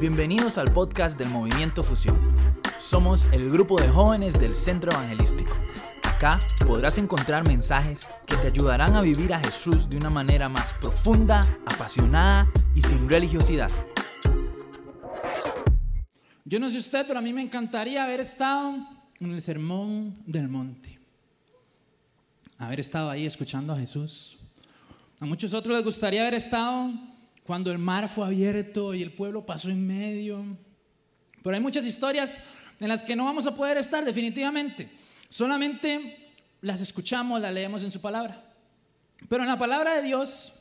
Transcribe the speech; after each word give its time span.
Bienvenidos 0.00 0.58
al 0.58 0.72
podcast 0.72 1.18
del 1.18 1.28
Movimiento 1.30 1.82
Fusión. 1.82 2.16
Somos 2.78 3.24
el 3.32 3.50
grupo 3.50 3.80
de 3.80 3.88
jóvenes 3.88 4.38
del 4.38 4.54
Centro 4.54 4.92
Evangelístico. 4.92 5.52
Acá 6.04 6.38
podrás 6.64 6.98
encontrar 6.98 7.44
mensajes 7.48 8.08
que 8.24 8.36
te 8.36 8.46
ayudarán 8.46 8.94
a 8.94 9.00
vivir 9.00 9.34
a 9.34 9.40
Jesús 9.40 9.90
de 9.90 9.96
una 9.96 10.08
manera 10.08 10.48
más 10.48 10.72
profunda, 10.74 11.44
apasionada 11.66 12.46
y 12.76 12.82
sin 12.82 13.08
religiosidad. 13.08 13.72
Yo 16.44 16.60
no 16.60 16.70
sé 16.70 16.78
usted, 16.78 17.04
pero 17.04 17.18
a 17.18 17.22
mí 17.22 17.32
me 17.32 17.42
encantaría 17.42 18.04
haber 18.04 18.20
estado 18.20 18.76
en 19.18 19.32
el 19.32 19.42
Sermón 19.42 20.14
del 20.24 20.46
Monte. 20.46 21.00
Haber 22.56 22.78
estado 22.78 23.10
ahí 23.10 23.26
escuchando 23.26 23.72
a 23.72 23.78
Jesús. 23.78 24.38
A 25.18 25.26
muchos 25.26 25.52
otros 25.54 25.74
les 25.74 25.84
gustaría 25.84 26.20
haber 26.20 26.34
estado 26.34 26.92
cuando 27.48 27.72
el 27.72 27.78
mar 27.78 28.10
fue 28.10 28.26
abierto 28.26 28.92
y 28.92 29.02
el 29.02 29.10
pueblo 29.10 29.46
pasó 29.46 29.70
en 29.70 29.86
medio. 29.86 30.44
Pero 31.42 31.56
hay 31.56 31.62
muchas 31.62 31.86
historias 31.86 32.38
en 32.78 32.88
las 32.88 33.02
que 33.02 33.16
no 33.16 33.24
vamos 33.24 33.46
a 33.46 33.56
poder 33.56 33.78
estar 33.78 34.04
definitivamente. 34.04 34.90
Solamente 35.30 36.28
las 36.60 36.82
escuchamos, 36.82 37.40
las 37.40 37.54
leemos 37.54 37.82
en 37.82 37.90
su 37.90 38.02
palabra. 38.02 38.44
Pero 39.30 39.44
en 39.44 39.48
la 39.48 39.58
palabra 39.58 39.94
de 39.94 40.02
Dios 40.02 40.52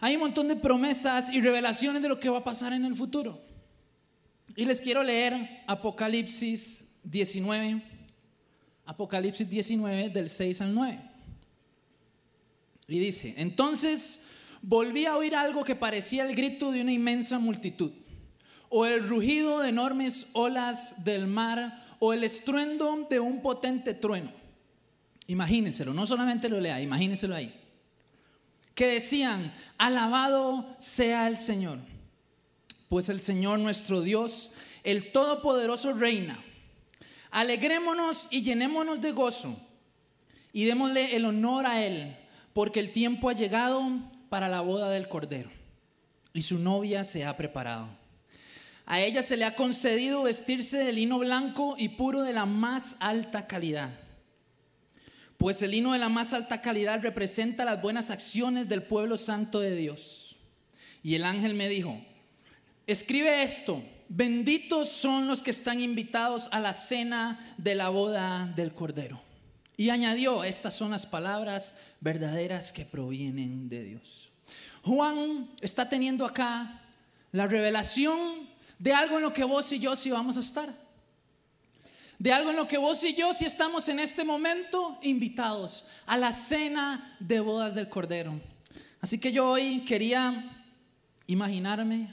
hay 0.00 0.16
un 0.16 0.22
montón 0.22 0.48
de 0.48 0.56
promesas 0.56 1.30
y 1.30 1.40
revelaciones 1.40 2.02
de 2.02 2.08
lo 2.08 2.18
que 2.18 2.28
va 2.28 2.38
a 2.38 2.44
pasar 2.44 2.72
en 2.72 2.84
el 2.84 2.96
futuro. 2.96 3.40
Y 4.56 4.64
les 4.64 4.80
quiero 4.80 5.04
leer 5.04 5.62
Apocalipsis 5.68 6.84
19, 7.04 7.80
Apocalipsis 8.86 9.48
19 9.48 10.08
del 10.08 10.28
6 10.28 10.60
al 10.62 10.74
9. 10.74 11.00
Y 12.88 12.98
dice, 12.98 13.34
entonces 13.36 14.18
volví 14.62 15.04
a 15.06 15.16
oír 15.16 15.34
algo 15.34 15.64
que 15.64 15.74
parecía 15.74 16.24
el 16.24 16.34
grito 16.34 16.70
de 16.70 16.80
una 16.80 16.92
inmensa 16.92 17.38
multitud, 17.38 17.92
o 18.68 18.86
el 18.86 19.06
rugido 19.06 19.60
de 19.60 19.68
enormes 19.68 20.28
olas 20.32 21.04
del 21.04 21.26
mar, 21.26 21.84
o 21.98 22.12
el 22.12 22.24
estruendo 22.24 23.06
de 23.10 23.20
un 23.20 23.42
potente 23.42 23.92
trueno. 23.92 24.32
Imagínenselo, 25.26 25.92
no 25.92 26.06
solamente 26.06 26.48
lo 26.48 26.60
lea, 26.60 26.80
imagínenselo 26.80 27.34
ahí. 27.34 27.54
Que 28.74 28.86
decían, 28.86 29.52
alabado 29.76 30.74
sea 30.78 31.28
el 31.28 31.36
Señor, 31.36 31.78
pues 32.88 33.08
el 33.08 33.20
Señor 33.20 33.58
nuestro 33.58 34.00
Dios, 34.00 34.52
el 34.84 35.12
Todopoderoso 35.12 35.92
reina. 35.92 36.42
Alegrémonos 37.30 38.28
y 38.30 38.42
llenémonos 38.42 39.00
de 39.00 39.12
gozo 39.12 39.56
y 40.52 40.64
démosle 40.64 41.16
el 41.16 41.24
honor 41.24 41.66
a 41.66 41.84
Él, 41.84 42.16
porque 42.52 42.80
el 42.80 42.92
tiempo 42.92 43.28
ha 43.28 43.32
llegado 43.32 43.88
para 44.32 44.48
la 44.48 44.62
boda 44.62 44.88
del 44.88 45.10
Cordero 45.10 45.50
y 46.32 46.40
su 46.40 46.58
novia 46.58 47.04
se 47.04 47.26
ha 47.26 47.36
preparado. 47.36 47.90
A 48.86 48.98
ella 48.98 49.22
se 49.22 49.36
le 49.36 49.44
ha 49.44 49.54
concedido 49.54 50.22
vestirse 50.22 50.78
de 50.78 50.90
lino 50.90 51.18
blanco 51.18 51.74
y 51.76 51.90
puro 51.90 52.22
de 52.22 52.32
la 52.32 52.46
más 52.46 52.96
alta 52.98 53.46
calidad. 53.46 53.90
Pues 55.36 55.60
el 55.60 55.72
lino 55.72 55.92
de 55.92 55.98
la 55.98 56.08
más 56.08 56.32
alta 56.32 56.62
calidad 56.62 57.02
representa 57.02 57.66
las 57.66 57.82
buenas 57.82 58.08
acciones 58.08 58.70
del 58.70 58.82
pueblo 58.82 59.18
santo 59.18 59.60
de 59.60 59.76
Dios. 59.76 60.38
Y 61.02 61.14
el 61.14 61.26
ángel 61.26 61.52
me 61.52 61.68
dijo, 61.68 62.02
escribe 62.86 63.42
esto, 63.42 63.84
benditos 64.08 64.88
son 64.88 65.28
los 65.28 65.42
que 65.42 65.50
están 65.50 65.78
invitados 65.78 66.48
a 66.52 66.60
la 66.60 66.72
cena 66.72 67.54
de 67.58 67.74
la 67.74 67.90
boda 67.90 68.50
del 68.56 68.72
Cordero. 68.72 69.22
Y 69.82 69.90
añadió, 69.90 70.44
estas 70.44 70.74
son 70.74 70.92
las 70.92 71.06
palabras 71.06 71.74
verdaderas 72.00 72.72
que 72.72 72.84
provienen 72.84 73.68
de 73.68 73.82
Dios. 73.82 74.30
Juan 74.84 75.50
está 75.60 75.88
teniendo 75.88 76.24
acá 76.24 76.80
la 77.32 77.48
revelación 77.48 78.48
de 78.78 78.92
algo 78.92 79.16
en 79.16 79.24
lo 79.24 79.32
que 79.32 79.42
vos 79.42 79.72
y 79.72 79.80
yo 79.80 79.96
sí 79.96 80.12
vamos 80.12 80.36
a 80.36 80.40
estar. 80.40 80.72
De 82.16 82.32
algo 82.32 82.50
en 82.50 82.56
lo 82.58 82.68
que 82.68 82.78
vos 82.78 83.02
y 83.02 83.14
yo 83.14 83.34
sí 83.34 83.44
estamos 83.44 83.88
en 83.88 83.98
este 83.98 84.22
momento 84.22 85.00
invitados 85.02 85.84
a 86.06 86.16
la 86.16 86.32
cena 86.32 87.16
de 87.18 87.40
bodas 87.40 87.74
del 87.74 87.88
Cordero. 87.88 88.40
Así 89.00 89.18
que 89.18 89.32
yo 89.32 89.50
hoy 89.50 89.84
quería 89.84 90.64
imaginarme 91.26 92.08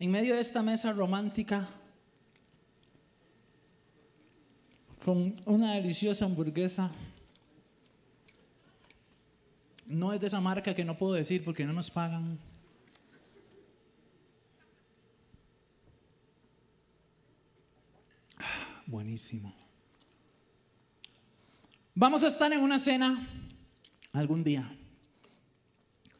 en 0.00 0.10
medio 0.10 0.34
de 0.34 0.40
esta 0.40 0.64
mesa 0.64 0.92
romántica 0.92 1.68
con 5.06 5.40
una 5.44 5.74
deliciosa 5.74 6.24
hamburguesa. 6.24 6.90
No 9.86 10.12
es 10.12 10.20
de 10.20 10.26
esa 10.26 10.40
marca 10.40 10.74
que 10.74 10.84
no 10.84 10.98
puedo 10.98 11.12
decir 11.12 11.44
porque 11.44 11.64
no 11.64 11.72
nos 11.72 11.92
pagan. 11.92 12.40
Buenísimo. 18.84 19.54
Vamos 21.94 22.24
a 22.24 22.26
estar 22.26 22.52
en 22.52 22.60
una 22.60 22.80
cena 22.80 23.28
algún 24.12 24.42
día. 24.42 24.76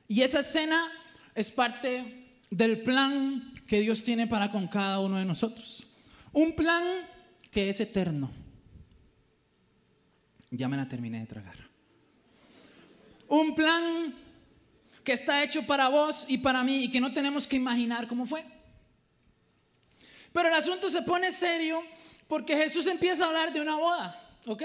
Y 0.07 0.23
esa 0.23 0.45
cena 0.45 0.81
es 1.35 1.51
parte 1.51 2.39
del 2.53 2.85
plan 2.85 3.53
que 3.67 3.81
Dios 3.81 4.05
tiene 4.05 4.29
para 4.29 4.53
con 4.53 4.69
cada 4.69 5.01
uno 5.01 5.17
de 5.17 5.25
nosotros. 5.25 5.89
Un 6.33 6.55
plan 6.55 6.85
que 7.51 7.69
es 7.69 7.81
eterno. 7.81 8.46
Ya 10.57 10.69
me 10.69 10.77
la 10.77 10.89
terminé 10.89 11.21
de 11.21 11.27
tragar. 11.27 11.57
Un 13.29 13.55
plan 13.55 14.15
que 15.05 15.13
está 15.13 15.43
hecho 15.43 15.65
para 15.65 15.89
vos 15.89 16.25
y 16.29 16.39
para 16.39 16.65
mí 16.65 16.85
y 16.85 16.91
que 16.91 17.01
no 17.01 17.13
tenemos 17.13 17.47
que 17.47 17.57
imaginar 17.57 18.09
cómo 18.09 18.27
fue. 18.27 18.45
Pero 20.33 20.49
el 20.49 20.55
asunto 20.55 20.89
se 20.89 21.03
pone 21.03 21.31
serio 21.33 21.83
porque 22.29 22.57
Jesús 22.57 22.87
empieza 22.87 23.25
a 23.25 23.29
hablar 23.29 23.53
de 23.53 23.61
una 23.61 23.77
boda, 23.77 24.21
¿ok? 24.47 24.63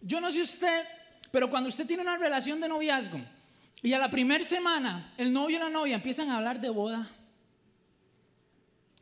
Yo 0.00 0.20
no 0.20 0.30
sé 0.30 0.42
usted, 0.42 0.84
pero 1.30 1.50
cuando 1.50 1.68
usted 1.68 1.86
tiene 1.86 2.02
una 2.02 2.16
relación 2.16 2.60
de 2.60 2.68
noviazgo 2.68 3.20
y 3.82 3.92
a 3.92 3.98
la 3.98 4.10
primera 4.10 4.44
semana 4.44 5.12
el 5.16 5.32
novio 5.32 5.56
y 5.56 5.60
la 5.60 5.70
novia 5.70 5.96
empiezan 5.96 6.30
a 6.30 6.36
hablar 6.36 6.60
de 6.60 6.70
boda, 6.70 7.10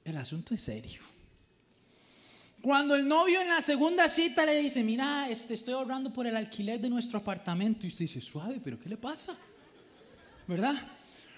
el 0.05 0.17
asunto 0.17 0.55
es 0.55 0.63
serio. 0.63 1.03
Cuando 2.63 2.95
el 2.95 3.09
novio 3.09 3.41
en 3.41 3.49
la 3.49 3.63
segunda 3.63 4.09
cita 4.09 4.45
le 4.45 4.61
dice, 4.61 4.83
mira, 4.83 5.29
este, 5.31 5.55
estoy 5.55 5.73
ahorrando 5.73 6.13
por 6.13 6.27
el 6.27 6.37
alquiler 6.37 6.79
de 6.79 6.91
nuestro 6.91 7.19
apartamento, 7.19 7.87
y 7.87 7.89
usted 7.89 8.01
dice, 8.01 8.21
suave, 8.21 8.61
pero 8.63 8.79
¿qué 8.79 8.89
le 8.89 8.99
pasa? 8.99 9.35
¿Verdad? 10.47 10.75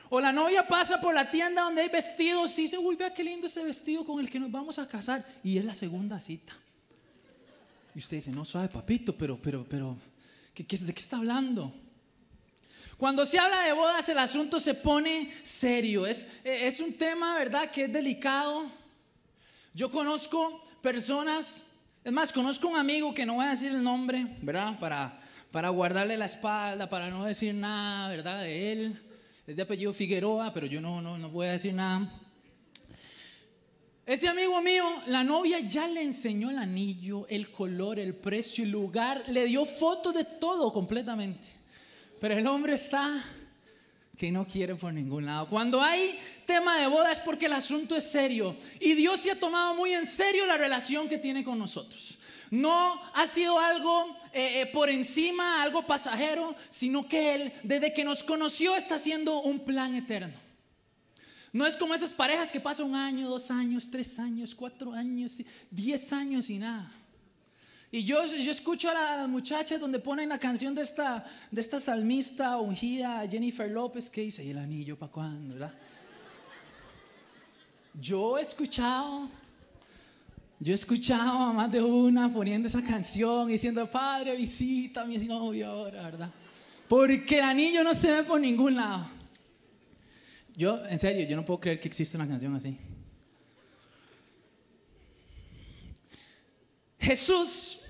O 0.08 0.20
la 0.20 0.32
novia 0.32 0.66
pasa 0.66 1.00
por 1.00 1.14
la 1.14 1.30
tienda 1.30 1.62
donde 1.62 1.82
hay 1.82 1.88
vestidos 1.88 2.58
y 2.58 2.62
dice, 2.62 2.76
uy, 2.76 2.96
vea 2.96 3.14
qué 3.14 3.22
lindo 3.22 3.46
ese 3.46 3.62
vestido 3.64 4.04
con 4.04 4.20
el 4.20 4.28
que 4.28 4.40
nos 4.40 4.50
vamos 4.50 4.78
a 4.78 4.86
casar. 4.86 5.24
Y 5.42 5.56
es 5.56 5.64
la 5.64 5.74
segunda 5.74 6.18
cita. 6.18 6.54
Y 7.94 8.00
usted 8.00 8.18
dice, 8.18 8.30
no, 8.30 8.44
suave, 8.44 8.68
papito, 8.68 9.16
pero, 9.16 9.40
pero, 9.40 9.64
pero, 9.64 9.96
¿qué, 10.52 10.66
qué, 10.66 10.76
de 10.76 10.92
qué 10.92 11.00
está 11.00 11.18
hablando? 11.18 11.72
Cuando 12.98 13.24
se 13.24 13.38
habla 13.38 13.62
de 13.62 13.72
bodas, 13.72 14.08
el 14.08 14.18
asunto 14.18 14.60
se 14.60 14.74
pone 14.74 15.32
serio. 15.44 16.06
Es, 16.06 16.26
es 16.44 16.80
un 16.80 16.94
tema, 16.94 17.36
¿verdad?, 17.38 17.70
que 17.70 17.84
es 17.84 17.92
delicado. 17.92 18.70
Yo 19.72 19.90
conozco 19.90 20.62
personas, 20.82 21.62
es 22.04 22.12
más, 22.12 22.32
conozco 22.32 22.68
un 22.68 22.76
amigo 22.76 23.14
que 23.14 23.24
no 23.24 23.36
voy 23.36 23.46
a 23.46 23.50
decir 23.50 23.70
el 23.70 23.82
nombre, 23.82 24.36
¿verdad? 24.42 24.78
Para, 24.78 25.20
para 25.52 25.68
guardarle 25.70 26.16
la 26.16 26.26
espalda, 26.26 26.90
para 26.90 27.08
no 27.08 27.24
decir 27.24 27.54
nada, 27.54 28.08
¿verdad? 28.08 28.42
De 28.42 28.72
él. 28.72 29.00
Es 29.46 29.56
de 29.56 29.62
apellido 29.62 29.92
Figueroa, 29.92 30.52
pero 30.52 30.66
yo 30.66 30.80
no, 30.80 31.00
no, 31.00 31.16
no 31.16 31.30
voy 31.30 31.46
a 31.46 31.52
decir 31.52 31.72
nada. 31.72 32.20
Ese 34.04 34.26
amigo 34.26 34.60
mío, 34.60 34.84
la 35.06 35.22
novia 35.22 35.60
ya 35.60 35.86
le 35.86 36.02
enseñó 36.02 36.50
el 36.50 36.58
anillo, 36.58 37.26
el 37.28 37.52
color, 37.52 38.00
el 38.00 38.16
precio, 38.16 38.64
el 38.64 38.70
lugar, 38.70 39.22
le 39.28 39.44
dio 39.44 39.64
fotos 39.64 40.12
de 40.14 40.24
todo 40.24 40.72
completamente. 40.72 41.48
Pero 42.20 42.36
el 42.36 42.46
hombre 42.48 42.74
está 42.74 43.24
que 44.16 44.30
no 44.30 44.46
quiere 44.46 44.74
por 44.74 44.92
ningún 44.92 45.26
lado. 45.26 45.48
Cuando 45.48 45.80
hay 45.80 46.18
tema 46.46 46.78
de 46.78 46.86
boda 46.86 47.12
es 47.12 47.20
porque 47.20 47.46
el 47.46 47.54
asunto 47.54 47.96
es 47.96 48.04
serio. 48.04 48.56
Y 48.78 48.94
Dios 48.94 49.20
se 49.20 49.30
ha 49.30 49.38
tomado 49.40 49.74
muy 49.74 49.92
en 49.92 50.06
serio 50.06 50.46
la 50.46 50.56
relación 50.56 51.08
que 51.08 51.18
tiene 51.18 51.42
con 51.42 51.58
nosotros. 51.58 52.18
No 52.50 53.00
ha 53.14 53.26
sido 53.26 53.58
algo 53.58 54.14
eh, 54.32 54.60
eh, 54.60 54.66
por 54.66 54.90
encima, 54.90 55.62
algo 55.62 55.86
pasajero, 55.86 56.54
sino 56.68 57.08
que 57.08 57.34
Él, 57.34 57.52
desde 57.62 57.94
que 57.94 58.04
nos 58.04 58.22
conoció, 58.22 58.76
está 58.76 58.96
haciendo 58.96 59.40
un 59.40 59.64
plan 59.64 59.94
eterno. 59.94 60.34
No 61.52 61.66
es 61.66 61.76
como 61.76 61.94
esas 61.94 62.14
parejas 62.14 62.52
que 62.52 62.60
pasan 62.60 62.86
un 62.86 62.94
año, 62.94 63.28
dos 63.28 63.50
años, 63.50 63.90
tres 63.90 64.18
años, 64.18 64.54
cuatro 64.54 64.92
años, 64.92 65.38
diez 65.70 66.12
años 66.12 66.50
y 66.50 66.58
nada. 66.58 66.90
Y 67.94 68.04
yo, 68.04 68.24
yo 68.24 68.50
escucho 68.50 68.88
a 68.88 68.94
las 68.94 69.28
muchachas 69.28 69.78
donde 69.78 69.98
ponen 69.98 70.30
la 70.30 70.38
canción 70.38 70.74
de 70.74 70.80
esta, 70.80 71.26
de 71.50 71.60
esta 71.60 71.78
salmista 71.78 72.56
ungida, 72.56 73.28
Jennifer 73.30 73.70
López, 73.70 74.08
que 74.08 74.22
dice, 74.22 74.42
¿y 74.42 74.48
el 74.48 74.56
anillo 74.56 74.98
para 74.98 75.12
cuándo? 75.12 75.52
¿verdad? 75.52 75.74
Yo 78.00 78.38
he 78.38 78.40
escuchado, 78.40 79.28
yo 80.58 80.72
he 80.72 80.74
escuchado 80.74 81.38
a 81.38 81.52
más 81.52 81.70
de 81.70 81.82
una 81.82 82.32
poniendo 82.32 82.66
esa 82.66 82.82
canción 82.82 83.48
diciendo, 83.48 83.90
Padre, 83.90 84.36
visita 84.36 85.02
a 85.02 85.04
mi 85.04 85.18
novio 85.18 85.68
ahora, 85.68 86.02
¿verdad? 86.02 86.30
Porque 86.88 87.40
el 87.40 87.44
anillo 87.44 87.84
no 87.84 87.92
se 87.92 88.10
ve 88.10 88.22
por 88.22 88.40
ningún 88.40 88.74
lado. 88.74 89.06
Yo, 90.56 90.82
en 90.86 90.98
serio, 90.98 91.28
yo 91.28 91.36
no 91.36 91.44
puedo 91.44 91.60
creer 91.60 91.78
que 91.78 91.88
exista 91.88 92.16
una 92.16 92.26
canción 92.26 92.54
así. 92.54 92.74
Jesús 96.98 97.81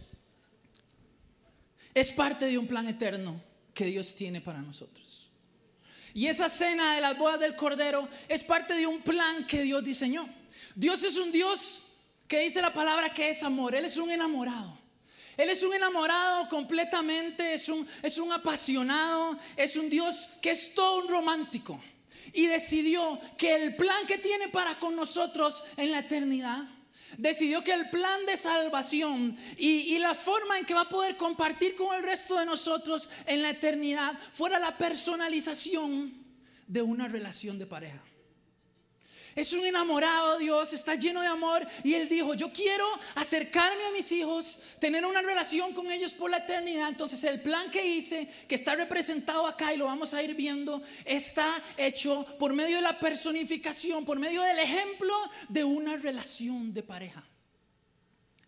es 1.95 2.13
parte 2.13 2.47
de 2.47 2.59
un 2.59 2.67
plan 2.67 2.89
eterno 2.89 3.41
que 3.75 3.87
Dios 3.87 4.15
tiene 4.15 4.41
para 4.41 4.61
nosotros. 4.61 5.31
Y 6.15 6.27
esa 6.27 6.51
cena 6.51 6.95
de 6.95 7.01
las 7.01 7.17
bodas 7.17 7.41
del 7.41 7.57
Cordero 7.57 8.09
es 8.29 8.45
parte 8.45 8.75
de 8.75 8.87
un 8.87 9.01
plan 9.01 9.47
que 9.47 9.63
Dios 9.63 9.83
diseñó. 9.83 10.29
Dios 10.75 11.03
es 11.03 11.17
un 11.17 11.33
Dios 11.33 11.85
que 12.29 12.41
dice 12.41 12.61
la 12.61 12.73
palabra 12.73 13.13
que 13.13 13.31
es 13.31 13.43
amor. 13.43 13.75
Él 13.75 13.85
es 13.85 13.97
un 13.97 14.11
enamorado. 14.11 14.79
Él 15.37 15.49
es 15.49 15.63
un 15.63 15.73
enamorado 15.73 16.49
completamente, 16.51 17.55
es 17.55 17.69
un, 17.69 17.87
es 18.03 18.19
un 18.19 18.31
apasionado, 18.33 19.39
es 19.57 19.77
un 19.77 19.89
Dios 19.89 20.29
que 20.43 20.51
es 20.51 20.75
todo 20.75 21.03
un 21.03 21.09
romántico. 21.09 21.81
Y 22.35 22.47
decidió 22.47 23.19
que 23.39 23.55
el 23.55 23.77
plan 23.77 24.07
que 24.07 24.19
tiene 24.19 24.49
para 24.49 24.79
con 24.79 24.95
nosotros 24.95 25.65
en 25.77 25.91
la 25.91 26.01
eternidad 26.01 26.65
decidió 27.19 27.63
que 27.65 27.73
el 27.73 27.91
plan 27.91 28.25
de 28.27 28.37
salvación 28.37 29.37
y, 29.57 29.99
la 29.99 30.15
forma 30.15 30.59
en 30.59 30.65
que 30.65 30.75
va 30.75 30.83
a 30.83 30.89
poder 30.89 31.17
compartir 31.17 31.77
con 31.77 31.95
el 31.97 32.03
resto 32.03 32.39
de 32.39 32.47
nosotros 32.47 33.09
en 33.27 33.43
la 33.43 33.51
eternidad 33.51 34.19
fuera 34.33 34.59
la 34.59 34.77
personalización 34.77 36.13
de 36.67 36.83
una 36.83 37.07
relación 37.07 37.59
de 37.59 37.67
pareja. 37.67 38.03
Es 39.35 39.53
un 39.53 39.65
enamorado 39.65 40.39
Dios, 40.39 40.73
está 40.73 40.95
lleno 40.95 41.21
de 41.21 41.27
amor 41.27 41.67
y 41.83 41.95
Él 41.95 42.09
dijo, 42.09 42.35
yo 42.35 42.53
quiero 42.53 42.87
acercarme 43.15 43.85
a 43.85 43.93
mis 43.93 44.11
hijos, 44.13 44.61
tener 44.79 45.07
una 45.07 45.23
relación 45.23 45.73
con 45.73 45.91
ellos 45.91 46.13
por 46.13 46.31
la 46.31 46.39
eternidad. 46.39 46.89
Entonces 46.89 47.23
el 47.25 47.41
plan 47.41 47.71
que 47.71 47.87
hice, 47.87 48.29
que 48.47 48.55
está 48.55 48.75
representado 48.75 49.47
acá 49.47 49.73
y 49.73 49.79
lo 49.79 49.87
vamos 49.87 50.13
a 50.15 50.23
ir 50.23 50.35
viendo, 50.35 50.83
está 51.05 51.49
hecho 51.77 52.27
por 52.39 52.53
medio 52.53 52.77
de 52.77 52.83
la 52.83 52.99
personificación, 52.99 54.05
por 54.05 54.19
medio 54.19 54.43
del 54.43 54.59
ejemplo 54.59 55.15
de 55.49 55.65
una 55.65 55.97
relación 55.97 56.75
de 56.75 56.83
pareja. 56.83 57.25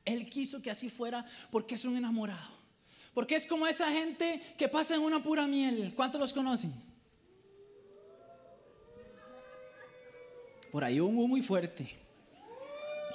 Él 0.04 0.28
quiso 0.28 0.60
que 0.60 0.70
así 0.70 0.90
fuera 0.90 1.24
porque 1.50 1.76
es 1.76 1.84
un 1.84 1.96
enamorado. 1.96 2.52
Porque 3.14 3.36
es 3.36 3.46
como 3.46 3.66
esa 3.66 3.90
gente 3.90 4.42
que 4.58 4.68
pasa 4.68 4.96
en 4.96 5.02
una 5.02 5.22
pura 5.22 5.46
miel. 5.46 5.92
¿Cuántos 5.94 6.20
los 6.20 6.32
conocen? 6.32 6.74
Por 10.74 10.82
ahí 10.82 11.00
hubo 11.00 11.28
muy 11.28 11.40
fuerte. 11.40 11.88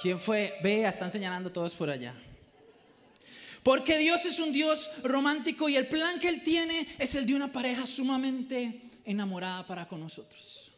¿Quién 0.00 0.18
fue? 0.18 0.54
Vea, 0.62 0.88
están 0.88 1.10
señalando 1.10 1.52
todos 1.52 1.74
por 1.74 1.90
allá. 1.90 2.14
Porque 3.62 3.98
Dios 3.98 4.24
es 4.24 4.38
un 4.38 4.50
Dios 4.50 4.90
romántico 5.02 5.68
y 5.68 5.76
el 5.76 5.86
plan 5.86 6.18
que 6.18 6.30
Él 6.30 6.42
tiene 6.42 6.86
es 6.98 7.14
el 7.16 7.26
de 7.26 7.34
una 7.34 7.52
pareja 7.52 7.86
sumamente 7.86 8.80
enamorada 9.04 9.66
para 9.66 9.86
con 9.86 10.00
nosotros. 10.00 10.72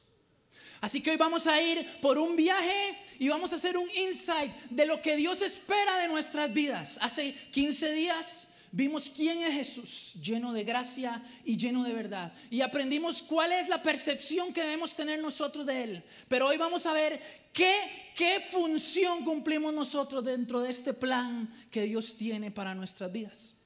Así 0.81 1.01
que 1.01 1.13
hoy 1.13 1.17
vamos 1.17 1.47
a 1.47 1.63
ir 1.63 1.87
por 2.01 2.19
un 2.19 2.35
viaje 2.35 2.99
y 3.21 3.29
vamos 3.29 3.53
a 3.53 3.57
hacer 3.57 3.79
un 3.79 3.89
insight 3.89 4.53
de 4.69 4.85
lo 4.85 5.01
que 5.01 5.15
Dios 5.15 5.41
espera 5.41 5.99
de 5.99 6.09
nuestras 6.09 6.53
vidas. 6.53 6.99
Hace 7.01 7.33
15 7.53 7.93
días 7.93 8.49
Vimos 8.75 9.11
quién 9.15 9.43
es 9.43 9.53
Jesús, 9.53 10.15
lleno 10.15 10.51
de 10.55 10.65
gracia 10.65 11.23
y 11.45 11.59
lleno 11.59 11.85
de 11.85 11.93
verdad. 11.93 12.33
Y 12.51 12.63
aprendimos 12.63 13.21
cuál 13.23 13.53
es 13.53 13.69
la 13.69 13.83
percepción 13.83 14.51
que 14.51 14.63
debemos 14.63 14.97
tener 14.97 15.21
nosotros 15.21 15.67
de 15.67 15.85
Él. 15.85 16.03
Pero 16.27 16.49
hoy 16.49 16.57
vamos 16.57 16.87
a 16.87 16.95
ver 16.95 17.51
qué, 17.53 17.77
qué 18.17 18.41
función 18.41 19.27
cumplimos 19.27 19.75
nosotros 19.75 20.25
dentro 20.25 20.63
de 20.63 20.71
este 20.71 20.95
plan 20.95 21.53
que 21.71 21.83
Dios 21.83 22.17
tiene 22.17 22.51
para 22.51 22.75
nuestras 22.75 23.13
vidas. 23.13 23.57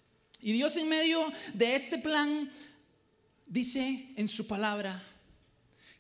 Y 0.42 0.50
Dios 0.50 0.76
en 0.76 0.88
medio 0.88 1.32
de 1.54 1.76
este 1.76 1.98
plan 1.98 2.50
dice 3.46 4.12
en 4.16 4.28
su 4.28 4.48
palabra 4.48 5.04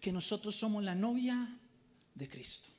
que 0.00 0.10
nosotros 0.10 0.56
somos 0.56 0.82
la 0.82 0.96
novia 0.96 1.56
de 2.12 2.28
Cristo. 2.28 2.70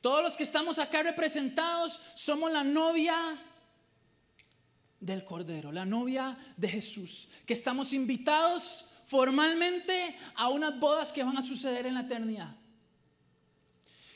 Todos 0.00 0.22
los 0.22 0.38
que 0.38 0.44
estamos 0.44 0.78
acá 0.78 1.02
representados 1.02 2.00
somos 2.14 2.50
la 2.50 2.64
novia 2.64 3.14
del 5.00 5.24
Cordero, 5.24 5.72
la 5.72 5.84
novia 5.84 6.36
de 6.56 6.68
Jesús, 6.68 7.28
que 7.46 7.54
estamos 7.54 7.92
invitados 7.92 8.86
formalmente 9.06 10.16
a 10.36 10.48
unas 10.48 10.78
bodas 10.78 11.12
que 11.12 11.24
van 11.24 11.36
a 11.36 11.42
suceder 11.42 11.86
en 11.86 11.94
la 11.94 12.02
eternidad. 12.02 12.54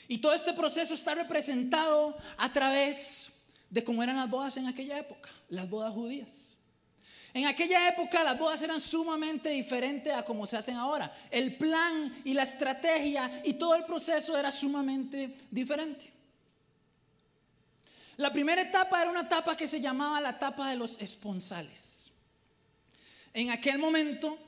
Y 0.07 0.19
todo 0.19 0.35
este 0.35 0.53
proceso 0.53 0.95
está 0.95 1.15
representado 1.15 2.17
a 2.37 2.53
través 2.53 3.31
de 3.71 3.83
cómo 3.83 4.03
eran 4.03 4.17
las 4.17 4.31
bodas 4.31 4.57
en 4.57 4.67
aquella 4.67 4.99
época, 4.99 5.31
las 5.49 5.69
bodas 5.69 5.93
judías. 5.93 6.55
En 7.33 7.47
aquella 7.47 7.89
época 7.89 8.23
las 8.23 8.39
bodas 8.39 8.63
eran 8.63 8.81
sumamente 8.81 9.49
diferentes 9.49 10.13
a 10.15 10.25
como 10.25 10.47
se 10.47 10.57
hacen 10.57 10.77
ahora. 10.77 11.13
El 11.33 11.57
plan 11.57 12.23
y 12.25 12.33
la 12.33 12.45
estrategia 12.45 13.43
y 13.45 13.55
todo 13.55 13.75
el 13.75 13.85
proceso 13.85 14.39
era 14.39 14.53
sumamente 14.53 15.35
diferente. 15.51 16.13
La 18.17 18.33
primera 18.33 18.63
etapa 18.63 19.01
era 19.01 19.11
una 19.11 19.23
etapa 19.23 19.57
que 19.57 19.67
se 19.67 19.81
llamaba 19.81 20.21
la 20.21 20.31
etapa 20.31 20.71
de 20.71 20.77
los 20.77 21.01
esponsales. 21.01 22.13
En 23.33 23.51
aquel 23.51 23.79
momento, 23.79 24.39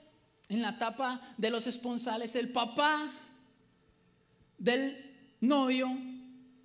en 0.49 0.63
la 0.63 0.71
etapa 0.71 1.21
de 1.37 1.51
los 1.51 1.67
esponsales, 1.67 2.37
el 2.37 2.51
papá 2.51 3.13
del 4.59 4.97
novio, 5.41 5.91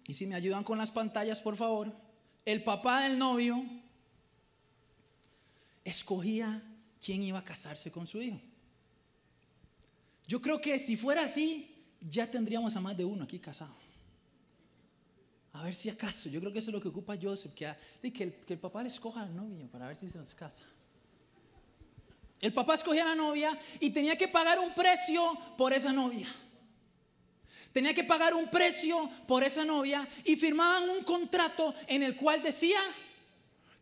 y 0.08 0.14
si 0.14 0.28
me 0.28 0.36
ayudan 0.36 0.64
con 0.64 0.78
las 0.78 0.92
pantallas, 0.92 1.42
por 1.42 1.56
favor, 1.56 1.92
el 2.46 2.64
papá 2.64 3.02
del 3.02 3.18
novio 3.18 3.64
escogía 5.84 6.62
quién 7.04 7.24
iba 7.24 7.40
a 7.40 7.44
casarse 7.44 7.92
con 7.92 8.06
su 8.06 8.22
hijo. 8.22 8.40
Yo 10.28 10.42
creo 10.42 10.62
que 10.62 10.78
si 10.80 10.96
fuera 10.96 11.26
así, 11.26 11.76
ya 12.00 12.30
tendríamos 12.30 12.76
a 12.76 12.82
más 12.82 12.96
de 12.96 13.06
uno 13.06 13.24
aquí 13.24 13.40
casado. 13.40 13.81
A 15.54 15.64
ver 15.64 15.76
si 15.76 15.90
acaso, 15.90 16.30
yo 16.30 16.40
creo 16.40 16.52
que 16.52 16.60
eso 16.60 16.70
es 16.70 16.74
lo 16.74 16.82
que 16.82 16.88
ocupa 16.88 17.18
Joseph, 17.22 17.54
que, 17.54 17.74
que, 18.12 18.24
el, 18.48 18.60
papá 18.60 18.84
le 18.84 18.90
escoja 18.90 19.22
al 19.22 19.36
novio 19.36 19.68
para 19.68 19.88
ver 19.88 19.98
si 19.98 20.08
se 20.10 20.18
nos 20.18 20.34
casa. 20.34 20.64
El 22.40 22.54
papá 22.54 22.76
escogía 22.76 23.04
a 23.04 23.10
la 23.10 23.16
novia 23.16 23.58
y 23.80 23.90
tenía 23.90 24.18
que 24.18 24.28
pagar 24.28 24.60
un 24.60 24.74
precio 24.74 25.38
por 25.58 25.74
esa 25.74 25.92
novia. 25.92 26.34
Tenía 27.74 27.94
que 27.94 28.04
pagar 28.04 28.34
un 28.34 28.50
precio 28.50 29.10
por 29.28 29.44
esa 29.44 29.64
novia 29.64 30.08
y 30.26 30.36
firmaban 30.36 30.90
un 30.90 31.04
contrato 31.04 31.74
en 31.88 32.04
el 32.04 32.16
cual 32.16 32.42
decía 32.42 32.80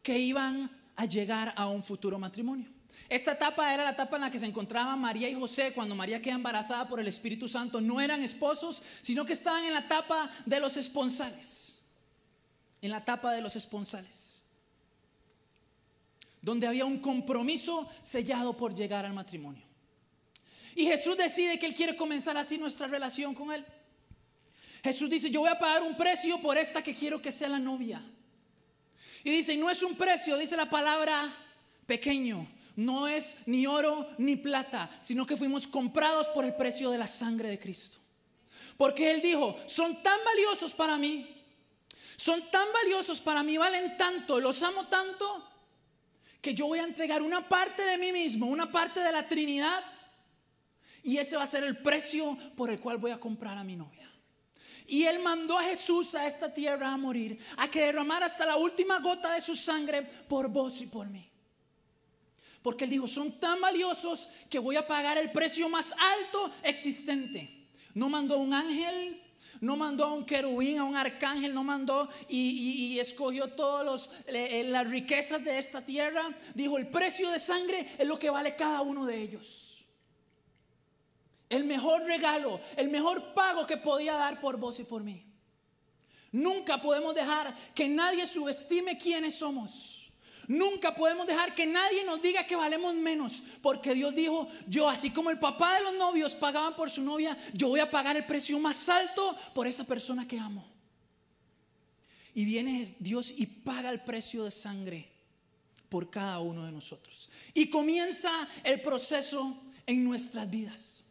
que 0.03 0.17
iban 0.17 0.69
a 0.95 1.05
llegar 1.05 1.53
a 1.55 1.67
un 1.67 1.83
futuro 1.83 2.19
matrimonio. 2.19 2.78
Esta 3.09 3.31
etapa 3.31 3.73
era 3.73 3.83
la 3.83 3.89
etapa 3.91 4.17
en 4.17 4.21
la 4.21 4.31
que 4.31 4.37
se 4.37 4.45
encontraban 4.45 4.99
María 4.99 5.27
y 5.27 5.33
José 5.33 5.73
cuando 5.73 5.95
María 5.95 6.21
queda 6.21 6.35
embarazada 6.35 6.87
por 6.87 6.99
el 6.99 7.07
Espíritu 7.07 7.47
Santo. 7.47 7.81
No 7.81 7.99
eran 7.99 8.21
esposos, 8.21 8.83
sino 9.01 9.25
que 9.25 9.33
estaban 9.33 9.65
en 9.65 9.73
la 9.73 9.79
etapa 9.79 10.29
de 10.45 10.59
los 10.59 10.77
esponsales. 10.77 11.81
En 12.83 12.91
la 12.91 12.99
etapa 12.99 13.33
de 13.33 13.41
los 13.41 13.55
esponsales. 13.55 14.43
Donde 16.39 16.67
había 16.67 16.85
un 16.85 16.99
compromiso 16.99 17.89
sellado 18.03 18.55
por 18.55 18.75
llegar 18.75 19.07
al 19.07 19.13
matrimonio. 19.13 19.65
Y 20.75 20.85
Jesús 20.85 21.17
decide 21.17 21.57
que 21.57 21.65
Él 21.65 21.73
quiere 21.73 21.95
comenzar 21.95 22.37
así 22.37 22.59
nuestra 22.59 22.87
relación 22.87 23.33
con 23.33 23.51
Él. 23.51 23.65
Jesús 24.83 25.09
dice, 25.09 25.31
yo 25.31 25.41
voy 25.41 25.49
a 25.49 25.57
pagar 25.57 25.81
un 25.81 25.97
precio 25.97 26.39
por 26.39 26.59
esta 26.59 26.83
que 26.83 26.93
quiero 26.93 27.19
que 27.19 27.31
sea 27.31 27.49
la 27.49 27.59
novia. 27.59 28.03
Y 29.23 29.31
dice, 29.31 29.57
no 29.57 29.69
es 29.69 29.81
un 29.81 29.95
precio, 29.95 30.37
dice 30.37 30.55
la 30.55 30.69
palabra 30.69 31.33
pequeño, 31.85 32.47
no 32.79 33.07
es 33.07 33.35
ni 33.45 33.67
oro 33.67 34.07
ni 34.17 34.37
plata, 34.37 34.89
sino 35.01 35.25
que 35.25 35.35
fuimos 35.35 35.67
comprados 35.67 36.29
por 36.29 36.45
el 36.45 36.55
precio 36.55 36.89
de 36.89 36.97
la 36.97 37.07
sangre 37.07 37.49
de 37.49 37.59
Cristo. 37.59 37.97
Porque 38.77 39.11
Él 39.11 39.21
dijo, 39.21 39.57
son 39.65 40.01
tan 40.01 40.17
valiosos 40.23 40.73
para 40.73 40.97
mí, 40.97 41.43
son 42.15 42.49
tan 42.49 42.67
valiosos 42.71 43.19
para 43.19 43.43
mí, 43.43 43.57
valen 43.57 43.97
tanto, 43.97 44.39
los 44.39 44.63
amo 44.63 44.87
tanto, 44.87 45.45
que 46.39 46.53
yo 46.53 46.67
voy 46.67 46.79
a 46.79 46.85
entregar 46.85 47.21
una 47.21 47.49
parte 47.49 47.83
de 47.83 47.97
mí 47.97 48.13
mismo, 48.13 48.45
una 48.45 48.71
parte 48.71 49.01
de 49.01 49.11
la 49.11 49.27
Trinidad, 49.27 49.83
y 51.03 51.17
ese 51.17 51.35
va 51.35 51.43
a 51.43 51.47
ser 51.47 51.65
el 51.65 51.77
precio 51.79 52.37
por 52.55 52.69
el 52.69 52.79
cual 52.79 52.97
voy 52.97 53.11
a 53.11 53.19
comprar 53.19 53.57
a 53.57 53.63
mi 53.63 53.75
novia. 53.75 54.09
Y 54.87 55.03
Él 55.03 55.19
mandó 55.19 55.57
a 55.57 55.63
Jesús 55.63 56.15
a 56.15 56.25
esta 56.25 56.53
tierra 56.53 56.91
a 56.91 56.97
morir, 56.97 57.37
a 57.57 57.69
que 57.69 57.81
derramara 57.81 58.27
hasta 58.27 58.45
la 58.45 58.55
última 58.55 58.99
gota 58.99 59.33
de 59.33 59.41
su 59.41 59.55
sangre 59.55 60.01
por 60.01 60.47
vos 60.47 60.79
y 60.81 60.87
por 60.87 61.07
mí. 61.09 61.28
Porque 62.61 62.83
él 62.83 62.89
dijo, 62.89 63.07
son 63.07 63.39
tan 63.39 63.61
valiosos 63.61 64.27
que 64.49 64.59
voy 64.59 64.75
a 64.75 64.85
pagar 64.85 65.17
el 65.17 65.31
precio 65.31 65.69
más 65.69 65.93
alto 65.93 66.51
existente. 66.63 67.67
No 67.93 68.09
mandó 68.09 68.37
un 68.37 68.53
ángel, 68.53 69.21
no 69.61 69.75
mandó 69.75 70.05
a 70.05 70.13
un 70.13 70.25
querubín, 70.25 70.77
a 70.77 70.83
un 70.83 70.95
arcángel, 70.95 71.53
no 71.53 71.63
mandó 71.63 72.09
y, 72.27 72.97
escogió 72.99 73.47
todas 73.47 74.09
eh, 74.27 74.63
las 74.65 74.87
riquezas 74.87 75.43
de 75.43 75.57
esta 75.57 75.85
tierra. 75.85 76.23
Dijo, 76.53 76.77
el 76.77 76.87
precio 76.87 77.29
de 77.31 77.39
sangre 77.39 77.87
es 77.97 78.07
lo 78.07 78.19
que 78.19 78.29
vale 78.29 78.55
cada 78.55 78.81
uno 78.81 79.05
de 79.05 79.21
ellos. 79.21 79.85
El 81.49 81.63
mejor 81.63 82.03
regalo, 82.03 82.61
el 82.77 82.89
mejor 82.89 83.33
pago 83.33 83.65
que 83.65 83.77
podía 83.77 84.13
dar 84.13 84.39
por 84.39 84.57
vos 84.57 84.79
y 84.79 84.83
por 84.83 85.03
mí. 85.03 85.25
Nunca 86.31 86.79
podemos 86.79 87.15
dejar 87.15 87.55
que 87.73 87.89
nadie 87.89 88.27
subestime 88.27 88.97
quiénes 88.97 89.35
somos. 89.35 89.98
Nunca 90.49 90.95
podemos 90.95 91.27
dejar 91.27 91.53
que 91.53 91.67
nadie 91.67 92.03
nos 92.03 92.19
diga 92.23 92.43
que 92.43 92.55
valemos 92.55 92.95
menos, 92.95 93.43
porque 93.61 93.93
Dios 93.93 94.15
dijo, 94.15 94.47
yo 94.67 94.89
así 94.89 95.11
como 95.11 95.29
el 95.29 95.37
papá 95.37 95.75
de 95.75 95.83
los 95.83 95.93
novios 95.93 96.33
pagaban 96.33 96.75
por 96.75 96.89
su 96.89 97.03
novia, 97.03 97.37
yo 97.53 97.67
voy 97.67 97.79
a 97.81 97.91
pagar 97.91 98.17
el 98.17 98.25
precio 98.25 98.59
más 98.59 98.89
alto 98.89 99.37
por 99.53 99.67
esa 99.67 99.83
persona 99.83 100.27
que 100.27 100.39
amo. 100.39 100.67
Y 102.33 102.45
viene 102.45 102.95
Dios 102.97 103.31
y 103.37 103.45
paga 103.45 103.91
el 103.91 104.01
precio 104.01 104.43
de 104.43 104.49
sangre 104.49 105.07
por 105.87 106.09
cada 106.09 106.39
uno 106.39 106.65
de 106.65 106.71
nosotros. 106.71 107.29
Y 107.53 107.69
comienza 107.69 108.31
el 108.63 108.81
proceso 108.81 109.55
en 109.85 110.03
nuestras 110.03 110.49
vidas. 110.49 111.03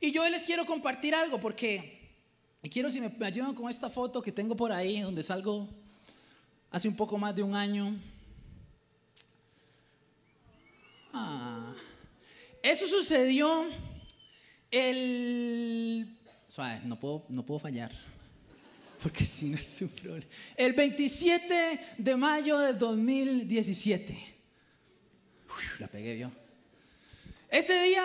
Y 0.00 0.10
yo 0.10 0.28
les 0.28 0.44
quiero 0.44 0.66
compartir 0.66 1.14
algo 1.14 1.38
porque, 1.38 2.16
y 2.64 2.68
quiero 2.68 2.90
si 2.90 3.00
me 3.00 3.14
ayudan 3.24 3.54
con 3.54 3.70
esta 3.70 3.88
foto 3.88 4.20
que 4.20 4.32
tengo 4.32 4.56
por 4.56 4.72
ahí, 4.72 5.02
donde 5.02 5.22
salgo 5.22 5.81
hace 6.72 6.88
un 6.88 6.96
poco 6.96 7.18
más 7.18 7.36
de 7.36 7.42
un 7.42 7.54
año. 7.54 7.94
Ah, 11.12 11.74
eso 12.62 12.86
sucedió 12.86 13.66
el... 14.70 16.08
no 16.84 16.98
puedo, 16.98 17.26
no 17.28 17.44
puedo 17.44 17.60
fallar, 17.60 17.92
porque 19.02 19.24
si 19.26 19.50
no 19.50 19.58
es 19.58 19.82
un 19.82 19.88
problema. 19.88 20.26
El 20.56 20.72
27 20.72 21.80
de 21.98 22.16
mayo 22.16 22.58
del 22.58 22.78
2017. 22.78 24.34
la 25.78 25.88
pegué 25.88 26.18
yo. 26.18 26.30
Ese 27.50 27.82
día 27.82 28.02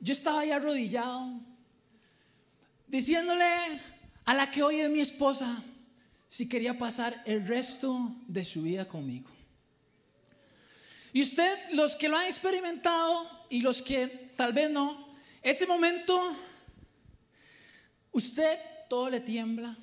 yo 0.00 0.12
estaba 0.12 0.40
ahí 0.40 0.50
arrodillado, 0.50 1.40
diciéndole 2.88 3.44
a 4.24 4.34
la 4.34 4.50
que 4.50 4.64
hoy 4.64 4.80
es 4.80 4.90
mi 4.90 5.00
esposa, 5.00 5.62
si 6.32 6.48
quería 6.48 6.78
pasar 6.78 7.22
el 7.26 7.46
resto 7.46 8.10
de 8.26 8.42
su 8.42 8.62
vida 8.62 8.88
conmigo. 8.88 9.28
Y 11.12 11.20
usted, 11.20 11.58
los 11.74 11.94
que 11.94 12.08
lo 12.08 12.16
han 12.16 12.24
experimentado 12.24 13.28
y 13.50 13.60
los 13.60 13.82
que 13.82 14.32
tal 14.34 14.54
vez 14.54 14.70
no, 14.70 15.14
ese 15.42 15.66
momento, 15.66 16.34
usted 18.12 18.58
todo 18.88 19.10
le 19.10 19.20
tiembla. 19.20 19.76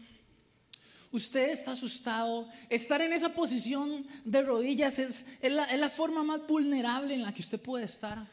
Usted 1.12 1.51
está 1.51 1.74
asustado. 1.74 2.50
Estar 2.68 3.03
en 3.03 3.13
esa 3.13 3.29
posición 3.29 4.08
de 4.25 4.41
rodillas 4.41 4.98
es, 4.98 5.27
la, 5.44 5.65
es 5.65 5.79
la 5.79 5.89
forma 5.91 6.24
más 6.24 6.48
vulnerable 6.48 7.13
en 7.13 7.22
la 7.22 7.32
que 7.32 7.41
usted 7.41 7.62
puede 7.62 7.86
estar. 7.86 8.25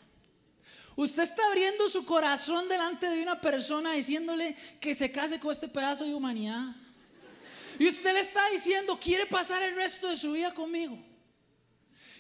Usted 0.96 1.24
está 1.24 1.46
abriendo 1.48 1.86
su 1.90 2.06
corazón 2.06 2.66
delante 2.66 3.10
de 3.10 3.22
una 3.22 3.42
persona 3.42 3.92
diciéndole 3.92 4.56
que 4.80 4.94
se 4.94 5.12
case 5.12 5.38
con 5.38 5.52
este 5.52 5.68
pedazo 5.68 6.06
de 6.06 6.14
humanidad. 6.14 6.74
Y 7.78 7.88
usted 7.88 8.12
le 8.12 8.20
está 8.20 8.40
diciendo, 8.50 8.98
quiere 9.00 9.26
pasar 9.26 9.62
el 9.62 9.74
resto 9.74 10.08
de 10.08 10.16
su 10.16 10.32
vida 10.32 10.52
conmigo. 10.54 10.98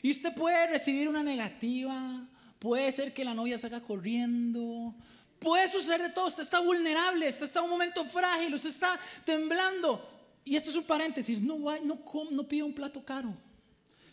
Y 0.02 0.10
usted 0.10 0.34
puede 0.34 0.66
recibir 0.66 1.08
una 1.08 1.22
negativa, 1.22 2.26
puede 2.58 2.92
ser 2.92 3.12
que 3.12 3.24
la 3.24 3.34
novia 3.34 3.58
salga 3.58 3.80
corriendo, 3.80 4.94
puede 5.38 5.68
suceder 5.68 6.02
de 6.02 6.10
todo. 6.10 6.26
Usted 6.26 6.42
está 6.42 6.60
vulnerable, 6.60 7.28
usted 7.28 7.46
está 7.46 7.60
en 7.60 7.64
un 7.64 7.70
momento 7.70 8.04
frágil, 8.04 8.54
usted 8.54 8.68
está 8.68 8.98
temblando. 9.24 10.08
Y 10.44 10.54
esto 10.54 10.70
es 10.70 10.76
un 10.76 10.84
paréntesis, 10.84 11.40
no, 11.40 11.58
no, 11.58 12.00
no 12.30 12.48
pida 12.48 12.64
un 12.64 12.74
plato 12.74 13.04
caro. 13.04 13.34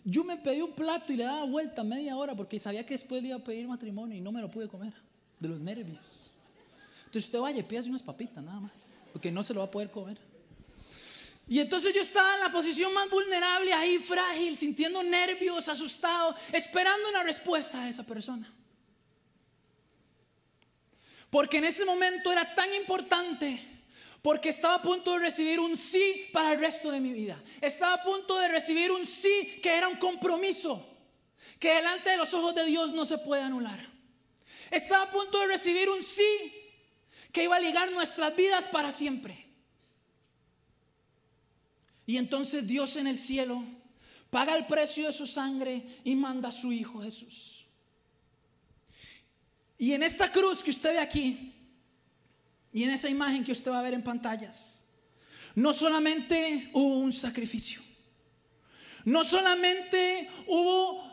Yo 0.03 0.23
me 0.23 0.35
pedí 0.35 0.61
un 0.61 0.73
plato 0.73 1.13
y 1.13 1.15
le 1.15 1.23
daba 1.23 1.45
vuelta 1.45 1.83
media 1.83 2.17
hora 2.17 2.35
porque 2.35 2.59
sabía 2.59 2.85
que 2.85 2.93
después 2.93 3.21
le 3.21 3.29
iba 3.29 3.37
a 3.37 3.43
pedir 3.43 3.67
matrimonio 3.67 4.17
y 4.17 4.21
no 4.21 4.31
me 4.31 4.41
lo 4.41 4.49
pude 4.49 4.67
comer, 4.67 4.93
de 5.39 5.47
los 5.47 5.59
nervios. 5.59 5.99
Entonces 7.05 7.25
usted 7.25 7.39
vaya, 7.39 7.65
pídase 7.65 7.89
unas 7.89 8.01
papitas 8.01 8.43
nada 8.43 8.59
más, 8.59 8.71
porque 9.13 9.31
no 9.31 9.43
se 9.43 9.53
lo 9.53 9.59
va 9.59 9.67
a 9.67 9.71
poder 9.71 9.91
comer. 9.91 10.17
Y 11.47 11.59
entonces 11.59 11.93
yo 11.93 12.01
estaba 12.01 12.35
en 12.35 12.39
la 12.39 12.51
posición 12.51 12.93
más 12.93 13.09
vulnerable, 13.09 13.73
ahí 13.73 13.99
frágil, 13.99 14.57
sintiendo 14.57 15.03
nervios, 15.03 15.67
asustado, 15.67 16.35
esperando 16.51 17.09
una 17.09 17.23
respuesta 17.23 17.83
de 17.83 17.89
esa 17.89 18.03
persona. 18.03 18.51
Porque 21.29 21.57
en 21.57 21.65
ese 21.65 21.83
momento 21.83 22.31
era 22.31 22.55
tan 22.55 22.73
importante, 22.73 23.59
porque 24.21 24.49
estaba 24.49 24.75
a 24.75 24.81
punto 24.81 25.13
de 25.13 25.19
recibir 25.19 25.59
un 25.59 25.75
sí 25.75 26.29
para 26.31 26.53
el 26.53 26.59
resto 26.59 26.91
de 26.91 27.01
mi 27.01 27.11
vida. 27.11 27.41
Estaba 27.59 27.95
a 27.95 28.03
punto 28.03 28.37
de 28.39 28.47
recibir 28.47 28.91
un 28.91 29.05
sí 29.05 29.59
que 29.61 29.75
era 29.75 29.89
un 29.89 29.97
compromiso, 29.97 30.87
que 31.59 31.73
delante 31.73 32.11
de 32.11 32.17
los 32.17 32.33
ojos 32.33 32.55
de 32.55 32.65
Dios 32.65 32.93
no 32.93 33.03
se 33.05 33.17
puede 33.17 33.41
anular. 33.41 33.91
Estaba 34.71 35.03
a 35.03 35.11
punto 35.11 35.39
de 35.39 35.47
recibir 35.47 35.89
un 35.89 36.01
sí 36.03 36.53
que 37.33 37.43
iba 37.43 37.57
a 37.57 37.59
ligar 37.59 37.91
nuestras 37.91 38.33
vidas 38.35 38.69
para 38.69 38.91
siempre. 38.91 39.42
Y 42.05 42.17
entonces 42.17 42.65
Dios 42.67 42.95
en 42.97 43.07
el 43.07 43.17
cielo 43.17 43.63
paga 44.29 44.55
el 44.55 44.65
precio 44.65 45.05
de 45.05 45.13
su 45.13 45.27
sangre 45.27 45.99
y 46.03 46.15
manda 46.15 46.49
a 46.49 46.51
su 46.51 46.71
Hijo 46.71 47.01
Jesús. 47.01 47.65
Y 49.77 49.93
en 49.93 50.03
esta 50.03 50.31
cruz 50.31 50.63
que 50.63 50.71
usted 50.71 50.93
ve 50.93 50.99
aquí, 50.99 51.53
y 52.71 52.83
en 52.83 52.89
esa 52.89 53.09
imagen 53.09 53.43
que 53.43 53.51
usted 53.51 53.71
va 53.71 53.79
a 53.79 53.83
ver 53.83 53.93
en 53.93 54.03
pantallas, 54.03 54.83
no 55.55 55.71
solamente 55.71 56.69
hubo 56.73 56.97
un 56.97 57.13
sacrificio, 57.13 57.81
no 59.05 59.23
solamente 59.23 60.29
hubo 60.47 61.12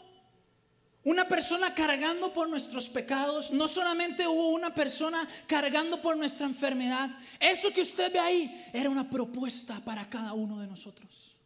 una 1.02 1.26
persona 1.26 1.74
cargando 1.74 2.32
por 2.32 2.48
nuestros 2.48 2.90
pecados, 2.90 3.50
no 3.52 3.68
solamente 3.68 4.26
hubo 4.26 4.50
una 4.50 4.74
persona 4.74 5.26
cargando 5.46 6.02
por 6.02 6.16
nuestra 6.16 6.46
enfermedad. 6.46 7.10
Eso 7.38 7.72
que 7.72 7.80
usted 7.80 8.12
ve 8.12 8.18
ahí 8.18 8.70
era 8.72 8.90
una 8.90 9.08
propuesta 9.08 9.80
para 9.82 10.08
cada 10.10 10.34
uno 10.34 10.60
de 10.60 10.66
nosotros. 10.66 11.36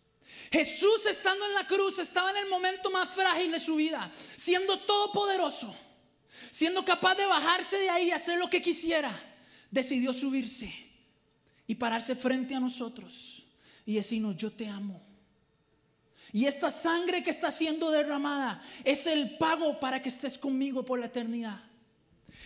Jesús 0.50 1.06
estando 1.08 1.46
en 1.46 1.54
la 1.54 1.66
cruz 1.66 1.98
estaba 1.98 2.30
en 2.30 2.38
el 2.38 2.48
momento 2.48 2.90
más 2.90 3.08
frágil 3.10 3.52
de 3.52 3.60
su 3.60 3.76
vida, 3.76 4.10
siendo 4.36 4.78
todopoderoso, 4.80 5.74
siendo 6.50 6.84
capaz 6.84 7.14
de 7.14 7.26
bajarse 7.26 7.78
de 7.78 7.90
ahí 7.90 8.08
y 8.08 8.12
hacer 8.12 8.38
lo 8.38 8.50
que 8.50 8.60
quisiera. 8.60 9.10
Decidió 9.70 10.12
subirse 10.12 10.72
y 11.66 11.76
pararse 11.76 12.16
frente 12.16 12.54
a 12.54 12.60
nosotros 12.60 13.44
y 13.86 13.94
decirnos, 13.94 14.36
yo 14.36 14.50
te 14.50 14.68
amo 14.68 15.13
y 16.34 16.46
esta 16.46 16.72
sangre 16.72 17.22
que 17.22 17.30
está 17.30 17.52
siendo 17.52 17.92
derramada 17.92 18.60
es 18.82 19.06
el 19.06 19.38
pago 19.38 19.78
para 19.78 20.02
que 20.02 20.08
estés 20.08 20.36
conmigo 20.36 20.84
por 20.84 20.98
la 20.98 21.06
eternidad. 21.06 21.60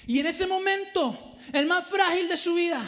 Y 0.06 0.20
en 0.20 0.26
ese 0.26 0.46
momento, 0.46 1.36
el 1.54 1.64
más 1.64 1.86
frágil 1.86 2.28
de 2.28 2.36
su 2.36 2.52
vida, 2.52 2.86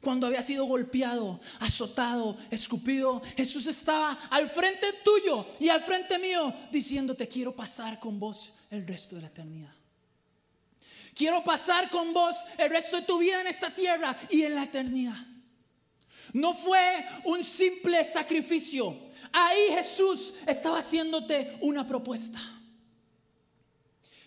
cuando 0.00 0.26
había 0.26 0.42
sido 0.42 0.64
golpeado, 0.64 1.38
azotado, 1.60 2.36
escupido, 2.50 3.22
Jesús 3.36 3.68
estaba 3.68 4.18
al 4.30 4.50
frente 4.50 4.94
tuyo 5.04 5.46
y 5.60 5.68
al 5.68 5.80
frente 5.80 6.18
mío 6.18 6.52
diciéndote, 6.72 7.28
quiero 7.28 7.54
pasar 7.54 8.00
con 8.00 8.18
vos 8.18 8.52
el 8.68 8.84
resto 8.84 9.14
de 9.14 9.22
la 9.22 9.28
eternidad. 9.28 9.74
Quiero 11.14 11.44
pasar 11.44 11.88
con 11.88 12.12
vos 12.12 12.34
el 12.58 12.68
resto 12.68 12.96
de 12.96 13.06
tu 13.06 13.18
vida 13.18 13.40
en 13.40 13.46
esta 13.46 13.72
tierra 13.72 14.16
y 14.28 14.42
en 14.42 14.56
la 14.56 14.64
eternidad. 14.64 15.24
No 16.32 16.52
fue 16.52 17.04
un 17.24 17.44
simple 17.44 18.02
sacrificio, 18.04 19.09
Ahí 19.32 19.68
Jesús 19.74 20.34
estaba 20.46 20.78
haciéndote 20.78 21.58
una 21.60 21.86
propuesta. 21.86 22.40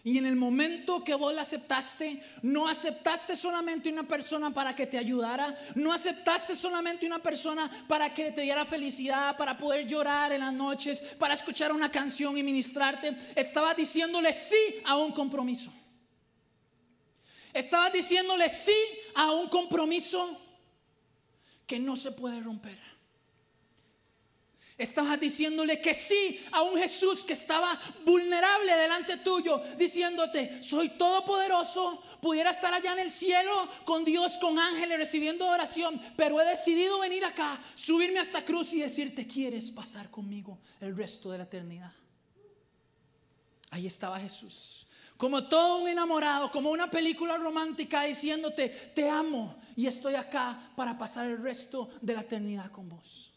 Y 0.05 0.17
en 0.17 0.25
el 0.25 0.35
momento 0.35 1.01
que 1.01 1.15
vos 1.15 1.33
la 1.33 1.43
aceptaste, 1.43 2.21
no 2.41 2.67
aceptaste 2.67 3.37
solamente 3.37 3.89
una 3.89 4.05
persona 4.05 4.53
para 4.53 4.75
que 4.75 4.85
te 4.85 4.97
ayudara, 4.97 5.57
no 5.75 5.93
aceptaste 5.93 6.55
solamente 6.55 7.05
una 7.05 7.19
persona 7.19 7.71
para 7.87 8.13
que 8.13 8.33
te 8.33 8.41
diera 8.41 8.65
felicidad, 8.65 9.37
para 9.37 9.57
poder 9.57 9.87
llorar 9.87 10.33
en 10.33 10.41
las 10.41 10.53
noches, 10.53 10.99
para 11.17 11.33
escuchar 11.33 11.71
una 11.71 11.89
canción 11.89 12.37
y 12.37 12.43
ministrarte. 12.43 13.15
Estabas 13.33 13.77
diciéndole 13.77 14.33
sí 14.33 14.81
a 14.83 14.97
un 14.97 15.13
compromiso. 15.13 15.71
Estabas 17.53 17.93
diciéndole 17.93 18.49
sí 18.49 18.75
a 19.15 19.31
un 19.31 19.47
compromiso 19.47 20.37
que 21.65 21.79
no 21.79 21.95
se 21.95 22.11
puede 22.11 22.41
romper. 22.41 22.92
Estabas 24.77 25.19
diciéndole 25.19 25.79
que 25.79 25.93
sí 25.93 26.43
a 26.51 26.63
un 26.63 26.75
Jesús 26.75 27.23
que 27.23 27.33
estaba 27.33 27.79
vulnerable 28.03 28.75
delante 28.75 29.17
tuyo, 29.17 29.61
diciéndote, 29.77 30.63
soy 30.63 30.89
todopoderoso, 30.89 32.01
pudiera 32.21 32.49
estar 32.49 32.73
allá 32.73 32.93
en 32.93 32.99
el 32.99 33.11
cielo 33.11 33.69
con 33.85 34.03
Dios, 34.03 34.37
con 34.39 34.57
ángeles, 34.57 34.97
recibiendo 34.97 35.47
oración, 35.47 36.01
pero 36.17 36.41
he 36.41 36.45
decidido 36.45 36.99
venir 36.99 37.23
acá, 37.23 37.61
subirme 37.75 38.17
a 38.19 38.23
esta 38.23 38.43
cruz 38.43 38.73
y 38.73 38.79
decirte, 38.79 39.27
¿quieres 39.27 39.71
pasar 39.71 40.09
conmigo 40.09 40.59
el 40.81 40.97
resto 40.97 41.31
de 41.31 41.37
la 41.37 41.43
eternidad? 41.43 41.91
Ahí 43.69 43.85
estaba 43.85 44.19
Jesús, 44.19 44.87
como 45.17 45.43
todo 45.47 45.79
un 45.79 45.87
enamorado, 45.87 46.49
como 46.49 46.71
una 46.71 46.89
película 46.89 47.37
romántica 47.37 48.03
diciéndote, 48.03 48.69
te 48.69 49.07
amo 49.07 49.55
y 49.75 49.85
estoy 49.85 50.15
acá 50.15 50.71
para 50.75 50.97
pasar 50.97 51.27
el 51.27 51.37
resto 51.37 51.89
de 52.01 52.13
la 52.15 52.21
eternidad 52.21 52.71
con 52.71 52.89
vos. 52.89 53.32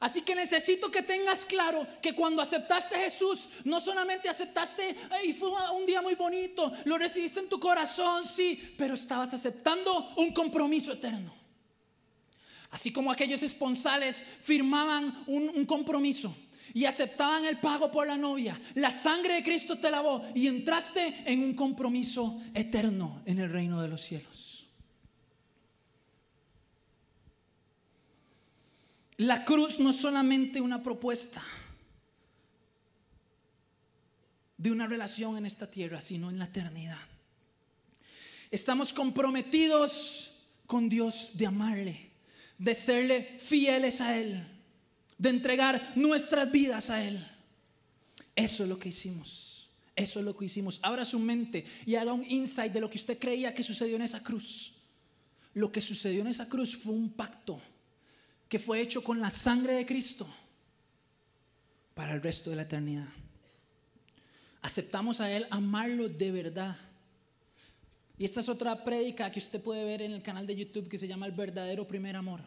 Así 0.00 0.22
que 0.22 0.34
necesito 0.34 0.90
que 0.90 1.02
tengas 1.02 1.44
claro 1.44 1.86
que 2.00 2.14
cuando 2.14 2.40
aceptaste 2.40 2.96
a 2.96 3.00
Jesús, 3.00 3.50
no 3.64 3.80
solamente 3.80 4.30
aceptaste 4.30 4.96
y 5.26 5.34
fue 5.34 5.50
un 5.72 5.84
día 5.84 6.00
muy 6.00 6.14
bonito, 6.14 6.72
lo 6.86 6.96
recibiste 6.96 7.40
en 7.40 7.50
tu 7.50 7.60
corazón, 7.60 8.26
sí, 8.26 8.74
pero 8.78 8.94
estabas 8.94 9.34
aceptando 9.34 10.14
un 10.16 10.32
compromiso 10.32 10.92
eterno. 10.92 11.34
Así 12.70 12.90
como 12.90 13.12
aquellos 13.12 13.42
esponsales 13.42 14.24
firmaban 14.42 15.24
un, 15.26 15.50
un 15.50 15.66
compromiso 15.66 16.34
y 16.72 16.86
aceptaban 16.86 17.44
el 17.44 17.58
pago 17.58 17.92
por 17.92 18.06
la 18.06 18.16
novia, 18.16 18.58
la 18.76 18.90
sangre 18.90 19.34
de 19.34 19.42
Cristo 19.42 19.78
te 19.78 19.90
lavó 19.90 20.24
y 20.34 20.46
entraste 20.46 21.24
en 21.26 21.42
un 21.42 21.52
compromiso 21.52 22.40
eterno 22.54 23.20
en 23.26 23.38
el 23.38 23.52
reino 23.52 23.82
de 23.82 23.88
los 23.88 24.00
cielos. 24.00 24.49
La 29.20 29.44
cruz 29.44 29.78
no 29.78 29.90
es 29.90 29.96
solamente 29.96 30.62
una 30.62 30.82
propuesta 30.82 31.42
de 34.56 34.72
una 34.72 34.86
relación 34.86 35.36
en 35.36 35.44
esta 35.44 35.70
tierra, 35.70 36.00
sino 36.00 36.30
en 36.30 36.38
la 36.38 36.46
eternidad. 36.46 36.96
Estamos 38.50 38.94
comprometidos 38.94 40.32
con 40.66 40.88
Dios 40.88 41.32
de 41.34 41.46
amarle, 41.46 42.10
de 42.56 42.74
serle 42.74 43.36
fieles 43.38 44.00
a 44.00 44.16
Él, 44.16 44.42
de 45.18 45.28
entregar 45.28 45.92
nuestras 45.96 46.50
vidas 46.50 46.88
a 46.88 47.04
Él. 47.04 47.22
Eso 48.34 48.62
es 48.62 48.70
lo 48.70 48.78
que 48.78 48.88
hicimos. 48.88 49.68
Eso 49.94 50.20
es 50.20 50.24
lo 50.24 50.34
que 50.34 50.46
hicimos. 50.46 50.80
Abra 50.82 51.04
su 51.04 51.18
mente 51.18 51.66
y 51.84 51.96
haga 51.96 52.14
un 52.14 52.24
insight 52.26 52.72
de 52.72 52.80
lo 52.80 52.88
que 52.88 52.96
usted 52.96 53.18
creía 53.18 53.54
que 53.54 53.64
sucedió 53.64 53.96
en 53.96 54.02
esa 54.02 54.22
cruz. 54.22 54.72
Lo 55.52 55.70
que 55.70 55.82
sucedió 55.82 56.22
en 56.22 56.28
esa 56.28 56.48
cruz 56.48 56.74
fue 56.74 56.94
un 56.94 57.10
pacto 57.10 57.60
que 58.50 58.58
fue 58.58 58.80
hecho 58.80 59.02
con 59.02 59.20
la 59.20 59.30
sangre 59.30 59.74
de 59.74 59.86
Cristo 59.86 60.28
para 61.94 62.14
el 62.14 62.20
resto 62.20 62.50
de 62.50 62.56
la 62.56 62.62
eternidad. 62.62 63.06
Aceptamos 64.60 65.20
a 65.20 65.30
Él 65.30 65.46
amarlo 65.50 66.08
de 66.08 66.32
verdad. 66.32 66.76
Y 68.18 68.24
esta 68.24 68.40
es 68.40 68.48
otra 68.48 68.84
prédica 68.84 69.30
que 69.30 69.38
usted 69.38 69.62
puede 69.62 69.84
ver 69.84 70.02
en 70.02 70.10
el 70.10 70.22
canal 70.22 70.48
de 70.48 70.56
YouTube 70.56 70.88
que 70.88 70.98
se 70.98 71.06
llama 71.06 71.26
El 71.26 71.32
verdadero 71.32 71.86
primer 71.86 72.16
amor. 72.16 72.40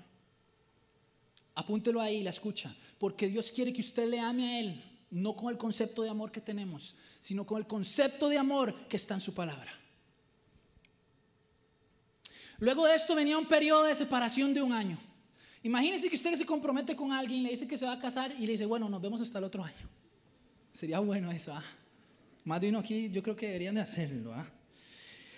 Apúntelo 1.56 2.02
ahí 2.02 2.18
y 2.18 2.24
la 2.24 2.32
escucha, 2.32 2.76
porque 3.00 3.30
Dios 3.30 3.50
quiere 3.50 3.72
que 3.72 3.80
usted 3.80 4.10
le 4.10 4.20
ame 4.20 4.46
a 4.46 4.60
Él, 4.60 4.84
no 5.10 5.38
con 5.38 5.52
el 5.52 5.58
concepto 5.58 6.04
de 6.04 6.10
amor 6.10 6.34
que 6.34 6.42
tenemos, 6.42 6.98
sino 7.22 7.46
con 7.46 7.60
el 7.60 7.66
concepto 7.66 8.28
de 8.28 8.38
amor 8.38 8.90
que 8.90 8.98
está 8.98 9.14
en 9.14 9.22
su 9.22 9.34
palabra. 9.34 9.72
Luego 12.60 12.86
de 12.88 12.96
esto 12.96 13.16
venía 13.16 13.38
un 13.38 13.48
periodo 13.48 13.86
de 13.86 13.96
separación 13.96 14.54
de 14.54 14.62
un 14.62 14.74
año. 14.74 15.13
Imagínense 15.64 16.10
que 16.10 16.16
usted 16.16 16.36
se 16.36 16.46
compromete 16.46 16.96
con 16.96 17.12
alguien, 17.14 17.42
le 17.42 17.50
dice 17.50 17.68
que 17.68 17.78
se 17.78 17.86
va 17.86 17.94
a 17.94 18.00
casar 18.00 18.32
y 18.38 18.46
le 18.46 18.52
dice, 18.52 18.66
bueno, 18.66 18.90
nos 18.90 19.02
vemos 19.02 19.22
hasta 19.22 19.40
el 19.40 19.46
otro 19.46 19.64
año. 19.64 19.90
Sería 20.74 21.00
bueno 21.00 21.32
eso, 21.32 21.54
¿ah? 21.54 21.64
Más 22.44 22.60
de 22.60 22.70
uno 22.70 22.80
aquí 22.80 23.10
yo 23.10 23.24
creo 23.24 23.36
que 23.36 23.48
deberían 23.48 23.76
de 23.76 23.82
hacerlo, 23.82 24.34
¿ah? 24.34 24.46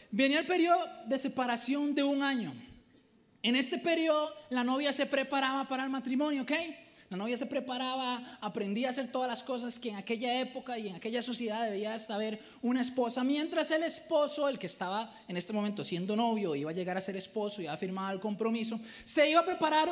Venía 0.09 0.39
el 0.39 0.47
periodo 0.47 0.79
de 1.05 1.17
separación 1.17 1.93
de 1.93 2.03
un 2.03 2.23
año. 2.23 2.53
En 3.43 3.55
este 3.55 3.77
periodo 3.77 4.33
la 4.49 4.63
novia 4.63 4.91
se 4.91 5.05
preparaba 5.05 5.67
para 5.67 5.83
el 5.83 5.89
matrimonio, 5.91 6.41
¿ok? 6.41 6.51
La 7.09 7.17
novia 7.17 7.37
se 7.37 7.45
preparaba, 7.45 8.39
aprendía 8.41 8.87
a 8.87 8.91
hacer 8.91 9.11
todas 9.11 9.29
las 9.29 9.43
cosas 9.43 9.77
que 9.77 9.89
en 9.89 9.95
aquella 9.95 10.41
época 10.41 10.79
y 10.79 10.87
en 10.87 10.95
aquella 10.95 11.21
sociedad 11.21 11.69
debía 11.69 11.99
saber 11.99 12.39
una 12.63 12.81
esposa, 12.81 13.23
mientras 13.23 13.69
el 13.69 13.83
esposo, 13.83 14.49
el 14.49 14.57
que 14.57 14.65
estaba 14.65 15.13
en 15.27 15.37
este 15.37 15.53
momento 15.53 15.83
siendo 15.83 16.15
novio, 16.15 16.55
iba 16.55 16.71
a 16.71 16.73
llegar 16.73 16.97
a 16.97 17.01
ser 17.01 17.15
esposo 17.15 17.61
y 17.61 17.67
a 17.67 17.77
firmar 17.77 18.15
el 18.15 18.19
compromiso, 18.19 18.79
se 19.03 19.29
iba 19.29 19.41
a 19.41 19.45
preparar 19.45 19.89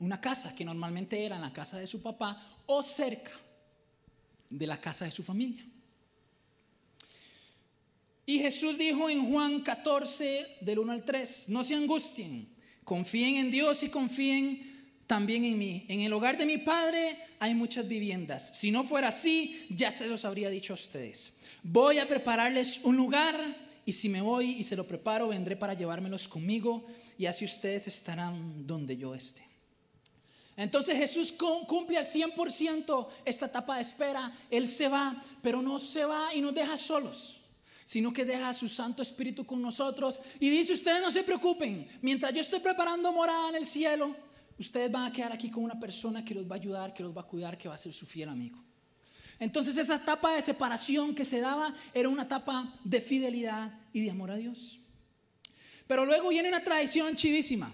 una 0.00 0.20
casa 0.20 0.54
que 0.54 0.64
normalmente 0.64 1.24
era 1.24 1.36
en 1.36 1.42
la 1.42 1.52
casa 1.52 1.78
de 1.78 1.86
su 1.86 2.00
papá 2.00 2.60
o 2.66 2.82
cerca 2.82 3.32
de 4.50 4.66
la 4.66 4.80
casa 4.80 5.04
de 5.04 5.10
su 5.10 5.22
familia. 5.22 5.64
Y 8.26 8.40
Jesús 8.40 8.76
dijo 8.76 9.08
en 9.08 9.30
Juan 9.30 9.62
14, 9.62 10.58
del 10.60 10.78
1 10.80 10.92
al 10.92 11.04
3, 11.04 11.48
no 11.48 11.64
se 11.64 11.74
angustien, 11.74 12.46
confíen 12.84 13.36
en 13.36 13.50
Dios 13.50 13.82
y 13.82 13.88
confíen 13.88 14.68
también 15.06 15.46
en 15.46 15.58
mí. 15.58 15.86
En 15.88 16.02
el 16.02 16.12
hogar 16.12 16.36
de 16.36 16.44
mi 16.44 16.58
Padre 16.58 17.18
hay 17.40 17.54
muchas 17.54 17.88
viviendas. 17.88 18.50
Si 18.52 18.70
no 18.70 18.84
fuera 18.84 19.08
así, 19.08 19.66
ya 19.70 19.90
se 19.90 20.06
los 20.06 20.26
habría 20.26 20.50
dicho 20.50 20.74
a 20.74 20.74
ustedes. 20.74 21.32
Voy 21.62 21.98
a 21.98 22.06
prepararles 22.06 22.80
un 22.84 22.96
lugar 22.96 23.34
y 23.86 23.92
si 23.94 24.10
me 24.10 24.20
voy 24.20 24.50
y 24.50 24.64
se 24.64 24.76
lo 24.76 24.86
preparo, 24.86 25.28
vendré 25.28 25.56
para 25.56 25.72
llevármelos 25.72 26.28
conmigo 26.28 26.86
y 27.16 27.24
así 27.24 27.46
ustedes 27.46 27.88
estarán 27.88 28.66
donde 28.66 28.98
yo 28.98 29.14
esté. 29.14 29.47
Entonces 30.58 30.96
Jesús 30.96 31.32
cumple 31.32 31.98
al 31.98 32.04
100% 32.04 33.08
esta 33.24 33.46
etapa 33.46 33.76
de 33.76 33.82
espera. 33.82 34.36
Él 34.50 34.66
se 34.66 34.88
va, 34.88 35.22
pero 35.40 35.62
no 35.62 35.78
se 35.78 36.04
va 36.04 36.34
y 36.34 36.40
nos 36.40 36.52
deja 36.52 36.76
solos, 36.76 37.38
sino 37.84 38.12
que 38.12 38.24
deja 38.24 38.48
a 38.48 38.52
su 38.52 38.68
Santo 38.68 39.00
Espíritu 39.00 39.46
con 39.46 39.62
nosotros 39.62 40.20
y 40.40 40.50
dice, 40.50 40.72
ustedes 40.72 41.00
no 41.00 41.12
se 41.12 41.22
preocupen, 41.22 41.86
mientras 42.02 42.34
yo 42.34 42.40
estoy 42.40 42.58
preparando 42.58 43.12
morada 43.12 43.50
en 43.50 43.54
el 43.54 43.68
cielo, 43.68 44.16
ustedes 44.58 44.90
van 44.90 45.04
a 45.04 45.12
quedar 45.12 45.32
aquí 45.32 45.48
con 45.48 45.62
una 45.62 45.78
persona 45.78 46.24
que 46.24 46.34
los 46.34 46.44
va 46.44 46.56
a 46.56 46.58
ayudar, 46.58 46.92
que 46.92 47.04
los 47.04 47.16
va 47.16 47.20
a 47.20 47.26
cuidar, 47.26 47.56
que 47.56 47.68
va 47.68 47.76
a 47.76 47.78
ser 47.78 47.92
su 47.92 48.04
fiel 48.04 48.28
amigo. 48.28 48.58
Entonces 49.38 49.76
esa 49.76 49.94
etapa 49.94 50.32
de 50.32 50.42
separación 50.42 51.14
que 51.14 51.24
se 51.24 51.38
daba 51.38 51.72
era 51.94 52.08
una 52.08 52.24
etapa 52.24 52.74
de 52.82 53.00
fidelidad 53.00 53.78
y 53.92 54.00
de 54.00 54.10
amor 54.10 54.32
a 54.32 54.36
Dios. 54.36 54.80
Pero 55.86 56.04
luego 56.04 56.30
viene 56.30 56.48
una 56.48 56.64
tradición 56.64 57.14
chivísima. 57.14 57.72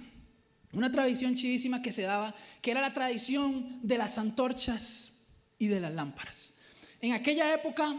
Una 0.75 0.91
tradición 0.91 1.35
chivísima 1.35 1.83
que 1.83 1.93
se 1.93 2.03
daba, 2.03 2.35
que 2.61 2.71
era 2.71 2.81
la 2.81 2.93
tradición 2.93 3.81
de 3.83 3.99
las 3.99 4.19
antorchas 4.19 5.13
y 5.59 5.69
de 5.69 5.81
las 5.81 5.93
lámparas. 5.93 6.53
En 7.01 7.13
aquella 7.13 7.55
época, 7.55 7.95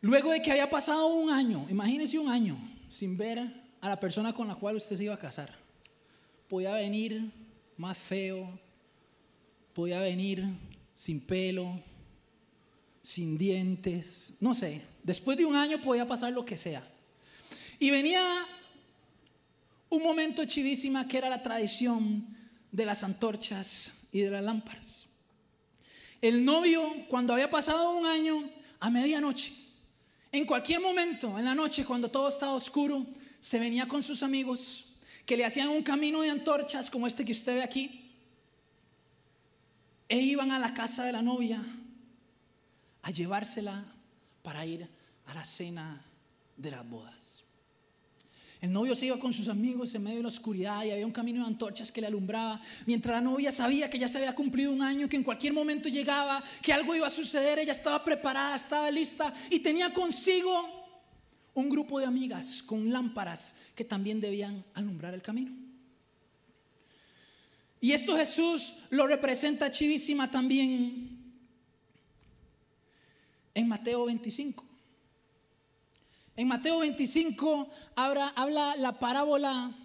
luego 0.00 0.32
de 0.32 0.42
que 0.42 0.50
había 0.50 0.68
pasado 0.68 1.14
un 1.14 1.30
año, 1.30 1.66
imagínese 1.70 2.18
un 2.18 2.28
año 2.28 2.58
sin 2.88 3.16
ver 3.16 3.38
a 3.80 3.88
la 3.88 4.00
persona 4.00 4.32
con 4.32 4.48
la 4.48 4.56
cual 4.56 4.76
usted 4.76 4.96
se 4.96 5.04
iba 5.04 5.14
a 5.14 5.18
casar, 5.18 5.56
podía 6.48 6.74
venir 6.74 7.30
más 7.76 7.96
feo, 7.96 8.58
podía 9.72 10.00
venir 10.00 10.44
sin 10.94 11.20
pelo, 11.20 11.76
sin 13.02 13.38
dientes, 13.38 14.34
no 14.40 14.54
sé, 14.54 14.82
después 15.02 15.38
de 15.38 15.46
un 15.46 15.54
año 15.54 15.80
podía 15.80 16.06
pasar 16.06 16.32
lo 16.32 16.44
que 16.44 16.56
sea. 16.56 16.82
Y 17.78 17.90
venía 17.90 18.22
un 19.90 20.02
momento 20.02 20.44
chivísima 20.44 21.06
que 21.06 21.18
era 21.18 21.28
la 21.28 21.42
tradición 21.42 22.26
de 22.72 22.86
las 22.86 23.02
antorchas 23.02 23.92
y 24.12 24.20
de 24.20 24.30
las 24.30 24.42
lámparas. 24.42 25.06
El 26.22 26.44
novio, 26.44 27.06
cuando 27.08 27.32
había 27.32 27.50
pasado 27.50 27.92
un 27.92 28.06
año, 28.06 28.50
a 28.78 28.88
medianoche, 28.88 29.52
en 30.32 30.46
cualquier 30.46 30.80
momento, 30.80 31.38
en 31.38 31.44
la 31.44 31.54
noche, 31.54 31.84
cuando 31.84 32.10
todo 32.10 32.28
estaba 32.28 32.52
oscuro, 32.52 33.04
se 33.40 33.58
venía 33.58 33.88
con 33.88 34.02
sus 34.02 34.22
amigos 34.22 34.86
que 35.26 35.36
le 35.36 35.44
hacían 35.44 35.68
un 35.68 35.82
camino 35.82 36.22
de 36.22 36.30
antorchas 36.30 36.90
como 36.90 37.06
este 37.06 37.24
que 37.24 37.32
usted 37.32 37.54
ve 37.54 37.62
aquí, 37.62 38.12
e 40.08 40.18
iban 40.18 40.50
a 40.50 40.58
la 40.58 40.74
casa 40.74 41.04
de 41.04 41.12
la 41.12 41.22
novia 41.22 41.64
a 43.02 43.10
llevársela 43.10 43.84
para 44.42 44.66
ir 44.66 44.88
a 45.26 45.34
la 45.34 45.44
cena 45.44 46.04
de 46.56 46.70
las 46.70 46.88
bodas. 46.88 47.19
El 48.60 48.72
novio 48.72 48.94
se 48.94 49.06
iba 49.06 49.18
con 49.18 49.32
sus 49.32 49.48
amigos 49.48 49.94
en 49.94 50.02
medio 50.02 50.18
de 50.18 50.24
la 50.24 50.28
oscuridad 50.28 50.84
y 50.84 50.90
había 50.90 51.06
un 51.06 51.12
camino 51.12 51.40
de 51.40 51.46
antorchas 51.46 51.90
que 51.90 52.02
le 52.02 52.08
alumbraba. 52.08 52.60
Mientras 52.84 53.14
la 53.14 53.20
novia 53.22 53.50
sabía 53.50 53.88
que 53.88 53.98
ya 53.98 54.06
se 54.06 54.18
había 54.18 54.34
cumplido 54.34 54.70
un 54.70 54.82
año, 54.82 55.08
que 55.08 55.16
en 55.16 55.22
cualquier 55.22 55.54
momento 55.54 55.88
llegaba, 55.88 56.44
que 56.60 56.72
algo 56.72 56.94
iba 56.94 57.06
a 57.06 57.10
suceder, 57.10 57.58
ella 57.58 57.72
estaba 57.72 58.04
preparada, 58.04 58.56
estaba 58.56 58.90
lista 58.90 59.32
y 59.48 59.60
tenía 59.60 59.92
consigo 59.94 60.68
un 61.54 61.70
grupo 61.70 62.00
de 62.00 62.06
amigas 62.06 62.62
con 62.62 62.92
lámparas 62.92 63.54
que 63.74 63.84
también 63.84 64.20
debían 64.20 64.62
alumbrar 64.74 65.14
el 65.14 65.22
camino. 65.22 65.52
Y 67.80 67.92
esto 67.92 68.14
Jesús 68.14 68.74
lo 68.90 69.06
representa 69.06 69.70
chivísima 69.70 70.30
también 70.30 71.18
en 73.54 73.68
Mateo 73.68 74.04
25. 74.04 74.69
En 76.40 76.48
Mateo 76.48 76.78
25 76.78 77.68
habla, 77.94 78.32
la 78.78 78.98
parábola 78.98 79.76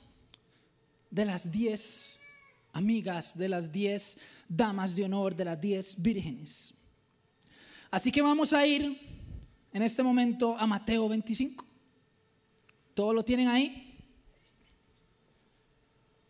de 1.12 1.26
las 1.26 1.52
diez 1.52 2.18
amigas, 2.72 3.38
de 3.38 3.50
las 3.50 3.74
diez 3.74 4.18
damas 4.48 4.96
de 4.96 5.04
honor, 5.04 5.36
de 5.36 5.44
las 5.44 5.60
diez 5.60 6.02
vírgenes. 6.02 6.74
Así 7.92 8.10
que 8.10 8.22
vamos 8.22 8.54
a 8.54 8.66
ir 8.66 8.98
en 9.74 9.82
este 9.82 10.02
momento 10.02 10.56
a 10.58 10.66
Mateo 10.66 11.10
25. 11.10 11.66
¿Todos 12.94 13.14
lo 13.14 13.26
tienen 13.26 13.50
ahí? 13.50 14.00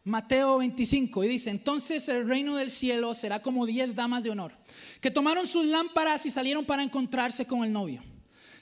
Mateo 0.05 0.57
25 0.57 1.23
y 1.23 1.27
dice, 1.27 1.51
entonces 1.51 2.09
el 2.09 2.27
reino 2.27 2.55
del 2.55 2.71
cielo 2.71 3.13
será 3.13 3.43
como 3.43 3.67
diez 3.67 3.93
damas 3.93 4.23
de 4.23 4.31
honor, 4.31 4.53
que 5.01 5.11
tomaron 5.11 5.45
sus 5.45 5.67
lámparas 5.67 6.25
y 6.25 6.31
salieron 6.31 6.65
para 6.65 6.81
encontrarse 6.81 7.45
con 7.45 7.63
el 7.63 7.71
novio. 7.71 8.14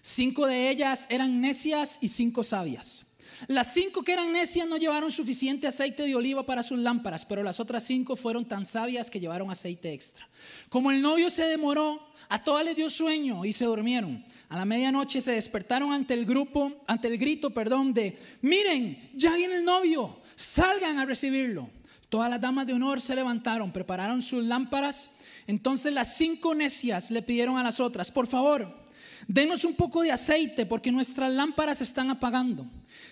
Cinco 0.05 0.47
de 0.47 0.69
ellas 0.69 1.07
eran 1.09 1.39
necias 1.39 1.97
y 2.01 2.09
cinco 2.09 2.43
sabias. 2.43 3.05
Las 3.47 3.73
cinco 3.73 4.03
que 4.03 4.11
eran 4.11 4.33
necias 4.33 4.67
no 4.67 4.75
llevaron 4.75 5.09
suficiente 5.13 5.65
aceite 5.65 6.03
de 6.03 6.13
oliva 6.13 6.45
para 6.45 6.61
sus 6.61 6.77
lámparas, 6.77 7.25
pero 7.25 7.41
las 7.41 7.61
otras 7.61 7.85
cinco 7.85 8.17
fueron 8.17 8.45
tan 8.45 8.65
sabias 8.65 9.09
que 9.09 9.21
llevaron 9.21 9.49
aceite 9.49 9.93
extra. 9.93 10.27
Como 10.67 10.91
el 10.91 11.01
novio 11.01 11.29
se 11.29 11.45
demoró, 11.45 12.05
a 12.27 12.43
todas 12.43 12.65
les 12.65 12.75
dio 12.75 12.89
sueño 12.89 13.45
y 13.45 13.53
se 13.53 13.63
durmieron. 13.63 14.25
A 14.49 14.57
la 14.57 14.65
medianoche 14.65 15.21
se 15.21 15.31
despertaron 15.31 15.93
ante 15.93 16.13
el 16.13 16.25
grupo, 16.25 16.83
ante 16.85 17.07
el 17.07 17.17
grito, 17.17 17.51
perdón, 17.51 17.93
de, 17.93 18.19
miren, 18.41 19.09
ya 19.15 19.33
viene 19.35 19.55
el 19.55 19.63
novio, 19.63 20.19
salgan 20.35 20.99
a 20.99 21.05
recibirlo. 21.05 21.69
Todas 22.09 22.29
las 22.29 22.41
damas 22.41 22.67
de 22.67 22.73
honor 22.73 22.99
se 22.99 23.15
levantaron, 23.15 23.71
prepararon 23.71 24.21
sus 24.21 24.43
lámparas. 24.43 25.09
Entonces 25.47 25.93
las 25.93 26.17
cinco 26.17 26.53
necias 26.53 27.09
le 27.09 27.21
pidieron 27.21 27.57
a 27.57 27.63
las 27.63 27.79
otras, 27.79 28.11
por 28.11 28.27
favor, 28.27 28.82
denos 29.27 29.63
un 29.65 29.75
poco 29.75 30.01
de 30.01 30.11
aceite 30.11 30.65
porque 30.65 30.91
nuestras 30.91 31.31
lámparas 31.31 31.81
están 31.81 32.09
apagando. 32.09 32.65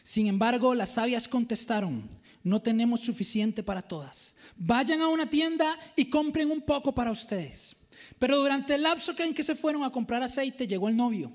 Sin 0.04 0.28
embargo, 0.28 0.76
las 0.76 0.91
sabias 0.91 1.28
contestaron, 1.28 2.10
no 2.43 2.62
tenemos 2.62 3.02
suficiente 3.02 3.63
para 3.63 3.82
todas. 3.82 4.36
Vayan 4.56 5.02
a 5.02 5.08
una 5.08 5.30
tienda 5.30 5.78
y 5.95 6.06
compren 6.06 6.52
un 6.52 6.62
poco 6.62 6.93
para 6.93 7.12
ustedes. 7.12 7.76
Pero 8.19 8.38
durante 8.38 8.76
el 8.76 8.84
lapso 8.84 9.13
en 9.17 9.34
que 9.34 9.43
se 9.43 9.56
fueron 9.56 9.84
a 9.84 9.91
comprar 9.91 10.24
aceite, 10.24 10.67
llegó 10.67 10.89
el 10.89 10.97
novio. 10.97 11.32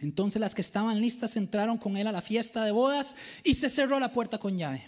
Entonces 0.00 0.40
las 0.40 0.54
que 0.54 0.60
estaban 0.60 1.00
listas 1.00 1.36
entraron 1.36 1.78
con 1.78 1.96
él 1.96 2.06
a 2.06 2.12
la 2.12 2.20
fiesta 2.20 2.64
de 2.64 2.70
bodas 2.70 3.16
y 3.42 3.54
se 3.54 3.70
cerró 3.70 3.98
la 3.98 4.12
puerta 4.12 4.38
con 4.38 4.58
llave. 4.58 4.86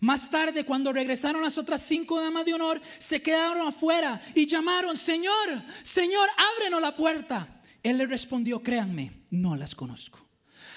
Más 0.00 0.28
tarde, 0.28 0.64
cuando 0.64 0.92
regresaron 0.92 1.42
las 1.42 1.56
otras 1.56 1.80
cinco 1.80 2.20
damas 2.20 2.44
de 2.44 2.54
honor, 2.54 2.80
se 2.98 3.22
quedaron 3.22 3.66
afuera 3.66 4.20
y 4.34 4.46
llamaron, 4.46 4.96
Señor, 4.96 5.62
Señor, 5.82 6.28
ábrenos 6.56 6.80
la 6.80 6.94
puerta. 6.94 7.53
Él 7.84 7.98
le 7.98 8.06
respondió, 8.06 8.62
créanme, 8.62 9.12
no 9.30 9.56
las 9.56 9.74
conozco. 9.74 10.26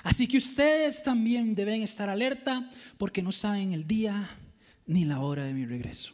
Así 0.03 0.27
que 0.27 0.37
ustedes 0.37 1.01
también 1.01 1.55
deben 1.55 1.81
estar 1.81 2.09
alerta 2.09 2.69
porque 2.97 3.23
no 3.23 3.31
saben 3.31 3.71
el 3.71 3.87
día 3.87 4.29
ni 4.85 5.05
la 5.05 5.21
hora 5.21 5.45
de 5.45 5.53
mi 5.53 5.65
regreso. 5.65 6.13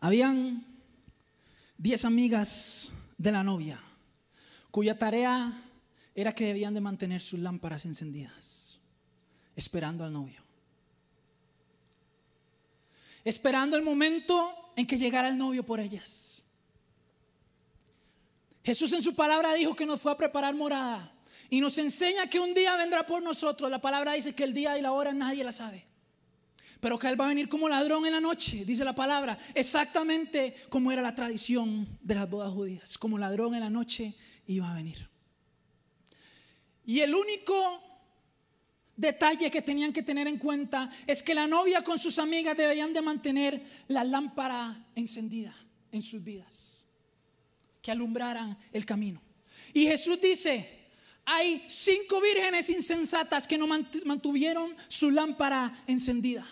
Habían 0.00 0.75
diez 1.78 2.04
amigas 2.04 2.90
de 3.18 3.32
la 3.32 3.42
novia 3.42 3.80
cuya 4.76 4.98
tarea 4.98 5.62
era 6.14 6.34
que 6.34 6.44
debían 6.44 6.74
de 6.74 6.82
mantener 6.82 7.22
sus 7.22 7.40
lámparas 7.40 7.86
encendidas, 7.86 8.78
esperando 9.54 10.04
al 10.04 10.12
novio. 10.12 10.42
Esperando 13.24 13.74
el 13.74 13.82
momento 13.82 14.72
en 14.76 14.86
que 14.86 14.98
llegara 14.98 15.28
el 15.28 15.38
novio 15.38 15.64
por 15.64 15.80
ellas. 15.80 16.42
Jesús 18.64 18.92
en 18.92 19.00
su 19.00 19.14
palabra 19.14 19.54
dijo 19.54 19.74
que 19.74 19.86
nos 19.86 19.98
fue 19.98 20.12
a 20.12 20.18
preparar 20.18 20.54
morada 20.54 21.10
y 21.48 21.58
nos 21.60 21.78
enseña 21.78 22.28
que 22.28 22.38
un 22.38 22.52
día 22.52 22.76
vendrá 22.76 23.06
por 23.06 23.22
nosotros. 23.22 23.70
La 23.70 23.80
palabra 23.80 24.12
dice 24.12 24.34
que 24.34 24.44
el 24.44 24.52
día 24.52 24.76
y 24.76 24.82
la 24.82 24.92
hora 24.92 25.14
nadie 25.14 25.42
la 25.42 25.52
sabe. 25.52 25.86
Pero 26.80 26.98
que 26.98 27.08
Él 27.08 27.20
va 27.20 27.24
a 27.24 27.28
venir 27.28 27.48
como 27.48 27.68
ladrón 27.68 28.06
en 28.06 28.12
la 28.12 28.20
noche, 28.20 28.64
dice 28.64 28.84
la 28.84 28.94
palabra, 28.94 29.38
exactamente 29.54 30.54
como 30.68 30.92
era 30.92 31.02
la 31.02 31.14
tradición 31.14 31.98
de 32.00 32.14
las 32.14 32.28
bodas 32.28 32.52
judías, 32.52 32.98
como 32.98 33.18
ladrón 33.18 33.54
en 33.54 33.60
la 33.60 33.70
noche 33.70 34.14
iba 34.46 34.70
a 34.70 34.74
venir. 34.74 35.08
Y 36.84 37.00
el 37.00 37.14
único 37.14 37.82
detalle 38.96 39.50
que 39.50 39.62
tenían 39.62 39.92
que 39.92 40.02
tener 40.02 40.26
en 40.26 40.38
cuenta 40.38 40.90
es 41.06 41.22
que 41.22 41.34
la 41.34 41.46
novia 41.46 41.82
con 41.82 41.98
sus 41.98 42.18
amigas 42.18 42.56
debían 42.56 42.92
de 42.92 43.02
mantener 43.02 43.62
la 43.88 44.04
lámpara 44.04 44.86
encendida 44.94 45.54
en 45.92 46.02
sus 46.02 46.22
vidas, 46.22 46.84
que 47.82 47.90
alumbraran 47.90 48.56
el 48.72 48.84
camino. 48.86 49.20
Y 49.74 49.86
Jesús 49.86 50.20
dice, 50.20 50.88
hay 51.24 51.64
cinco 51.68 52.20
vírgenes 52.20 52.70
insensatas 52.70 53.46
que 53.46 53.58
no 53.58 53.66
mantuvieron 53.66 54.74
su 54.88 55.10
lámpara 55.10 55.82
encendida. 55.86 56.46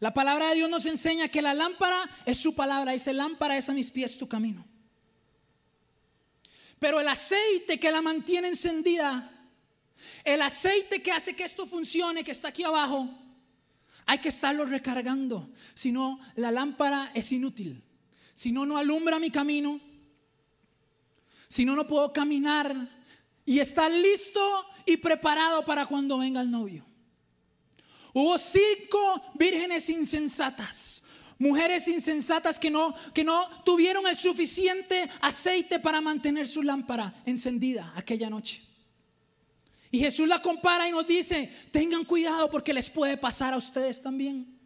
La 0.00 0.14
palabra 0.14 0.48
de 0.48 0.56
Dios 0.56 0.70
nos 0.70 0.86
enseña 0.86 1.28
que 1.28 1.42
la 1.42 1.52
lámpara 1.52 1.98
es 2.24 2.38
su 2.38 2.54
palabra. 2.54 2.92
Dice, 2.92 3.12
lámpara 3.12 3.56
es 3.56 3.68
a 3.68 3.74
mis 3.74 3.90
pies 3.90 4.16
tu 4.16 4.26
camino. 4.26 4.66
Pero 6.78 6.98
el 7.00 7.08
aceite 7.08 7.78
que 7.78 7.92
la 7.92 8.00
mantiene 8.00 8.48
encendida, 8.48 9.30
el 10.24 10.40
aceite 10.40 11.02
que 11.02 11.12
hace 11.12 11.36
que 11.36 11.44
esto 11.44 11.66
funcione, 11.66 12.24
que 12.24 12.32
está 12.32 12.48
aquí 12.48 12.64
abajo, 12.64 13.10
hay 14.06 14.18
que 14.18 14.30
estarlo 14.30 14.64
recargando. 14.64 15.50
Si 15.74 15.92
no, 15.92 16.18
la 16.36 16.50
lámpara 16.50 17.12
es 17.14 17.30
inútil. 17.32 17.84
Si 18.32 18.50
no, 18.50 18.64
no 18.64 18.78
alumbra 18.78 19.18
mi 19.18 19.30
camino. 19.30 19.78
Si 21.46 21.66
no, 21.66 21.76
no 21.76 21.86
puedo 21.86 22.10
caminar 22.10 22.74
y 23.44 23.58
estar 23.58 23.90
listo 23.90 24.40
y 24.86 24.96
preparado 24.96 25.66
para 25.66 25.84
cuando 25.84 26.16
venga 26.16 26.40
el 26.40 26.50
novio. 26.50 26.89
Hubo 28.12 28.38
cinco 28.38 29.22
vírgenes 29.34 29.88
insensatas. 29.88 31.02
Mujeres 31.38 31.88
insensatas 31.88 32.58
que 32.58 32.70
no, 32.70 32.94
que 33.14 33.24
no 33.24 33.48
tuvieron 33.64 34.06
el 34.06 34.16
suficiente 34.16 35.08
aceite 35.22 35.78
para 35.78 36.00
mantener 36.00 36.46
su 36.46 36.62
lámpara 36.62 37.14
encendida 37.24 37.92
aquella 37.96 38.28
noche. 38.28 38.62
Y 39.90 39.98
Jesús 39.98 40.28
la 40.28 40.42
compara 40.42 40.86
y 40.86 40.92
nos 40.92 41.06
dice, 41.06 41.50
tengan 41.72 42.04
cuidado 42.04 42.50
porque 42.50 42.74
les 42.74 42.90
puede 42.90 43.16
pasar 43.16 43.54
a 43.54 43.56
ustedes 43.56 44.02
también. 44.02 44.59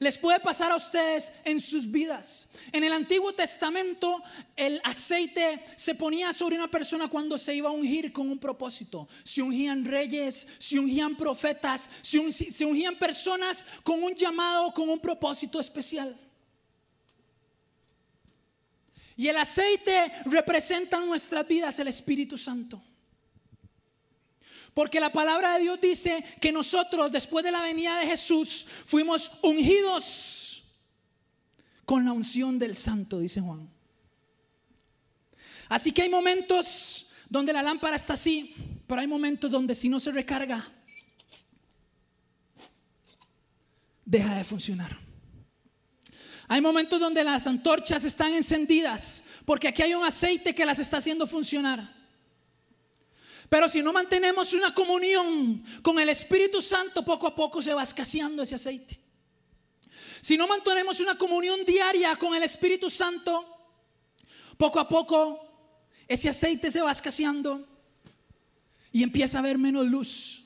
Les 0.00 0.16
puede 0.16 0.40
pasar 0.40 0.72
a 0.72 0.76
ustedes 0.76 1.30
en 1.44 1.60
sus 1.60 1.88
vidas. 1.90 2.48
En 2.72 2.82
el 2.82 2.92
Antiguo 2.94 3.34
Testamento 3.34 4.22
el 4.56 4.80
aceite 4.82 5.62
se 5.76 5.94
ponía 5.94 6.32
sobre 6.32 6.56
una 6.56 6.70
persona 6.70 7.06
cuando 7.06 7.36
se 7.36 7.54
iba 7.54 7.68
a 7.68 7.72
ungir 7.72 8.10
con 8.10 8.30
un 8.30 8.38
propósito. 8.38 9.06
Se 9.22 9.42
ungían 9.42 9.84
reyes, 9.84 10.48
se 10.58 10.78
ungían 10.78 11.16
profetas, 11.16 11.90
se, 12.00 12.18
ungían 12.64 12.96
personas 12.98 13.62
con 13.82 14.02
un 14.02 14.14
llamado, 14.14 14.72
con 14.72 14.88
un 14.88 14.98
propósito 14.98 15.60
especial. 15.60 16.18
Y 19.18 19.28
el 19.28 19.36
aceite 19.36 20.12
representa 20.24 20.96
en 20.96 21.08
nuestras 21.08 21.46
vidas 21.46 21.78
el 21.78 21.88
Espíritu 21.88 22.38
Santo. 22.38 22.82
Porque 24.74 25.00
la 25.00 25.12
palabra 25.12 25.54
de 25.54 25.62
Dios 25.62 25.80
dice 25.80 26.24
que 26.40 26.52
nosotros 26.52 27.10
después 27.10 27.44
de 27.44 27.50
la 27.50 27.62
venida 27.62 27.98
de 27.98 28.06
Jesús 28.06 28.66
fuimos 28.86 29.32
ungidos 29.42 30.64
con 31.84 32.04
la 32.04 32.12
unción 32.12 32.58
del 32.58 32.76
santo, 32.76 33.18
dice 33.18 33.40
Juan. 33.40 33.68
Así 35.68 35.92
que 35.92 36.02
hay 36.02 36.08
momentos 36.08 37.10
donde 37.28 37.52
la 37.52 37.62
lámpara 37.62 37.96
está 37.96 38.14
así, 38.14 38.54
pero 38.86 39.00
hay 39.00 39.06
momentos 39.06 39.50
donde 39.50 39.74
si 39.74 39.88
no 39.88 40.00
se 40.00 40.10
recarga, 40.10 40.68
deja 44.04 44.34
de 44.36 44.44
funcionar. 44.44 44.98
Hay 46.48 46.60
momentos 46.60 46.98
donde 46.98 47.22
las 47.22 47.46
antorchas 47.46 48.04
están 48.04 48.34
encendidas, 48.34 49.22
porque 49.44 49.68
aquí 49.68 49.82
hay 49.82 49.94
un 49.94 50.04
aceite 50.04 50.52
que 50.52 50.66
las 50.66 50.80
está 50.80 50.96
haciendo 50.96 51.28
funcionar. 51.28 51.99
Pero 53.50 53.68
si 53.68 53.82
no 53.82 53.92
mantenemos 53.92 54.52
una 54.52 54.72
comunión 54.72 55.64
con 55.82 55.98
el 55.98 56.08
Espíritu 56.08 56.62
Santo, 56.62 57.04
poco 57.04 57.26
a 57.26 57.34
poco 57.34 57.60
se 57.60 57.74
va 57.74 57.82
escaseando 57.82 58.44
ese 58.44 58.54
aceite. 58.54 59.00
Si 60.20 60.36
no 60.36 60.46
mantenemos 60.46 61.00
una 61.00 61.18
comunión 61.18 61.64
diaria 61.64 62.14
con 62.14 62.32
el 62.36 62.44
Espíritu 62.44 62.88
Santo, 62.88 63.44
poco 64.56 64.78
a 64.78 64.88
poco 64.88 65.40
ese 66.06 66.28
aceite 66.28 66.70
se 66.70 66.80
va 66.80 66.92
escaseando 66.92 67.66
y 68.92 69.02
empieza 69.02 69.38
a 69.38 69.40
haber 69.40 69.58
menos 69.58 69.84
luz. 69.84 70.44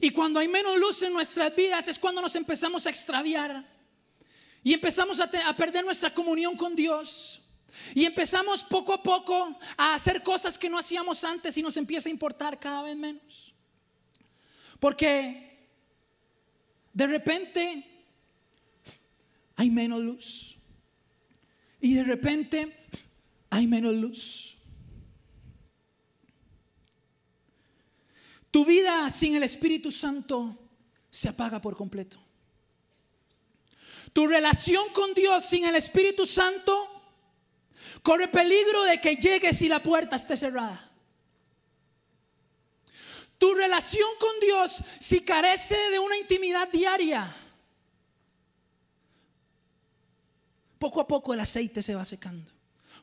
Y 0.00 0.10
cuando 0.10 0.40
hay 0.40 0.48
menos 0.48 0.76
luz 0.76 1.02
en 1.02 1.12
nuestras 1.12 1.54
vidas 1.54 1.86
es 1.86 2.00
cuando 2.00 2.20
nos 2.20 2.34
empezamos 2.34 2.84
a 2.86 2.90
extraviar 2.90 3.64
y 4.64 4.74
empezamos 4.74 5.20
a, 5.20 5.30
a 5.46 5.56
perder 5.56 5.84
nuestra 5.84 6.12
comunión 6.12 6.56
con 6.56 6.74
Dios. 6.74 7.41
Y 7.94 8.04
empezamos 8.04 8.64
poco 8.64 8.92
a 8.92 9.02
poco 9.02 9.58
a 9.76 9.94
hacer 9.94 10.22
cosas 10.22 10.58
que 10.58 10.68
no 10.68 10.78
hacíamos 10.78 11.24
antes 11.24 11.56
y 11.56 11.62
nos 11.62 11.76
empieza 11.76 12.08
a 12.08 12.12
importar 12.12 12.58
cada 12.58 12.82
vez 12.82 12.96
menos. 12.96 13.54
Porque 14.78 15.68
de 16.92 17.06
repente 17.06 18.04
hay 19.56 19.70
menos 19.70 20.02
luz. 20.02 20.58
Y 21.80 21.94
de 21.94 22.04
repente 22.04 22.86
hay 23.50 23.66
menos 23.66 23.94
luz. 23.94 24.56
Tu 28.50 28.64
vida 28.66 29.10
sin 29.10 29.34
el 29.34 29.42
Espíritu 29.42 29.90
Santo 29.90 30.58
se 31.10 31.28
apaga 31.28 31.60
por 31.60 31.76
completo. 31.76 32.22
Tu 34.12 34.26
relación 34.26 34.90
con 34.92 35.14
Dios 35.14 35.46
sin 35.46 35.64
el 35.64 35.74
Espíritu 35.74 36.26
Santo 36.26 36.91
Corre 38.02 38.28
peligro 38.28 38.82
de 38.82 39.00
que 39.00 39.16
llegues 39.16 39.62
y 39.62 39.68
la 39.68 39.82
puerta 39.82 40.16
esté 40.16 40.36
cerrada. 40.36 40.90
Tu 43.38 43.54
relación 43.54 44.08
con 44.20 44.40
Dios, 44.40 44.82
si 45.00 45.20
carece 45.20 45.76
de 45.90 45.98
una 45.98 46.16
intimidad 46.16 46.68
diaria, 46.70 47.36
poco 50.78 51.00
a 51.00 51.06
poco 51.06 51.32
el 51.32 51.40
aceite 51.40 51.82
se 51.82 51.94
va 51.94 52.04
secando. 52.04 52.50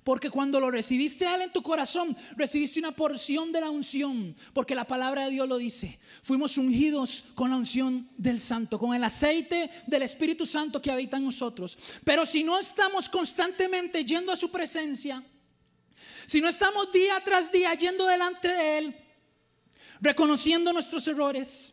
Porque 0.10 0.32
cuando 0.32 0.60
lo 0.60 0.72
recibiste 0.72 1.28
a 1.28 1.36
Él 1.36 1.42
en 1.44 1.52
tu 1.52 1.62
corazón, 1.62 2.18
recibiste 2.36 2.80
una 2.80 2.96
porción 2.96 3.52
de 3.52 3.62
la 3.62 3.70
unción. 3.70 4.36
Porque 4.56 4.74
la 4.74 4.88
palabra 4.88 5.26
de 5.26 5.30
Dios 5.30 5.48
lo 5.48 5.60
dice. 5.60 6.00
Fuimos 6.24 6.58
ungidos 6.58 7.26
con 7.36 7.52
la 7.52 7.58
unción 7.58 8.10
del 8.18 8.40
Santo, 8.40 8.80
con 8.80 8.96
el 8.96 9.04
aceite 9.04 9.70
del 9.86 10.02
Espíritu 10.02 10.48
Santo 10.48 10.82
que 10.82 10.90
habita 10.90 11.18
en 11.18 11.26
nosotros. 11.26 11.78
Pero 12.04 12.26
si 12.26 12.42
no 12.44 12.58
estamos 12.58 13.08
constantemente 13.08 14.04
yendo 14.04 14.32
a 14.32 14.36
su 14.36 14.50
presencia, 14.50 15.24
si 16.26 16.42
no 16.42 16.48
estamos 16.48 16.92
día 16.92 17.22
tras 17.24 17.52
día 17.52 17.72
yendo 17.76 18.08
delante 18.08 18.48
de 18.48 18.78
Él, 18.80 18.96
reconociendo 20.02 20.74
nuestros 20.74 21.08
errores, 21.08 21.72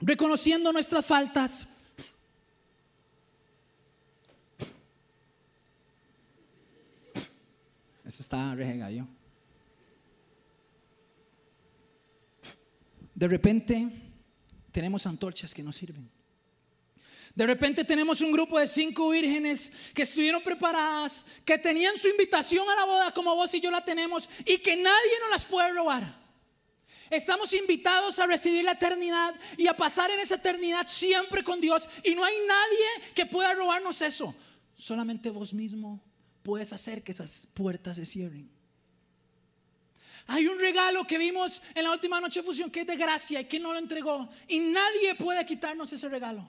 reconociendo 0.00 0.72
nuestras 0.72 1.06
faltas, 1.06 1.68
Ese 8.08 8.22
está 8.22 8.56
yo. 8.90 9.06
De 13.14 13.28
repente 13.28 13.86
tenemos 14.72 15.06
antorchas 15.06 15.52
que 15.52 15.62
no 15.62 15.72
sirven. 15.74 16.10
De 17.34 17.46
repente 17.46 17.84
tenemos 17.84 18.22
un 18.22 18.32
grupo 18.32 18.58
de 18.58 18.66
cinco 18.66 19.10
vírgenes 19.10 19.70
que 19.92 20.02
estuvieron 20.02 20.42
preparadas, 20.42 21.26
que 21.44 21.58
tenían 21.58 21.98
su 21.98 22.08
invitación 22.08 22.66
a 22.70 22.76
la 22.76 22.84
boda 22.86 23.12
como 23.12 23.34
vos 23.34 23.52
y 23.52 23.60
yo 23.60 23.70
la 23.70 23.84
tenemos 23.84 24.30
y 24.46 24.56
que 24.56 24.74
nadie 24.74 25.20
nos 25.20 25.30
las 25.30 25.44
puede 25.44 25.70
robar. 25.74 26.18
Estamos 27.10 27.52
invitados 27.52 28.18
a 28.18 28.26
recibir 28.26 28.64
la 28.64 28.72
eternidad 28.72 29.34
y 29.58 29.66
a 29.66 29.76
pasar 29.76 30.10
en 30.10 30.20
esa 30.20 30.36
eternidad 30.36 30.88
siempre 30.88 31.44
con 31.44 31.60
Dios 31.60 31.86
y 32.02 32.14
no 32.14 32.24
hay 32.24 32.36
nadie 32.46 33.12
que 33.14 33.26
pueda 33.26 33.52
robarnos 33.52 34.00
eso. 34.00 34.34
Solamente 34.74 35.28
vos 35.28 35.52
mismo 35.52 36.07
puedes 36.42 36.72
hacer 36.72 37.02
que 37.02 37.12
esas 37.12 37.46
puertas 37.54 37.96
se 37.96 38.06
cierren. 38.06 38.50
Hay 40.26 40.46
un 40.46 40.58
regalo 40.58 41.06
que 41.06 41.16
vimos 41.16 41.62
en 41.74 41.84
la 41.84 41.90
última 41.90 42.20
noche 42.20 42.40
de 42.40 42.46
fusión 42.46 42.70
que 42.70 42.82
es 42.82 42.86
de 42.86 42.96
gracia 42.96 43.40
y 43.40 43.46
que 43.46 43.58
no 43.58 43.72
lo 43.72 43.78
entregó. 43.78 44.28
Y 44.46 44.58
nadie 44.58 45.14
puede 45.14 45.44
quitarnos 45.46 45.90
ese 45.92 46.08
regalo. 46.08 46.46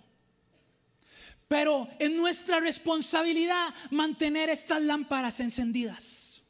Pero 1.47 1.88
es 1.97 2.12
nuestra 2.12 2.60
responsabilidad 2.60 3.73
mantener 3.89 4.49
estas 4.49 4.82
lámparas 4.82 5.39
encendidas. 5.39 6.41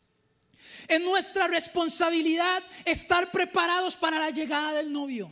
Es 0.88 1.00
nuestra 1.02 1.48
responsabilidad 1.48 2.64
estar 2.84 3.32
preparados 3.32 3.96
para 3.96 4.18
la 4.18 4.32
llegada 4.32 4.74
del 4.74 4.92
novio. 4.92 5.32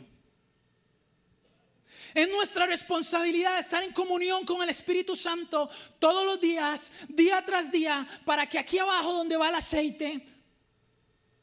Es 2.14 2.28
nuestra 2.28 2.66
responsabilidad 2.66 3.58
estar 3.58 3.82
en 3.82 3.92
comunión 3.92 4.44
con 4.44 4.62
el 4.62 4.68
Espíritu 4.70 5.14
Santo 5.14 5.68
todos 5.98 6.24
los 6.24 6.40
días, 6.40 6.92
día 7.08 7.44
tras 7.44 7.70
día, 7.70 8.06
para 8.24 8.48
que 8.48 8.58
aquí 8.58 8.78
abajo 8.78 9.12
donde 9.12 9.36
va 9.36 9.48
el 9.48 9.54
aceite, 9.54 10.24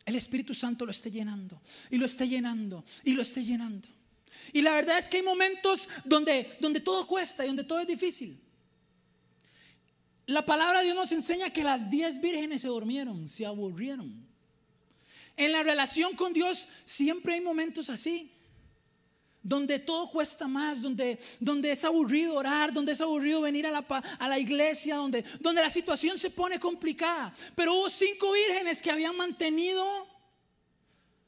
el 0.05 0.15
Espíritu 0.15 0.53
Santo 0.53 0.85
lo 0.85 0.91
esté 0.91 1.09
llenando 1.11 1.61
y 1.89 1.97
lo 1.97 2.05
esté 2.05 2.27
llenando 2.27 2.83
y 3.03 3.13
lo 3.13 3.21
esté 3.21 3.43
llenando. 3.43 3.87
Y 4.53 4.61
la 4.61 4.71
verdad 4.71 4.99
es 4.99 5.07
que 5.07 5.17
hay 5.17 5.23
momentos 5.23 5.87
donde, 6.03 6.55
donde 6.59 6.79
todo 6.79 7.07
cuesta 7.07 7.43
y 7.43 7.47
donde 7.47 7.63
todo 7.63 7.79
es 7.79 7.87
difícil. 7.87 8.39
La 10.27 10.45
palabra 10.45 10.79
de 10.79 10.85
Dios 10.85 10.95
nos 10.95 11.11
enseña 11.11 11.51
que 11.51 11.63
las 11.63 11.89
diez 11.89 12.19
vírgenes 12.19 12.61
se 12.61 12.67
durmieron, 12.67 13.29
se 13.29 13.45
aburrieron. 13.45 14.25
En 15.37 15.51
la 15.51 15.63
relación 15.63 16.15
con 16.15 16.33
Dios 16.33 16.67
siempre 16.83 17.33
hay 17.33 17.41
momentos 17.41 17.89
así 17.89 18.34
donde 19.45 19.77
todo 19.77 20.09
cuesta 20.09 20.47
más, 20.47 20.81
donde, 20.81 21.19
donde 21.39 21.71
es 21.71 21.85
aburrido 21.85 22.33
orar, 22.33 22.73
donde 22.73 22.93
es 22.93 23.01
aburrido 23.01 23.41
venir 23.41 23.67
a 23.67 23.71
la, 23.71 23.85
a 24.17 24.27
la 24.27 24.39
iglesia, 24.39 24.95
donde, 24.95 25.23
donde 25.39 25.61
la 25.61 25.69
situación 25.69 26.17
se 26.17 26.31
pone 26.31 26.59
complicada. 26.59 27.31
Pero 27.53 27.75
hubo 27.75 27.89
cinco 27.91 28.31
vírgenes 28.31 28.81
que 28.81 28.89
habían 28.89 29.15
mantenido 29.15 29.85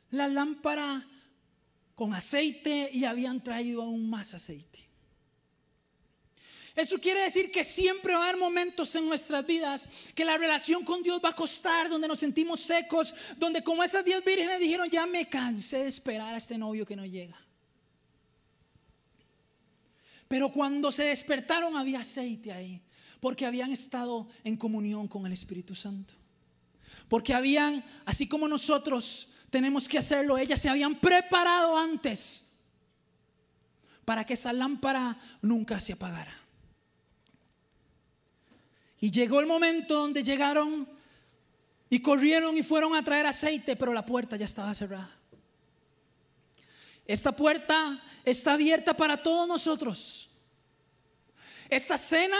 la 0.10 0.28
lámpara 0.28 1.08
con 1.94 2.12
aceite 2.16 2.90
y 2.92 3.06
habían 3.06 3.44
traído 3.44 3.84
aún 3.84 4.10
más 4.10 4.34
aceite. 4.34 4.80
Eso 6.76 6.98
quiere 7.00 7.22
decir 7.22 7.52
que 7.52 7.64
siempre 7.64 8.16
va 8.16 8.26
a 8.26 8.30
haber 8.30 8.38
momentos 8.40 8.96
en 8.96 9.08
nuestras 9.08 9.46
vidas 9.46 9.88
que 10.16 10.26
la 10.26 10.40
relación 10.40 10.84
con 10.84 11.04
Dios 11.04 11.22
va 11.24 11.30
a 11.30 11.36
costar, 11.36 11.88
donde 11.88 12.08
nos 12.08 12.18
sentimos 12.18 12.62
secos, 12.62 13.14
donde 13.38 13.64
como 13.64 13.84
esas 13.84 14.04
diez 14.04 14.24
vírgenes 14.26 14.60
dijeron, 14.60 14.90
ya 14.90 15.06
me 15.06 15.30
cansé 15.30 15.84
de 15.84 15.90
esperar 15.90 16.34
a 16.34 16.38
este 16.40 16.58
novio 16.58 16.84
que 16.84 16.96
no 16.96 17.06
llega. 17.06 17.47
Pero 20.28 20.52
cuando 20.52 20.92
se 20.92 21.06
despertaron 21.06 21.76
había 21.78 22.02
aceite 22.02 22.52
ahí, 22.52 22.82
porque 23.20 23.46
habían 23.46 23.72
estado 23.72 24.28
en 24.44 24.58
comunión 24.58 25.08
con 25.08 25.26
el 25.26 25.34
Espíritu 25.34 25.76
Santo. 25.76 26.14
Porque 27.08 27.34
habían, 27.34 27.84
así 28.06 28.28
como 28.28 28.48
nosotros 28.48 29.30
tenemos 29.50 29.88
que 29.88 29.98
hacerlo, 29.98 30.38
ellas 30.38 30.62
se 30.62 30.70
habían 30.70 31.00
preparado 31.00 31.78
antes 31.78 32.46
para 34.04 34.26
que 34.26 34.34
esa 34.34 34.54
lámpara 34.54 35.18
nunca 35.42 35.80
se 35.80 35.94
apagara. 35.94 36.34
Y 39.00 39.12
llegó 39.12 39.40
el 39.40 39.46
momento 39.46 39.96
donde 39.96 40.24
llegaron 40.24 40.90
y 41.90 42.00
corrieron 42.00 42.58
y 42.58 42.64
fueron 42.64 42.96
a 42.96 43.04
traer 43.04 43.26
aceite, 43.26 43.76
pero 43.76 43.94
la 43.94 44.06
puerta 44.06 44.36
ya 44.36 44.46
estaba 44.46 44.74
cerrada. 44.74 45.17
Esta 47.08 47.32
puerta 47.32 48.04
está 48.26 48.54
abierta 48.54 48.94
para 48.94 49.16
todos 49.16 49.48
nosotros. 49.48 50.30
Esta 51.70 51.98
cena 51.98 52.38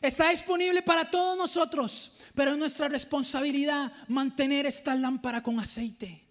está 0.00 0.30
disponible 0.30 0.82
para 0.82 1.10
todos 1.10 1.36
nosotros, 1.36 2.12
pero 2.34 2.52
es 2.52 2.58
nuestra 2.58 2.88
responsabilidad 2.88 3.92
mantener 4.06 4.66
esta 4.66 4.94
lámpara 4.94 5.42
con 5.42 5.58
aceite, 5.58 6.24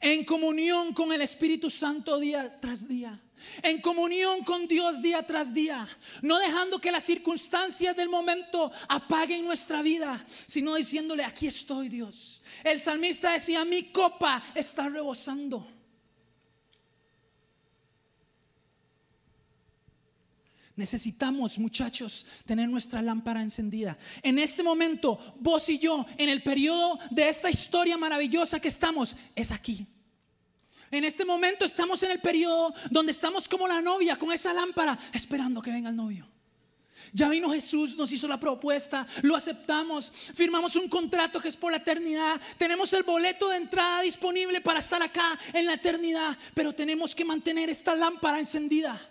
en 0.00 0.24
comunión 0.24 0.94
con 0.94 1.12
el 1.12 1.20
Espíritu 1.20 1.70
Santo 1.70 2.18
día 2.18 2.60
tras 2.60 2.88
día. 2.88 3.20
En 3.62 3.80
comunión 3.80 4.44
con 4.44 4.66
Dios 4.68 5.00
día 5.00 5.26
tras 5.26 5.54
día, 5.54 5.88
no 6.22 6.38
dejando 6.38 6.78
que 6.78 6.92
las 6.92 7.04
circunstancias 7.04 7.96
del 7.96 8.08
momento 8.08 8.70
apaguen 8.88 9.44
nuestra 9.44 9.82
vida, 9.82 10.24
sino 10.46 10.74
diciéndole, 10.74 11.24
aquí 11.24 11.46
estoy 11.46 11.88
Dios. 11.88 12.42
El 12.62 12.78
salmista 12.80 13.32
decía, 13.32 13.64
mi 13.64 13.84
copa 13.84 14.42
está 14.54 14.88
rebosando. 14.88 15.66
Necesitamos, 20.80 21.58
muchachos, 21.58 22.24
tener 22.46 22.66
nuestra 22.66 23.02
lámpara 23.02 23.42
encendida. 23.42 23.98
En 24.22 24.38
este 24.38 24.62
momento, 24.62 25.18
vos 25.38 25.68
y 25.68 25.78
yo, 25.78 26.06
en 26.16 26.30
el 26.30 26.42
periodo 26.42 26.98
de 27.10 27.28
esta 27.28 27.50
historia 27.50 27.98
maravillosa 27.98 28.60
que 28.60 28.68
estamos, 28.68 29.14
es 29.36 29.52
aquí. 29.52 29.86
En 30.90 31.04
este 31.04 31.26
momento 31.26 31.66
estamos 31.66 32.02
en 32.02 32.12
el 32.12 32.20
periodo 32.20 32.72
donde 32.90 33.12
estamos 33.12 33.46
como 33.46 33.68
la 33.68 33.82
novia 33.82 34.16
con 34.16 34.32
esa 34.32 34.54
lámpara, 34.54 34.98
esperando 35.12 35.60
que 35.60 35.70
venga 35.70 35.90
el 35.90 35.96
novio. 35.96 36.26
Ya 37.12 37.28
vino 37.28 37.50
Jesús, 37.50 37.94
nos 37.98 38.10
hizo 38.10 38.26
la 38.26 38.40
propuesta, 38.40 39.06
lo 39.20 39.36
aceptamos, 39.36 40.10
firmamos 40.34 40.76
un 40.76 40.88
contrato 40.88 41.42
que 41.42 41.48
es 41.48 41.58
por 41.58 41.72
la 41.72 41.78
eternidad, 41.78 42.40
tenemos 42.56 42.90
el 42.94 43.02
boleto 43.02 43.50
de 43.50 43.58
entrada 43.58 44.00
disponible 44.00 44.62
para 44.62 44.78
estar 44.80 45.02
acá 45.02 45.38
en 45.52 45.66
la 45.66 45.74
eternidad, 45.74 46.38
pero 46.54 46.74
tenemos 46.74 47.14
que 47.14 47.26
mantener 47.26 47.68
esta 47.68 47.94
lámpara 47.94 48.38
encendida 48.38 49.09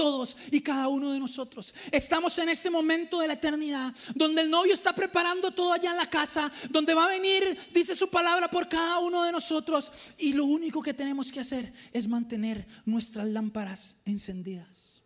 todos 0.00 0.34
y 0.50 0.62
cada 0.62 0.88
uno 0.88 1.12
de 1.12 1.20
nosotros. 1.20 1.74
Estamos 1.92 2.38
en 2.38 2.48
este 2.48 2.70
momento 2.70 3.20
de 3.20 3.26
la 3.26 3.34
eternidad, 3.34 3.94
donde 4.14 4.40
el 4.40 4.48
novio 4.48 4.72
está 4.72 4.94
preparando 4.94 5.50
todo 5.50 5.74
allá 5.74 5.90
en 5.90 5.98
la 5.98 6.08
casa, 6.08 6.50
donde 6.70 6.94
va 6.94 7.04
a 7.04 7.08
venir, 7.08 7.44
dice 7.70 7.94
su 7.94 8.08
palabra, 8.08 8.50
por 8.50 8.66
cada 8.66 8.98
uno 9.00 9.24
de 9.24 9.32
nosotros. 9.32 9.92
Y 10.16 10.32
lo 10.32 10.46
único 10.46 10.80
que 10.80 10.94
tenemos 10.94 11.30
que 11.30 11.40
hacer 11.40 11.74
es 11.92 12.08
mantener 12.08 12.66
nuestras 12.86 13.26
lámparas 13.26 13.98
encendidas. 14.06 15.02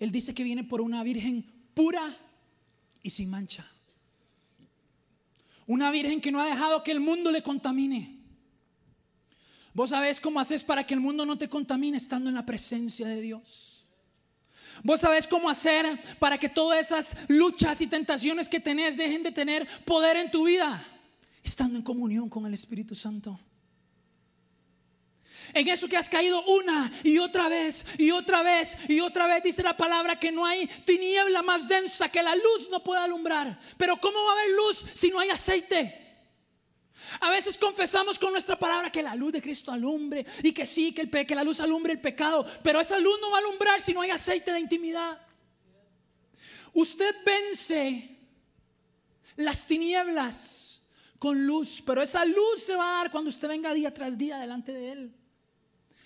Él 0.00 0.10
dice 0.10 0.34
que 0.34 0.42
viene 0.42 0.64
por 0.64 0.80
una 0.80 1.04
virgen 1.04 1.46
pura 1.72 2.18
y 3.04 3.10
sin 3.10 3.30
mancha. 3.30 3.70
Una 5.68 5.92
virgen 5.92 6.20
que 6.20 6.32
no 6.32 6.40
ha 6.40 6.46
dejado 6.46 6.82
que 6.82 6.90
el 6.90 6.98
mundo 6.98 7.30
le 7.30 7.44
contamine. 7.44 8.19
Vos 9.72 9.90
sabés 9.90 10.20
cómo 10.20 10.40
haces 10.40 10.62
para 10.62 10.84
que 10.84 10.94
el 10.94 11.00
mundo 11.00 11.24
no 11.24 11.38
te 11.38 11.48
contamine 11.48 11.96
estando 11.96 12.28
en 12.28 12.34
la 12.34 12.44
presencia 12.44 13.06
de 13.06 13.20
Dios. 13.20 13.84
Vos 14.82 15.00
sabés 15.00 15.26
cómo 15.26 15.48
hacer 15.48 15.86
para 16.18 16.38
que 16.38 16.48
todas 16.48 16.80
esas 16.80 17.16
luchas 17.28 17.80
y 17.80 17.86
tentaciones 17.86 18.48
que 18.48 18.60
tenés 18.60 18.96
dejen 18.96 19.22
de 19.22 19.30
tener 19.30 19.66
poder 19.84 20.16
en 20.16 20.30
tu 20.30 20.44
vida, 20.44 20.82
estando 21.42 21.76
en 21.76 21.84
comunión 21.84 22.28
con 22.28 22.46
el 22.46 22.54
Espíritu 22.54 22.94
Santo. 22.94 23.38
En 25.52 25.68
eso 25.68 25.88
que 25.88 25.96
has 25.96 26.08
caído 26.08 26.42
una 26.44 26.92
y 27.02 27.18
otra 27.18 27.48
vez 27.48 27.84
y 27.98 28.10
otra 28.10 28.42
vez 28.42 28.76
y 28.88 29.00
otra 29.00 29.26
vez 29.26 29.42
dice 29.42 29.62
la 29.62 29.76
palabra 29.76 30.18
que 30.18 30.30
no 30.30 30.46
hay 30.46 30.66
tiniebla 30.66 31.42
más 31.42 31.66
densa 31.66 32.08
que 32.08 32.22
la 32.22 32.34
luz 32.34 32.68
no 32.70 32.82
puede 32.82 33.02
alumbrar. 33.02 33.58
Pero 33.76 33.96
¿cómo 33.96 34.22
va 34.24 34.30
a 34.30 34.34
haber 34.34 34.50
luz 34.50 34.86
si 34.94 35.10
no 35.10 35.18
hay 35.18 35.30
aceite? 35.30 35.99
A 37.18 37.30
veces 37.30 37.58
confesamos 37.58 38.18
con 38.18 38.32
nuestra 38.32 38.58
palabra 38.58 38.92
que 38.92 39.02
la 39.02 39.14
luz 39.14 39.32
de 39.32 39.42
Cristo 39.42 39.72
alumbre 39.72 40.24
y 40.42 40.52
que 40.52 40.66
sí, 40.66 40.92
que, 40.92 41.02
el, 41.02 41.26
la 41.36 41.44
luz 41.44 41.60
alumbre 41.60 41.92
el 41.92 42.00
pecado, 42.00 42.46
pero 42.62 42.80
esa 42.80 42.98
luz 42.98 43.18
no 43.20 43.30
va 43.30 43.38
a 43.38 43.40
alumbrar 43.40 43.82
si 43.82 43.92
no 43.92 44.02
hay 44.02 44.10
aceite 44.10 44.52
de 44.52 44.60
intimidad. 44.60 45.20
Usted 46.72 47.14
vence 47.24 48.16
las 49.36 49.66
tinieblas 49.66 50.82
con 51.18 51.46
luz, 51.46 51.82
pero 51.84 52.00
esa 52.02 52.24
luz 52.24 52.62
se 52.64 52.76
va 52.76 52.88
a 52.88 53.02
dar 53.02 53.10
cuando 53.10 53.30
usted 53.30 53.48
venga 53.48 53.74
día 53.74 53.92
tras 53.92 54.16
día 54.16 54.38
delante 54.38 54.72
de 54.72 54.92
Él. 54.92 55.19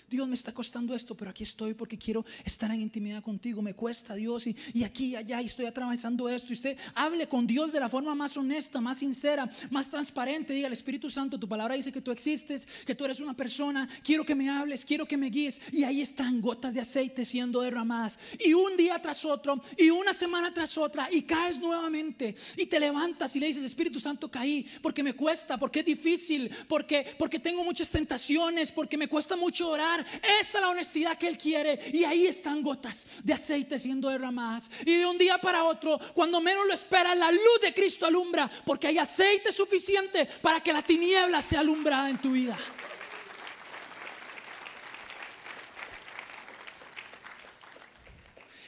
Dios 0.09 0.27
me 0.27 0.35
está 0.35 0.53
costando 0.53 0.95
esto, 0.95 1.15
pero 1.15 1.31
aquí 1.31 1.43
estoy 1.43 1.73
porque 1.73 1.97
quiero 1.97 2.25
estar 2.43 2.71
en 2.71 2.81
intimidad 2.81 3.23
contigo. 3.23 3.61
Me 3.61 3.73
cuesta 3.73 4.15
Dios 4.15 4.47
y, 4.47 4.55
y, 4.73 4.83
aquí 4.83 5.07
y 5.07 5.15
allá 5.15 5.41
y 5.41 5.45
estoy 5.45 5.65
atravesando 5.65 6.29
esto. 6.29 6.51
Y 6.51 6.53
usted 6.53 6.77
hable 6.93 7.27
con 7.27 7.47
Dios 7.47 7.71
de 7.71 7.79
la 7.79 7.89
forma 7.89 8.15
más 8.15 8.37
honesta, 8.37 8.81
más 8.81 8.99
sincera, 8.99 9.49
más 9.69 9.89
transparente. 9.89 10.53
Diga 10.53 10.67
al 10.67 10.73
Espíritu 10.73 11.09
Santo, 11.09 11.39
tu 11.39 11.47
palabra 11.47 11.75
dice 11.75 11.91
que 11.91 12.01
tú 12.01 12.11
existes, 12.11 12.67
que 12.85 12.95
tú 12.95 13.05
eres 13.05 13.19
una 13.19 13.35
persona. 13.35 13.87
Quiero 14.03 14.25
que 14.25 14.35
me 14.35 14.49
hables, 14.49 14.85
quiero 14.85 15.07
que 15.07 15.17
me 15.17 15.29
guíes. 15.29 15.59
Y 15.71 15.83
ahí 15.83 16.01
están 16.01 16.41
gotas 16.41 16.73
de 16.73 16.81
aceite 16.81 17.25
siendo 17.25 17.61
derramadas. 17.61 18.19
Y 18.39 18.53
un 18.53 18.77
día 18.77 19.01
tras 19.01 19.25
otro, 19.25 19.61
y 19.77 19.89
una 19.89 20.13
semana 20.13 20.53
tras 20.53 20.77
otra, 20.77 21.09
y 21.11 21.23
caes 21.23 21.59
nuevamente. 21.59 22.35
Y 22.57 22.65
te 22.65 22.79
levantas 22.79 23.35
y 23.35 23.39
le 23.39 23.47
dices, 23.47 23.63
Espíritu 23.63 23.99
Santo, 23.99 24.29
caí 24.29 24.65
porque 24.81 25.03
me 25.03 25.13
cuesta, 25.13 25.57
porque 25.57 25.79
es 25.79 25.85
difícil, 25.85 26.49
porque, 26.67 27.15
porque 27.17 27.39
tengo 27.39 27.63
muchas 27.63 27.89
tentaciones, 27.89 28.71
porque 28.71 28.97
me 28.97 29.07
cuesta 29.07 29.35
mucho 29.35 29.69
orar 29.69 29.94
esa 30.01 30.57
es 30.57 30.61
la 30.61 30.69
honestidad 30.69 31.17
que 31.17 31.27
Él 31.27 31.37
quiere. 31.37 31.79
Y 31.93 32.03
ahí 32.03 32.27
están 32.27 32.61
gotas 32.61 33.05
de 33.23 33.33
aceite 33.33 33.79
siendo 33.79 34.09
derramadas. 34.09 34.69
Y 34.85 34.95
de 34.95 35.05
un 35.05 35.17
día 35.17 35.37
para 35.37 35.63
otro, 35.63 35.99
cuando 36.13 36.41
menos 36.41 36.65
lo 36.67 36.73
espera, 36.73 37.13
la 37.15 37.31
luz 37.31 37.59
de 37.61 37.73
Cristo 37.73 38.05
alumbra. 38.05 38.49
Porque 38.65 38.87
hay 38.87 38.97
aceite 38.97 39.51
suficiente 39.51 40.25
para 40.41 40.61
que 40.61 40.73
la 40.73 40.81
tiniebla 40.81 41.41
sea 41.41 41.59
alumbrada 41.59 42.09
en 42.09 42.21
tu 42.21 42.31
vida. 42.31 42.57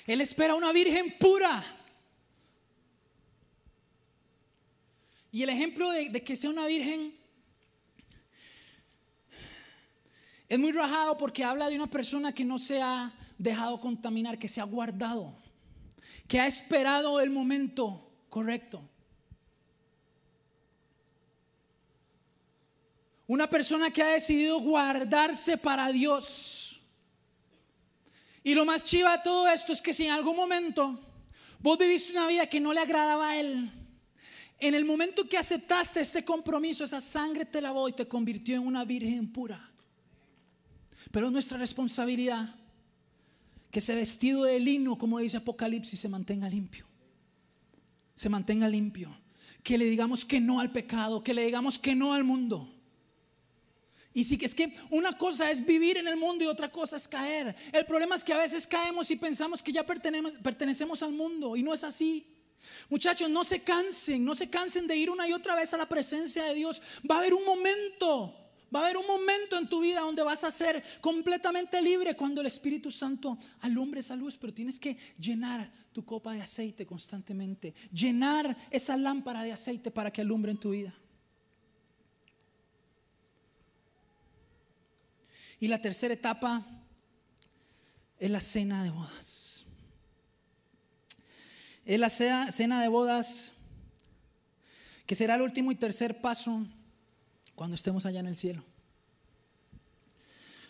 Él 0.05 0.21
espera 0.21 0.55
una 0.55 0.71
virgen 0.71 1.17
pura. 1.19 1.73
Y 5.31 5.43
el 5.43 5.49
ejemplo 5.49 5.91
de, 5.91 6.09
de, 6.09 6.23
que 6.23 6.37
sea 6.37 6.49
una 6.49 6.65
virgen 6.65 7.16
Es 10.49 10.57
muy 10.57 10.71
rajado 10.71 11.17
porque 11.17 11.43
habla 11.43 11.69
de 11.69 11.75
una 11.75 11.88
persona 11.88 12.33
que 12.33 12.45
no 12.45 12.57
se 12.57 12.81
ha 12.81 13.13
dejado 13.38 13.81
contaminar, 13.81 14.39
que 14.39 14.47
se 14.47 14.62
ha 14.62 14.63
guardado, 14.63 15.36
que 16.27 16.39
ha 16.39 16.47
esperado 16.47 17.19
el 17.19 17.29
momento 17.29 18.10
correcto. 18.29 18.81
Una 23.27 23.49
persona 23.49 23.91
que 23.91 24.01
ha 24.01 24.07
decidido 24.07 24.60
guardarse 24.62 25.57
para 25.57 25.91
Dios. 25.91 26.79
Y 28.41 28.55
lo 28.55 28.63
más 28.63 28.83
chiva 28.83 29.17
de 29.17 29.23
todo 29.23 29.49
esto 29.49 29.73
es 29.73 29.81
que 29.81 29.93
si 29.93 30.05
en 30.05 30.13
algún 30.13 30.38
momento 30.38 30.97
vos 31.60 31.77
viviste 31.77 32.13
una 32.13 32.27
vida 32.27 32.47
que 32.47 32.62
no 32.62 32.71
le 32.71 32.79
agradaba 32.79 33.31
a 33.31 33.38
Él, 33.38 33.69
en 34.60 34.73
el 34.73 34.86
momento 34.86 35.27
que 35.27 35.38
aceptaste 35.38 35.99
este 35.99 36.23
compromiso, 36.23 36.86
esa 36.86 37.01
sangre 37.01 37.43
te 37.43 37.62
lavó 37.62 37.89
y 37.89 37.93
te 37.93 38.07
convirtió 38.07 38.55
en 38.55 38.65
una 38.65 38.86
virgen 38.86 39.31
pura. 39.33 39.69
Pero 41.12 41.28
es 41.28 41.32
nuestra 41.32 41.58
responsabilidad 41.58 42.56
que 43.72 43.80
ese 43.80 43.96
vestido 43.96 44.43
de 44.43 44.60
lino, 44.60 44.98
como 44.98 45.20
dice 45.20 45.38
Apocalipsis, 45.38 46.00
se 46.00 46.10
mantenga 46.10 46.50
limpio. 46.50 46.86
Se 48.15 48.30
mantenga 48.30 48.67
limpio. 48.67 49.15
Que 49.63 49.78
le 49.78 49.86
digamos 49.86 50.26
que 50.26 50.39
no 50.39 50.60
al 50.60 50.72
pecado, 50.72 51.24
que 51.24 51.34
le 51.34 51.46
digamos 51.46 51.78
que 51.78 51.96
no 51.96 52.13
al 52.13 52.24
mundo. 52.24 52.74
Y 54.13 54.24
sí 54.24 54.38
que 54.38 54.48
es 54.48 54.56
que 54.56 54.74
una 54.89 55.15
cosa 55.15 55.52
es 55.52 55.63
vivir 55.63 55.98
en 55.98 56.08
el 56.08 56.17
mundo 56.17 56.43
y 56.43 56.48
otra 56.48 56.72
cosa 56.72 56.98
es 56.98 57.08
caer. 57.08 57.56
El 57.72 57.86
problema 57.86 58.15
es 58.15 58.24
que 58.24 58.34
a 58.34 58.38
veces 58.38 58.65
caemos 58.65 59.12
y 59.12 59.15
pensamos 59.15 59.62
que 59.62 59.72
ya 59.72 59.86
pertenecemos 59.86 61.04
al 61.04 61.12
mundo 61.12 61.56
y 61.56 61.62
no 61.62 61.74
es 61.74 61.84
así. 61.84 62.26
Muchachos, 62.89 63.30
no 63.30 63.43
se 63.43 63.62
cansen, 63.62 64.26
no 64.26 64.34
se 64.34 64.50
cansen 64.50 64.88
de 64.88 64.96
ir 64.96 65.12
una 65.12 65.28
y 65.28 65.34
otra 65.34 65.56
vez 65.56 65.74
a 65.74 65.78
la 65.78 65.88
presencia 65.88 66.46
de 66.46 66.56
Dios. 66.56 66.82
Va 67.10 67.15
a 67.15 67.20
haber 67.20 67.34
un 67.34 67.46
momento 67.46 68.46
Va 68.73 68.82
a 68.82 68.84
haber 68.84 68.97
un 68.97 69.08
momento 69.08 69.58
en 69.58 69.69
tu 69.69 69.80
vida 69.80 70.01
donde 70.01 70.23
vas 70.23 70.43
a 70.43 70.51
ser 70.51 70.84
completamente 70.99 71.82
libre 71.82 72.15
cuando 72.15 72.41
el 72.41 72.47
Espíritu 72.47 72.91
Santo 72.91 73.38
alumbre 73.62 74.01
esa 74.01 74.15
luz, 74.15 74.36
pero 74.36 74.53
tienes 74.53 74.80
que 74.80 74.97
llenar 75.17 75.71
tu 75.93 76.03
copa 76.03 76.34
de 76.34 76.41
aceite 76.41 76.86
constantemente, 76.86 77.73
llenar 77.91 78.58
esa 78.69 78.97
lámpara 78.97 79.43
de 79.43 79.53
aceite 79.53 79.89
para 79.89 80.12
que 80.12 80.21
alumbre 80.21 80.51
en 80.51 80.58
tu 80.58 80.71
vida. 80.71 80.93
Y 85.60 85.67
la 85.67 85.82
tercera 85.82 86.13
etapa 86.13 86.65
es 88.19 88.30
la 88.30 88.41
cena 88.41 88.84
de 88.84 88.89
bodas. 88.89 89.65
Es 91.86 91.99
la 91.99 92.10
cena 92.10 92.82
de 92.82 92.88
bodas 92.89 93.53
que 95.06 95.15
será 95.15 95.36
el 95.36 95.41
último 95.41 95.71
y 95.71 95.75
tercer 95.75 96.19
paso 96.19 96.67
cuando 97.58 97.74
estemos 97.74 98.06
allá 98.06 98.20
en 98.20 98.28
el 98.28 98.36
cielo. 98.36 98.63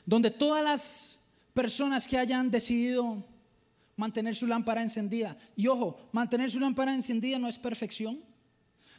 Donde 0.05 0.31
todas 0.31 0.63
las 0.63 1.19
personas 1.53 2.07
que 2.07 2.17
hayan 2.17 2.49
decidido 2.49 3.25
mantener 3.97 4.33
su 4.33 4.47
lámpara 4.47 4.81
encendida, 4.81 5.37
y 5.57 5.67
ojo, 5.67 5.99
mantener 6.13 6.49
su 6.49 6.61
lámpara 6.61 6.95
encendida 6.95 7.37
no 7.39 7.49
es 7.49 7.59
perfección, 7.59 8.23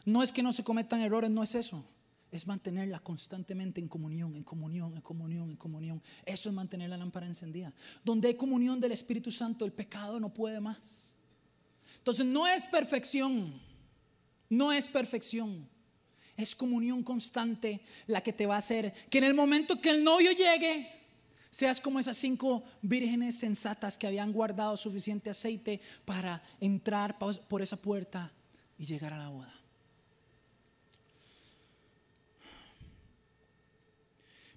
no 0.05 0.23
es 0.23 0.33
que 0.33 0.43
no 0.43 0.53
se 0.53 0.63
cometan 0.63 1.01
errores, 1.01 1.31
no 1.31 1.43
es 1.43 1.55
eso. 1.55 1.83
Es 2.31 2.47
mantenerla 2.47 3.01
constantemente 3.01 3.81
en 3.81 3.89
comunión, 3.89 4.37
en 4.37 4.45
comunión, 4.45 4.95
en 4.95 5.01
comunión, 5.01 5.49
en 5.49 5.57
comunión. 5.57 6.03
Eso 6.27 6.51
es 6.51 6.55
mantener 6.55 6.91
la 6.91 6.99
lámpara 6.99 7.25
encendida. 7.25 7.73
Donde 8.05 8.29
hay 8.29 8.35
comunión 8.35 8.79
del 8.81 8.93
Espíritu 8.93 9.33
Santo, 9.33 9.65
el 9.65 9.73
pecado 9.73 10.21
no 10.21 10.29
puede 10.29 10.61
más. 10.61 11.15
Entonces 11.97 12.27
no 12.27 12.47
es 12.47 12.69
perfección, 12.69 13.59
no 14.51 14.73
es 14.73 14.91
perfección. 14.91 15.67
Es 16.39 16.55
comunión 16.55 17.03
constante 17.03 17.81
la 18.07 18.23
que 18.23 18.33
te 18.33 18.47
va 18.47 18.55
a 18.55 18.59
hacer 18.59 18.95
que 19.11 19.19
en 19.19 19.25
el 19.25 19.35
momento 19.35 19.81
que 19.81 19.91
el 19.91 20.05
novio 20.05 20.31
llegue, 20.31 20.89
seas 21.51 21.81
como 21.81 21.99
esas 21.99 22.17
cinco 22.17 22.63
vírgenes 22.81 23.37
sensatas 23.37 23.99
que 23.99 24.07
habían 24.07 24.33
guardado 24.33 24.77
suficiente 24.77 25.31
aceite 25.31 25.81
para 26.05 26.41
entrar 26.61 27.19
por 27.19 27.61
esa 27.61 27.77
puerta 27.77 28.33
y 28.79 28.87
llegar 28.87 29.13
a 29.13 29.19
la 29.19 29.29
boda. 29.29 29.53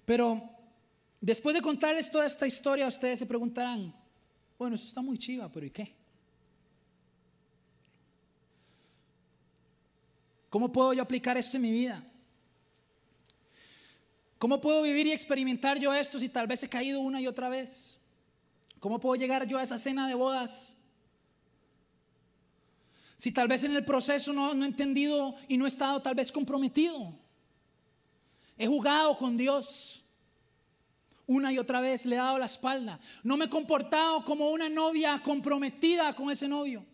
Pero 0.04 0.50
después 1.20 1.54
de 1.54 1.62
contarles 1.62 2.12
toda 2.12 2.26
esta 2.26 2.46
historia, 2.46 2.86
ustedes 2.86 3.18
se 3.18 3.26
preguntarán, 3.26 3.92
bueno, 4.56 4.76
eso 4.76 4.86
está 4.86 5.02
muy 5.02 5.18
chiva, 5.18 5.50
pero 5.50 5.66
¿y 5.66 5.70
qué? 5.70 6.01
¿Cómo 10.52 10.70
puedo 10.70 10.92
yo 10.92 11.02
aplicar 11.02 11.38
esto 11.38 11.56
en 11.56 11.62
mi 11.62 11.70
vida? 11.72 12.04
¿Cómo 14.36 14.60
puedo 14.60 14.82
vivir 14.82 15.06
y 15.06 15.12
experimentar 15.12 15.78
yo 15.78 15.94
esto 15.94 16.18
si 16.18 16.28
tal 16.28 16.46
vez 16.46 16.62
he 16.62 16.68
caído 16.68 17.00
una 17.00 17.22
y 17.22 17.26
otra 17.26 17.48
vez? 17.48 17.98
¿Cómo 18.78 19.00
puedo 19.00 19.16
llegar 19.16 19.48
yo 19.48 19.56
a 19.56 19.62
esa 19.62 19.78
cena 19.78 20.06
de 20.06 20.12
bodas? 20.12 20.76
Si 23.16 23.32
tal 23.32 23.48
vez 23.48 23.64
en 23.64 23.74
el 23.74 23.82
proceso 23.82 24.34
no, 24.34 24.52
he 24.52 24.66
entendido 24.66 25.34
y 25.48 25.56
no 25.56 25.64
he 25.64 25.68
estado 25.68 26.02
tal 26.02 26.14
vez 26.14 26.30
comprometido. 26.30 27.14
He 28.58 28.66
jugado 28.66 29.16
con 29.16 29.38
Dios. 29.38 30.04
Una 31.26 31.50
y 31.50 31.56
otra 31.56 31.80
vez 31.80 32.04
le 32.04 32.16
he 32.16 32.18
dado 32.18 32.38
la 32.38 32.44
espalda. 32.44 33.00
No 33.22 33.38
me 33.38 33.46
he 33.46 33.48
comportado 33.48 34.22
como 34.22 34.50
una 34.50 34.68
novia 34.68 35.18
comprometida 35.24 36.14
con 36.14 36.30
ese 36.30 36.46
novio. 36.46 36.84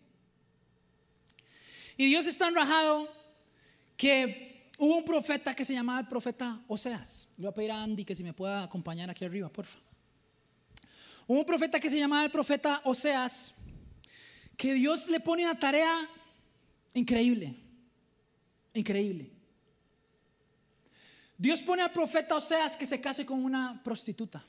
Y 1.97 2.05
Dios 2.05 2.25
está 2.25 2.47
enrajado 2.47 3.18
que 3.99 4.71
hubo 4.77 4.95
un 4.95 5.03
profeta 5.03 5.53
que 5.53 5.65
se 5.65 5.73
llamaba 5.73 5.99
el 5.99 6.07
profeta 6.07 6.63
Oseas. 6.69 7.27
Le 7.35 7.43
voy 7.43 7.51
a 7.51 7.53
pedir 7.53 7.71
a 7.71 7.83
Andy 7.83 8.05
que 8.05 8.15
si 8.15 8.23
me 8.23 8.31
pueda 8.31 8.63
acompañar 8.63 9.09
aquí 9.09 9.25
arriba, 9.25 9.49
por 9.49 9.65
favor. 9.65 9.85
Hubo 11.27 11.39
un 11.39 11.45
profeta 11.45 11.81
que 11.81 11.89
se 11.89 11.99
llamaba 11.99 12.23
el 12.23 12.31
profeta 12.31 12.79
Oseas, 12.85 13.53
que 14.55 14.73
Dios 14.73 15.09
le 15.09 15.19
pone 15.19 15.43
una 15.43 15.59
tarea 15.59 16.07
increíble, 16.93 17.57
increíble. 18.73 19.29
Dios 21.37 21.61
pone 21.61 21.81
al 21.81 21.91
profeta 21.91 22.37
Oseas 22.37 22.77
que 22.77 22.85
se 22.85 23.01
case 23.01 23.25
con 23.25 23.43
una 23.43 23.83
prostituta. 23.83 24.45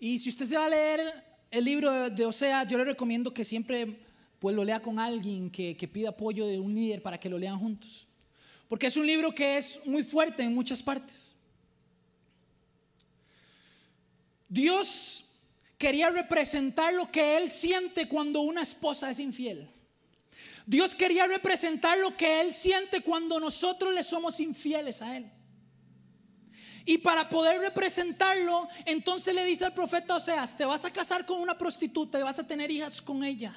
Y 0.00 0.18
si 0.18 0.30
usted 0.30 0.46
se 0.46 0.56
va 0.56 0.64
a 0.64 0.68
leer 0.68 1.00
el 1.48 1.64
libro 1.64 2.10
de 2.10 2.26
Oseas, 2.26 2.66
yo 2.66 2.76
le 2.76 2.84
recomiendo 2.84 3.32
que 3.32 3.44
siempre 3.44 4.09
pues 4.40 4.56
lo 4.56 4.64
lea 4.64 4.80
con 4.80 4.98
alguien 4.98 5.50
que, 5.50 5.76
pida 5.92 6.08
apoyo 6.08 6.46
de 6.46 6.58
un 6.58 6.74
líder 6.74 7.02
para 7.02 7.20
que 7.20 7.28
lo 7.28 7.38
lean 7.38 7.58
juntos. 7.58 8.08
Porque 8.68 8.86
es 8.86 8.96
un 8.96 9.06
libro 9.06 9.34
que 9.34 9.58
es 9.58 9.80
muy 9.84 10.02
fuerte 10.02 10.42
en 10.42 10.54
muchas 10.54 10.82
partes. 10.82 11.36
Dios 14.48 15.26
quería 15.76 16.08
representar 16.08 16.94
lo 16.94 17.12
que 17.12 17.36
Él 17.36 17.50
siente 17.50 18.08
cuando 18.08 18.40
una 18.40 18.62
esposa 18.62 19.10
es 19.10 19.18
infiel. 19.18 19.68
Dios 20.66 20.94
quería 20.94 21.26
representar 21.26 21.98
lo 21.98 22.16
que 22.16 22.40
Él 22.40 22.54
siente 22.54 23.02
cuando 23.02 23.38
nosotros 23.38 23.94
le 23.94 24.02
somos 24.02 24.40
infieles 24.40 25.02
a 25.02 25.18
Él. 25.18 25.30
Y 26.86 26.96
para 26.96 27.28
poder 27.28 27.60
representarlo, 27.60 28.68
entonces 28.86 29.34
le 29.34 29.44
dice 29.44 29.66
al 29.66 29.74
profeta 29.74 30.16
Oseas, 30.16 30.56
te 30.56 30.64
vas 30.64 30.82
a 30.86 30.92
casar 30.92 31.26
con 31.26 31.40
una 31.40 31.58
prostituta 31.58 32.18
y 32.18 32.22
vas 32.22 32.38
a 32.38 32.46
tener 32.46 32.70
hijas 32.70 33.02
con 33.02 33.22
ella. 33.22 33.54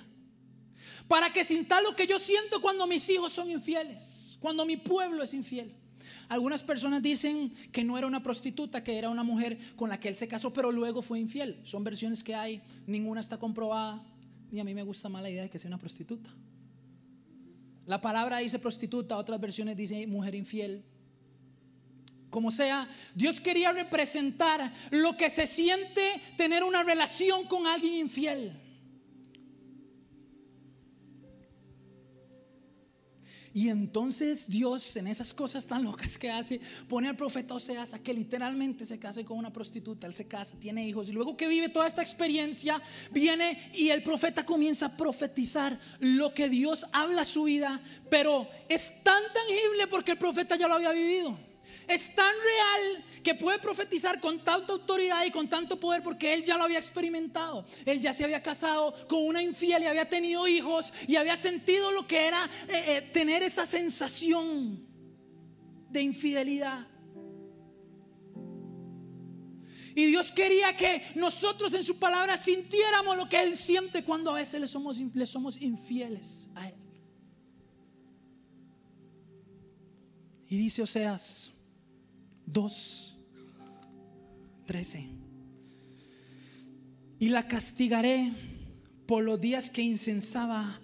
Para 1.07 1.31
que 1.31 1.43
sinta 1.43 1.81
lo 1.81 1.95
que 1.95 2.07
yo 2.07 2.19
siento 2.19 2.61
cuando 2.61 2.87
mis 2.87 3.09
hijos 3.09 3.33
son 3.33 3.49
infieles, 3.49 4.37
cuando 4.39 4.65
mi 4.65 4.77
pueblo 4.77 5.23
es 5.23 5.33
infiel. 5.33 5.75
Algunas 6.29 6.63
personas 6.63 7.01
dicen 7.01 7.53
que 7.71 7.83
no 7.83 7.97
era 7.97 8.07
una 8.07 8.23
prostituta, 8.23 8.83
que 8.83 8.97
era 8.97 9.09
una 9.09 9.23
mujer 9.23 9.59
con 9.75 9.89
la 9.89 9.99
que 9.99 10.07
él 10.07 10.15
se 10.15 10.27
casó, 10.27 10.53
pero 10.53 10.71
luego 10.71 11.01
fue 11.01 11.19
infiel. 11.19 11.59
Son 11.63 11.83
versiones 11.83 12.23
que 12.23 12.35
hay, 12.35 12.61
ninguna 12.87 13.21
está 13.21 13.37
comprobada, 13.37 14.01
ni 14.51 14.59
a 14.59 14.63
mí 14.63 14.73
me 14.73 14.83
gusta 14.83 15.09
más 15.09 15.21
la 15.21 15.29
idea 15.29 15.43
de 15.43 15.49
que 15.49 15.59
sea 15.59 15.67
una 15.67 15.77
prostituta. 15.77 16.29
La 17.85 17.99
palabra 17.99 18.37
dice 18.37 18.59
prostituta, 18.59 19.17
otras 19.17 19.39
versiones 19.39 19.75
dicen 19.75 20.09
mujer 20.09 20.35
infiel. 20.35 20.83
Como 22.29 22.49
sea, 22.49 22.89
Dios 23.13 23.39
quería 23.39 23.71
representar 23.71 24.73
lo 24.89 25.15
que 25.15 25.29
se 25.29 25.45
siente 25.45 26.19
tener 26.37 26.63
una 26.63 26.81
relación 26.81 27.45
con 27.45 27.67
alguien 27.67 27.93
infiel. 27.93 28.59
Y 33.53 33.69
entonces 33.69 34.49
Dios, 34.49 34.95
en 34.95 35.05
esas 35.05 35.33
cosas 35.33 35.67
tan 35.67 35.83
locas 35.83 36.17
que 36.17 36.31
hace, 36.31 36.59
pone 36.87 37.07
al 37.07 37.15
profeta 37.15 37.53
Oseas 37.53 37.93
a 37.93 37.99
que 37.99 38.13
literalmente 38.13 38.83
se 38.83 38.97
case 38.97 39.23
con 39.23 39.37
una 39.37 39.53
prostituta. 39.53 40.07
Él 40.07 40.13
se 40.13 40.27
casa, 40.27 40.57
tiene 40.59 40.87
hijos. 40.87 41.07
Y 41.07 41.11
luego 41.11 41.37
que 41.37 41.47
vive 41.47 41.69
toda 41.69 41.85
esta 41.85 42.01
experiencia, 42.01 42.81
viene 43.11 43.71
y 43.75 43.89
el 43.89 44.01
profeta 44.01 44.43
comienza 44.43 44.87
a 44.87 44.97
profetizar 44.97 45.79
lo 45.99 46.33
que 46.33 46.49
Dios 46.49 46.87
habla 46.91 47.21
a 47.21 47.25
su 47.25 47.43
vida. 47.43 47.79
Pero 48.09 48.47
es 48.67 49.03
tan 49.03 49.21
tangible 49.31 49.87
porque 49.87 50.11
el 50.11 50.17
profeta 50.17 50.55
ya 50.55 50.67
lo 50.67 50.73
había 50.73 50.91
vivido. 50.91 51.37
Es 51.87 52.15
tan 52.15 52.33
real 52.33 53.05
que 53.23 53.35
puede 53.35 53.57
profetizar 53.59 54.19
con 54.19 54.43
tanta 54.43 54.73
autoridad 54.73 55.25
y 55.25 55.31
con 55.31 55.47
tanto 55.47 55.79
poder 55.79 56.03
porque 56.03 56.33
él 56.33 56.43
ya 56.43 56.57
lo 56.57 56.65
había 56.65 56.77
experimentado. 56.77 57.65
Él 57.85 58.01
ya 58.01 58.13
se 58.13 58.23
había 58.23 58.43
casado 58.43 58.93
con 59.07 59.25
una 59.25 59.41
infiel 59.41 59.83
y 59.83 59.85
había 59.85 60.07
tenido 60.07 60.47
hijos 60.47 60.93
y 61.07 61.15
había 61.15 61.37
sentido 61.37 61.91
lo 61.91 62.05
que 62.05 62.27
era 62.27 62.45
eh, 62.67 62.83
eh, 62.87 63.01
tener 63.13 63.41
esa 63.41 63.65
sensación 63.65 64.85
de 65.89 66.01
infidelidad. 66.01 66.87
Y 69.95 70.05
Dios 70.07 70.31
quería 70.31 70.75
que 70.75 71.03
nosotros 71.15 71.73
en 71.73 71.83
su 71.83 71.97
palabra 71.97 72.35
sintiéramos 72.35 73.15
lo 73.15 73.29
que 73.29 73.41
Él 73.41 73.55
siente 73.55 74.03
cuando 74.03 74.31
a 74.31 74.35
veces 74.35 74.59
le 74.59 74.67
somos, 74.67 74.99
le 74.99 75.25
somos 75.25 75.61
infieles 75.61 76.49
a 76.55 76.69
Él. 76.69 76.75
Y 80.47 80.57
dice 80.57 80.81
Oseas, 80.81 81.51
2, 82.45 83.12
13. 84.65 85.07
Y 87.19 87.29
la 87.29 87.47
castigaré 87.47 88.31
por 89.05 89.23
los 89.23 89.39
días 89.39 89.69
que 89.69 89.81
incensaba 89.81 90.79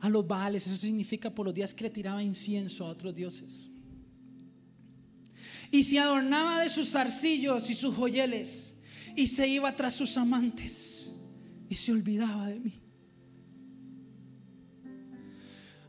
a 0.00 0.08
los 0.08 0.26
baales. 0.26 0.66
Eso 0.66 0.76
significa 0.76 1.30
por 1.30 1.46
los 1.46 1.54
días 1.54 1.72
que 1.74 1.84
le 1.84 1.90
tiraba 1.90 2.22
incienso 2.22 2.86
a 2.86 2.90
otros 2.90 3.14
dioses. 3.14 3.70
Y 5.70 5.82
se 5.82 5.98
adornaba 5.98 6.60
de 6.60 6.70
sus 6.70 6.94
arcillos 6.94 7.70
y 7.70 7.74
sus 7.74 7.94
joyeles. 7.94 8.74
Y 9.16 9.26
se 9.26 9.48
iba 9.48 9.74
tras 9.74 9.94
sus 9.94 10.16
amantes. 10.16 11.12
Y 11.68 11.74
se 11.74 11.92
olvidaba 11.92 12.48
de 12.48 12.60
mí. 12.60 12.80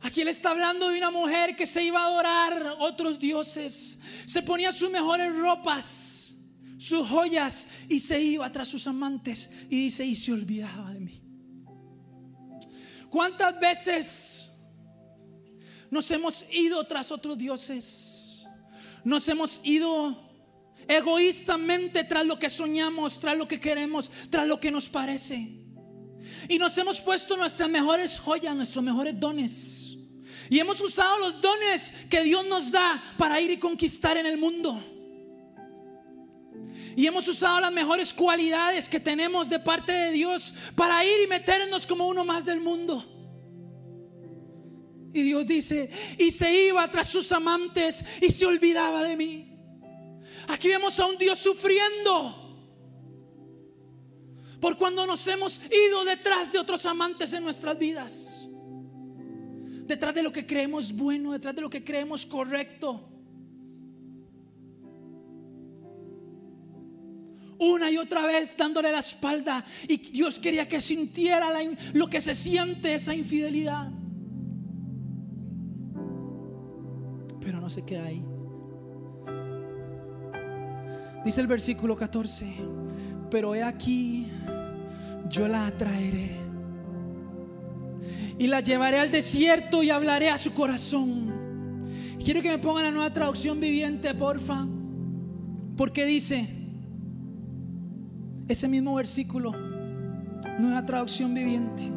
Aquí 0.02 0.22
él 0.22 0.28
está 0.28 0.52
hablando 0.52 0.90
de 0.90 1.00
una 1.00 1.10
mujer 1.10 1.56
que 1.56 1.66
se 1.66 1.84
iba 1.84 2.00
a 2.00 2.06
adorar 2.06 2.76
otros 2.80 3.20
dioses. 3.20 3.98
Se 4.28 4.44
ponía 4.44 4.72
sus 4.72 4.92
mejores 4.92 5.36
ropas, 5.36 6.15
sus 6.78 7.08
joyas 7.08 7.68
y 7.90 8.00
se 8.00 8.22
iba 8.22 8.52
tras 8.52 8.68
sus 8.68 8.88
amantes 8.88 9.50
y 9.70 9.86
dice, 9.86 10.06
y 10.06 10.16
se 10.16 10.32
olvidaba 10.32 10.94
de 10.94 11.00
mí. 11.00 11.22
¿Cuántas 13.10 13.60
veces 13.60 14.52
nos 15.90 16.10
hemos 16.12 16.46
ido 16.52 16.84
tras 16.86 17.12
otros 17.12 17.38
dioses? 17.38 18.44
Nos 19.04 19.28
hemos 19.30 19.62
ido 19.64 20.24
egoístamente 20.88 22.04
tras 22.04 22.26
lo 22.26 22.38
que 22.38 22.50
soñamos, 22.50 23.20
tras 23.20 23.38
lo 23.38 23.48
que 23.48 23.60
queremos, 23.60 24.12
tras 24.30 24.48
lo 24.48 24.60
que 24.60 24.72
nos 24.72 24.90
parece. 24.90 25.64
Y 26.50 26.58
nos 26.58 26.78
hemos 26.78 27.02
puesto 27.02 27.38
nuestras 27.38 27.70
mejores 27.70 28.20
joyas, 28.20 28.56
nuestros 28.56 28.84
mejores 28.84 29.20
dones 29.20 29.86
y 30.50 30.60
hemos 30.60 30.80
usado 30.82 31.18
los 31.20 31.42
dones 31.42 31.94
que 32.10 32.24
Dios 32.24 32.46
nos 32.46 32.72
da 32.72 33.02
para 33.18 33.40
ir 33.42 33.52
y 33.52 33.58
conquistar 33.58 34.18
en 34.18 34.26
el 34.26 34.38
mundo. 34.38 34.84
Y 36.96 37.06
hemos 37.08 37.28
usado 37.28 37.60
las 37.60 37.72
mejores 37.72 38.14
cualidades 38.14 38.88
que 38.88 39.00
tenemos 39.00 39.50
de 39.50 39.60
parte 39.60 39.92
de 39.92 40.12
Dios 40.12 40.54
para 40.76 41.04
ir 41.04 41.24
y 41.24 41.28
meternos 41.28 41.86
como 41.86 42.08
uno 42.08 42.24
más 42.24 42.46
del 42.46 42.62
mundo. 42.62 43.04
Y 45.14 45.22
Dios 45.22 45.46
dice, 45.46 45.90
y 46.18 46.32
se 46.32 46.68
iba 46.68 46.90
tras 46.90 47.08
sus 47.08 47.32
amantes 47.32 48.04
y 48.22 48.32
se 48.32 48.46
olvidaba 48.46 49.04
de 49.04 49.16
mí. 49.16 49.58
Aquí 50.48 50.68
vemos 50.68 51.00
a 51.00 51.06
un 51.06 51.18
Dios 51.18 51.40
sufriendo 51.40 52.42
por 54.60 54.78
cuando 54.78 55.06
nos 55.06 55.28
hemos 55.28 55.60
ido 55.72 56.06
detrás 56.06 56.52
de 56.52 56.60
otros 56.60 56.86
amantes 56.86 57.34
en 57.34 57.44
nuestras 57.44 57.78
vidas 57.78 58.46
detrás 59.86 60.16
de 60.16 60.24
lo 60.24 60.32
que 60.32 60.46
creemos 60.46 60.94
bueno, 60.94 61.32
detrás 61.32 61.56
de 61.56 61.62
lo 61.62 61.70
que 61.70 61.84
creemos 61.84 62.26
correcto. 62.26 63.15
Una 67.60 67.90
y 67.90 67.98
otra 67.98 68.26
vez 68.26 68.56
dándole 68.58 68.92
la 68.92 69.00
espalda. 69.00 69.64
Y 69.88 69.98
Dios 69.98 70.40
quería 70.40 70.68
que 70.68 70.82
sintiera 70.82 71.50
lo 71.94 72.08
que 72.08 72.22
se 72.22 72.36
siente 72.36 72.94
esa 72.94 73.16
infidelidad. 73.16 73.92
Pero 77.40 77.62
no 77.62 77.70
se 77.70 77.84
queda 77.84 78.06
ahí. 78.06 78.24
Dice 81.24 81.42
el 81.42 81.48
versículo 81.48 81.96
14, 81.96 82.46
pero 83.32 83.56
he 83.56 83.64
aquí, 83.64 84.28
yo 85.28 85.48
la 85.48 85.66
atraeré 85.66 86.30
y 88.38 88.48
la 88.48 88.60
llevaré 88.60 89.00
al 89.00 89.10
desierto 89.12 89.82
y 89.82 89.90
hablaré 89.90 90.30
a 90.30 90.38
su 90.38 90.54
corazón. 90.54 91.34
Quiero 92.24 92.42
que 92.42 92.50
me 92.50 92.60
pongan 92.60 92.84
la 92.84 92.92
nueva 92.92 93.14
traducción 93.14 93.60
viviente, 93.60 94.14
porfa. 94.14 94.68
Porque 95.78 96.06
dice 96.06 96.48
ese 98.48 98.68
mismo 98.68 98.96
versículo, 98.96 99.52
nueva 100.60 100.86
traducción 100.86 101.34
viviente. 101.34 101.92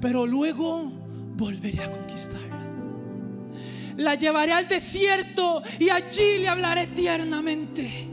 Pero 0.00 0.26
luego 0.26 0.90
volveré 1.36 1.82
a 1.82 1.90
conquistarla. 1.90 2.56
La 3.96 4.14
llevaré 4.14 4.52
al 4.52 4.68
desierto 4.68 5.62
y 5.78 5.88
allí 5.88 6.38
le 6.40 6.48
hablaré 6.48 6.86
tiernamente. 6.88 8.08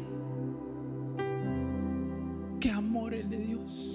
Qué 2.60 2.72
amor 2.72 3.14
el 3.14 3.30
de 3.30 3.38
Dios 3.38 3.94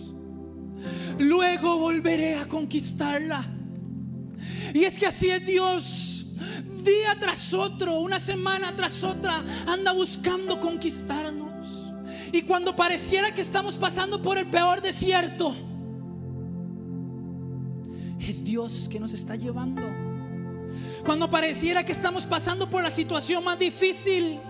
luego 1.18 1.78
volveré 1.78 2.36
a 2.36 2.46
conquistarla. 2.46 3.46
Y 4.72 4.84
es 4.84 4.98
que 4.98 5.06
así 5.06 5.28
es 5.28 5.44
Dios. 5.44 6.26
Día 6.82 7.18
tras 7.20 7.52
otro, 7.52 8.00
una 8.00 8.20
semana 8.20 8.74
tras 8.74 9.02
otra, 9.04 9.44
anda 9.66 9.92
buscando 9.92 10.58
conquistarnos. 10.60 11.57
Y 12.32 12.42
cuando 12.42 12.76
pareciera 12.76 13.34
que 13.34 13.40
estamos 13.40 13.76
pasando 13.76 14.20
por 14.20 14.38
el 14.38 14.46
peor 14.46 14.80
desierto, 14.82 15.54
es 18.20 18.44
Dios 18.44 18.88
que 18.90 19.00
nos 19.00 19.14
está 19.14 19.36
llevando. 19.36 19.82
Cuando 21.04 21.30
pareciera 21.30 21.84
que 21.84 21.92
estamos 21.92 22.26
pasando 22.26 22.68
por 22.68 22.82
la 22.82 22.90
situación 22.90 23.44
más 23.44 23.58
difícil, 23.58 24.40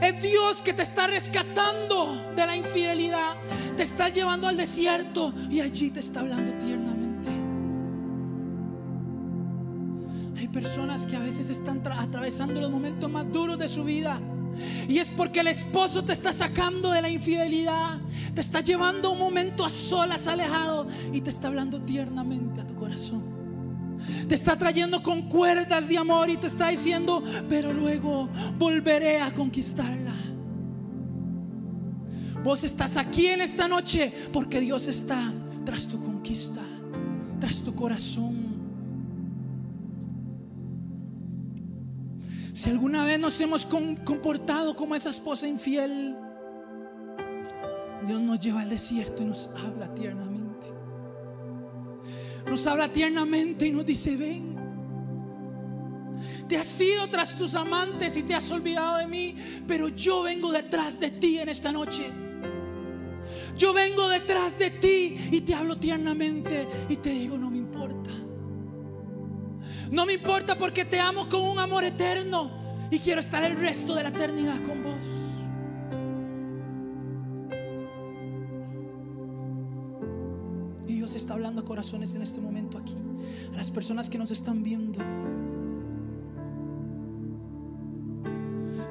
es 0.00 0.22
Dios 0.22 0.62
que 0.62 0.72
te 0.72 0.82
está 0.82 1.06
rescatando 1.06 2.32
de 2.34 2.46
la 2.46 2.56
infidelidad. 2.56 3.36
Te 3.76 3.82
está 3.82 4.08
llevando 4.08 4.48
al 4.48 4.56
desierto 4.56 5.32
y 5.50 5.60
allí 5.60 5.90
te 5.90 6.00
está 6.00 6.20
hablando 6.20 6.52
tiernamente. 6.54 7.30
Hay 10.38 10.48
personas 10.48 11.06
que 11.06 11.16
a 11.16 11.20
veces 11.20 11.50
están 11.50 11.82
atravesando 11.86 12.60
los 12.60 12.70
momentos 12.70 13.10
más 13.10 13.30
duros 13.30 13.58
de 13.58 13.68
su 13.68 13.84
vida. 13.84 14.20
Y 14.88 14.98
es 14.98 15.10
porque 15.10 15.40
el 15.40 15.48
esposo 15.48 16.04
te 16.04 16.12
está 16.12 16.32
sacando 16.32 16.90
de 16.90 17.02
la 17.02 17.08
infidelidad. 17.08 17.98
Te 18.34 18.40
está 18.40 18.60
llevando 18.60 19.12
un 19.12 19.18
momento 19.18 19.64
a 19.64 19.70
solas, 19.70 20.26
alejado. 20.26 20.86
Y 21.12 21.20
te 21.20 21.30
está 21.30 21.48
hablando 21.48 21.80
tiernamente 21.82 22.60
a 22.60 22.66
tu 22.66 22.74
corazón. 22.74 23.22
Te 24.28 24.34
está 24.34 24.56
trayendo 24.56 25.02
con 25.02 25.28
cuerdas 25.28 25.88
de 25.88 25.98
amor 25.98 26.30
y 26.30 26.36
te 26.36 26.46
está 26.46 26.68
diciendo, 26.68 27.22
pero 27.48 27.72
luego 27.72 28.28
volveré 28.58 29.20
a 29.20 29.32
conquistarla. 29.32 30.14
Vos 32.42 32.64
estás 32.64 32.96
aquí 32.96 33.28
en 33.28 33.40
esta 33.40 33.68
noche 33.68 34.12
porque 34.32 34.60
Dios 34.60 34.88
está 34.88 35.32
tras 35.64 35.86
tu 35.86 36.00
conquista, 36.00 36.62
tras 37.38 37.62
tu 37.62 37.74
corazón. 37.74 38.41
Si 42.52 42.68
alguna 42.68 43.04
vez 43.04 43.18
nos 43.18 43.40
hemos 43.40 43.64
comportado 43.64 44.76
como 44.76 44.94
esa 44.94 45.08
esposa 45.08 45.46
infiel, 45.46 46.16
Dios 48.06 48.20
nos 48.20 48.40
lleva 48.40 48.60
al 48.60 48.68
desierto 48.68 49.22
y 49.22 49.26
nos 49.26 49.48
habla 49.56 49.92
tiernamente. 49.94 50.66
Nos 52.46 52.66
habla 52.66 52.92
tiernamente 52.92 53.66
y 53.66 53.70
nos 53.70 53.86
dice, 53.86 54.16
ven. 54.16 54.52
Te 56.46 56.58
has 56.58 56.80
ido 56.80 57.08
tras 57.08 57.34
tus 57.34 57.54
amantes 57.54 58.16
y 58.18 58.22
te 58.24 58.34
has 58.34 58.50
olvidado 58.50 58.98
de 58.98 59.06
mí, 59.06 59.36
pero 59.66 59.88
yo 59.88 60.22
vengo 60.22 60.52
detrás 60.52 61.00
de 61.00 61.10
ti 61.10 61.38
en 61.38 61.48
esta 61.48 61.72
noche. 61.72 62.10
Yo 63.56 63.72
vengo 63.72 64.08
detrás 64.08 64.58
de 64.58 64.70
ti 64.70 65.16
y 65.30 65.40
te 65.40 65.54
hablo 65.54 65.78
tiernamente 65.78 66.68
y 66.90 66.96
te 66.96 67.10
digo, 67.10 67.38
no 67.38 67.50
me. 67.50 67.61
No 69.92 70.06
me 70.06 70.14
importa 70.14 70.56
porque 70.56 70.86
te 70.86 70.98
amo 70.98 71.28
con 71.28 71.42
un 71.42 71.58
amor 71.58 71.84
eterno 71.84 72.50
y 72.90 72.98
quiero 72.98 73.20
estar 73.20 73.44
el 73.44 73.58
resto 73.58 73.94
de 73.94 74.02
la 74.02 74.08
eternidad 74.08 74.62
con 74.62 74.82
vos. 74.82 75.04
Y 80.88 80.94
Dios 80.94 81.14
está 81.14 81.34
hablando 81.34 81.60
a 81.60 81.64
corazones 81.66 82.14
en 82.14 82.22
este 82.22 82.40
momento 82.40 82.78
aquí, 82.78 82.96
a 83.52 83.56
las 83.58 83.70
personas 83.70 84.08
que 84.08 84.16
nos 84.16 84.30
están 84.30 84.62
viendo. 84.62 84.98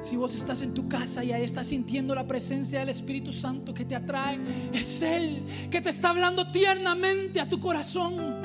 Si 0.02 0.14
vos 0.14 0.36
estás 0.36 0.62
en 0.62 0.72
tu 0.72 0.88
casa 0.88 1.24
y 1.24 1.32
ahí 1.32 1.42
estás 1.42 1.66
sintiendo 1.66 2.14
la 2.14 2.28
presencia 2.28 2.78
del 2.78 2.90
Espíritu 2.90 3.32
Santo 3.32 3.74
que 3.74 3.84
te 3.84 3.96
atrae, 3.96 4.38
es 4.72 5.02
Él 5.02 5.42
que 5.68 5.80
te 5.80 5.90
está 5.90 6.10
hablando 6.10 6.52
tiernamente 6.52 7.40
a 7.40 7.48
tu 7.48 7.58
corazón. 7.58 8.41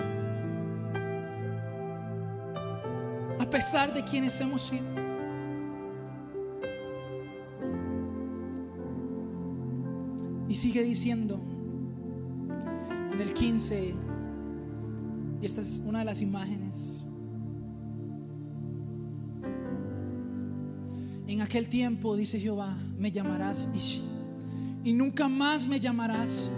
A 3.48 3.50
pesar 3.50 3.93
de 3.93 4.04
quienes 4.04 4.41
hemos 4.41 4.62
sido. 4.62 4.84
Y 10.50 10.54
sigue 10.54 10.84
diciendo 10.84 11.39
en 13.14 13.22
el 13.22 13.34
15, 13.34 13.95
y 15.41 15.45
esta 15.45 15.62
es 15.62 15.82
una 15.86 16.00
de 16.00 16.06
las 16.06 16.20
imágenes. 16.20 17.06
En 21.26 21.41
aquel 21.41 21.70
tiempo, 21.70 22.18
dice 22.18 22.41
Jehová, 22.41 22.78
me 22.98 23.14
llamarás 23.14 23.70
Ishi, 23.74 24.04
y 24.84 24.91
nunca 24.91 25.30
más 25.30 25.66
me 25.66 25.80
llamarás 25.80 26.52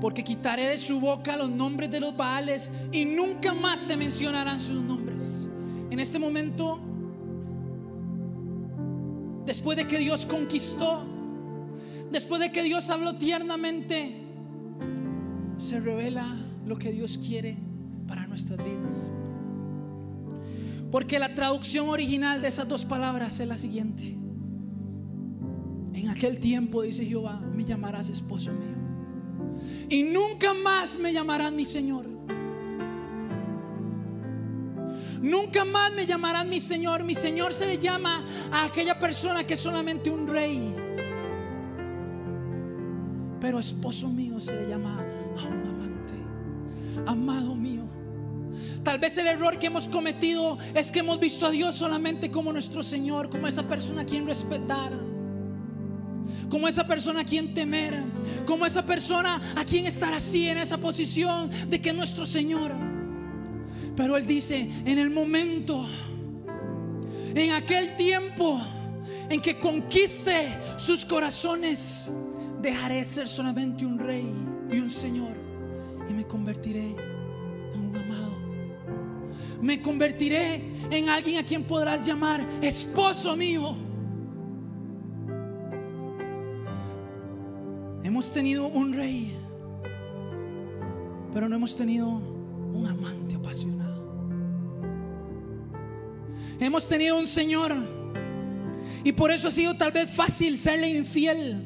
porque 0.00 0.24
quitaré 0.24 0.68
de 0.68 0.78
su 0.78 0.98
boca 0.98 1.36
los 1.36 1.50
nombres 1.50 1.90
de 1.90 2.00
los 2.00 2.16
Baales 2.16 2.72
y 2.90 3.04
nunca 3.04 3.52
más 3.52 3.80
se 3.80 3.96
mencionarán 3.96 4.60
sus 4.60 4.82
nombres. 4.82 5.50
En 5.90 6.00
este 6.00 6.18
momento, 6.18 6.80
después 9.44 9.76
de 9.76 9.86
que 9.86 9.98
Dios 9.98 10.24
conquistó, 10.24 11.04
después 12.10 12.40
de 12.40 12.50
que 12.50 12.62
Dios 12.62 12.88
habló 12.88 13.16
tiernamente, 13.16 14.24
se 15.58 15.78
revela 15.78 16.24
lo 16.64 16.78
que 16.78 16.92
Dios 16.92 17.18
quiere 17.18 17.58
para 18.06 18.26
nuestras 18.26 18.58
vidas. 18.58 19.10
Porque 20.90 21.18
la 21.18 21.34
traducción 21.34 21.88
original 21.88 22.40
de 22.40 22.48
esas 22.48 22.66
dos 22.66 22.84
palabras 22.84 23.38
es 23.38 23.46
la 23.46 23.58
siguiente. 23.58 24.16
En 25.92 26.08
aquel 26.08 26.40
tiempo, 26.40 26.82
dice 26.82 27.04
Jehová, 27.04 27.40
me 27.54 27.64
llamarás 27.64 28.08
esposo 28.08 28.50
mío 28.52 28.79
y 29.90 30.04
nunca 30.04 30.54
más 30.54 30.96
me 30.98 31.12
llamarán 31.12 31.56
mi 31.56 31.66
Señor. 31.66 32.06
Nunca 35.20 35.64
más 35.64 35.92
me 35.92 36.06
llamarán 36.06 36.48
mi 36.48 36.60
Señor. 36.60 37.04
Mi 37.04 37.14
Señor 37.14 37.52
se 37.52 37.66
le 37.66 37.76
llama 37.76 38.24
a 38.52 38.64
aquella 38.64 38.98
persona 38.98 39.44
que 39.44 39.54
es 39.54 39.60
solamente 39.60 40.08
un 40.08 40.28
rey. 40.28 40.74
Pero 43.40 43.58
esposo 43.58 44.08
mío 44.08 44.38
se 44.38 44.54
le 44.54 44.68
llama 44.68 45.04
a 45.36 45.46
un 45.46 45.66
amante. 45.66 46.14
Amado 47.06 47.54
mío. 47.56 47.82
Tal 48.84 48.98
vez 48.98 49.18
el 49.18 49.26
error 49.26 49.58
que 49.58 49.66
hemos 49.66 49.88
cometido 49.88 50.56
es 50.72 50.92
que 50.92 51.00
hemos 51.00 51.18
visto 51.18 51.46
a 51.46 51.50
Dios 51.50 51.74
solamente 51.74 52.30
como 52.30 52.52
nuestro 52.52 52.82
Señor, 52.82 53.28
como 53.28 53.48
esa 53.48 53.64
persona 53.64 54.02
a 54.02 54.06
quien 54.06 54.26
respetar 54.26 55.09
como 56.50 56.68
esa 56.68 56.86
persona 56.86 57.20
a 57.20 57.24
quien 57.24 57.54
temer, 57.54 58.02
como 58.44 58.66
esa 58.66 58.84
persona 58.84 59.40
a 59.56 59.64
quien 59.64 59.86
estar 59.86 60.12
así 60.12 60.48
en 60.48 60.58
esa 60.58 60.76
posición 60.76 61.48
de 61.70 61.80
que 61.80 61.92
nuestro 61.92 62.26
Señor. 62.26 62.74
Pero 63.96 64.16
Él 64.16 64.26
dice, 64.26 64.68
en 64.84 64.98
el 64.98 65.10
momento, 65.10 65.88
en 67.34 67.52
aquel 67.52 67.96
tiempo 67.96 68.60
en 69.30 69.40
que 69.40 69.58
conquiste 69.58 70.48
sus 70.76 71.06
corazones, 71.06 72.12
dejaré 72.60 73.04
ser 73.04 73.28
solamente 73.28 73.86
un 73.86 73.98
rey 73.98 74.26
y 74.70 74.80
un 74.80 74.90
Señor 74.90 75.36
y 76.08 76.12
me 76.12 76.26
convertiré 76.26 76.96
en 77.74 77.80
un 77.80 77.96
amado. 77.96 78.32
Me 79.62 79.80
convertiré 79.80 80.62
en 80.90 81.08
alguien 81.08 81.38
a 81.38 81.46
quien 81.46 81.62
podrás 81.62 82.04
llamar 82.04 82.44
esposo 82.60 83.36
mío 83.36 83.89
Hemos 88.10 88.32
tenido 88.32 88.66
un 88.66 88.92
rey, 88.92 89.36
pero 91.32 91.48
no 91.48 91.54
hemos 91.54 91.76
tenido 91.76 92.08
un 92.08 92.84
amante 92.84 93.36
apasionado. 93.36 94.28
Hemos 96.58 96.88
tenido 96.88 97.16
un 97.16 97.28
Señor 97.28 97.72
y 99.04 99.12
por 99.12 99.30
eso 99.30 99.46
ha 99.46 99.52
sido 99.52 99.76
tal 99.76 99.92
vez 99.92 100.10
fácil 100.10 100.58
serle 100.58 100.88
infiel. 100.88 101.64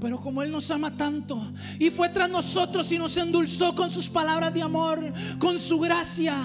Pero 0.00 0.16
como 0.16 0.42
Él 0.42 0.50
nos 0.50 0.70
ama 0.70 0.96
tanto 0.96 1.52
y 1.78 1.90
fue 1.90 2.08
tras 2.08 2.30
nosotros 2.30 2.90
y 2.90 2.96
nos 2.96 3.18
endulzó 3.18 3.74
con 3.74 3.90
sus 3.90 4.08
palabras 4.08 4.54
de 4.54 4.62
amor, 4.62 5.12
con 5.38 5.58
su 5.58 5.78
gracia, 5.78 6.38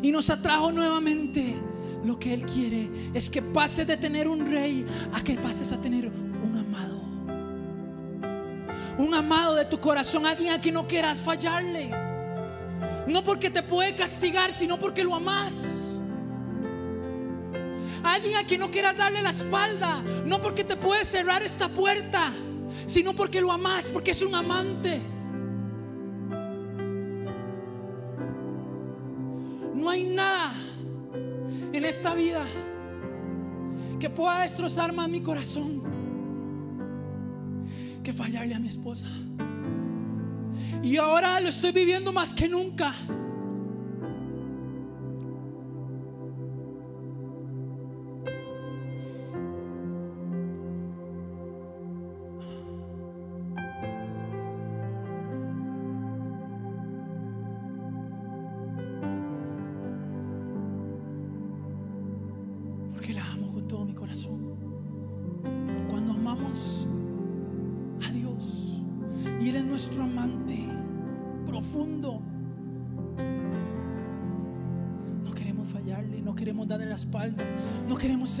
y 0.00 0.10
nos 0.10 0.30
atrajo 0.30 0.72
nuevamente 0.72 1.68
lo 2.04 2.18
que 2.18 2.34
Él 2.34 2.46
quiere 2.46 2.88
es 3.14 3.28
que 3.28 3.42
pases 3.42 3.86
de 3.86 3.96
tener 3.96 4.28
un 4.28 4.46
rey 4.46 4.86
a 5.12 5.22
que 5.22 5.34
pases 5.34 5.72
a 5.72 5.80
tener 5.80 6.06
un 6.06 6.56
amado. 6.56 7.00
Un 8.98 9.14
amado 9.14 9.54
de 9.54 9.64
tu 9.64 9.80
corazón, 9.80 10.26
alguien 10.26 10.52
a 10.52 10.60
quien 10.60 10.74
no 10.74 10.86
quieras 10.86 11.18
fallarle. 11.18 11.90
No 13.06 13.24
porque 13.24 13.50
te 13.50 13.62
puede 13.62 13.94
castigar, 13.94 14.52
sino 14.52 14.78
porque 14.78 15.04
lo 15.04 15.14
amas. 15.14 15.96
Alguien 18.02 18.36
a 18.36 18.44
quien 18.44 18.60
no 18.60 18.70
quieras 18.70 18.96
darle 18.96 19.22
la 19.22 19.30
espalda, 19.30 20.02
no 20.24 20.40
porque 20.40 20.64
te 20.64 20.76
puede 20.76 21.04
cerrar 21.04 21.42
esta 21.42 21.68
puerta, 21.68 22.32
sino 22.86 23.14
porque 23.14 23.40
lo 23.40 23.52
amas, 23.52 23.90
porque 23.90 24.12
es 24.12 24.22
un 24.22 24.34
amante. 24.34 25.00
Esta 32.00 32.14
vida 32.14 32.46
que 33.98 34.08
pueda 34.08 34.40
destrozar 34.40 34.90
más 34.90 35.06
mi 35.06 35.20
corazón 35.20 35.82
que 38.02 38.14
fallarle 38.14 38.54
a 38.54 38.58
mi 38.58 38.68
esposa. 38.68 39.06
Y 40.82 40.96
ahora 40.96 41.38
lo 41.40 41.50
estoy 41.50 41.72
viviendo 41.72 42.10
más 42.10 42.32
que 42.32 42.48
nunca. 42.48 42.94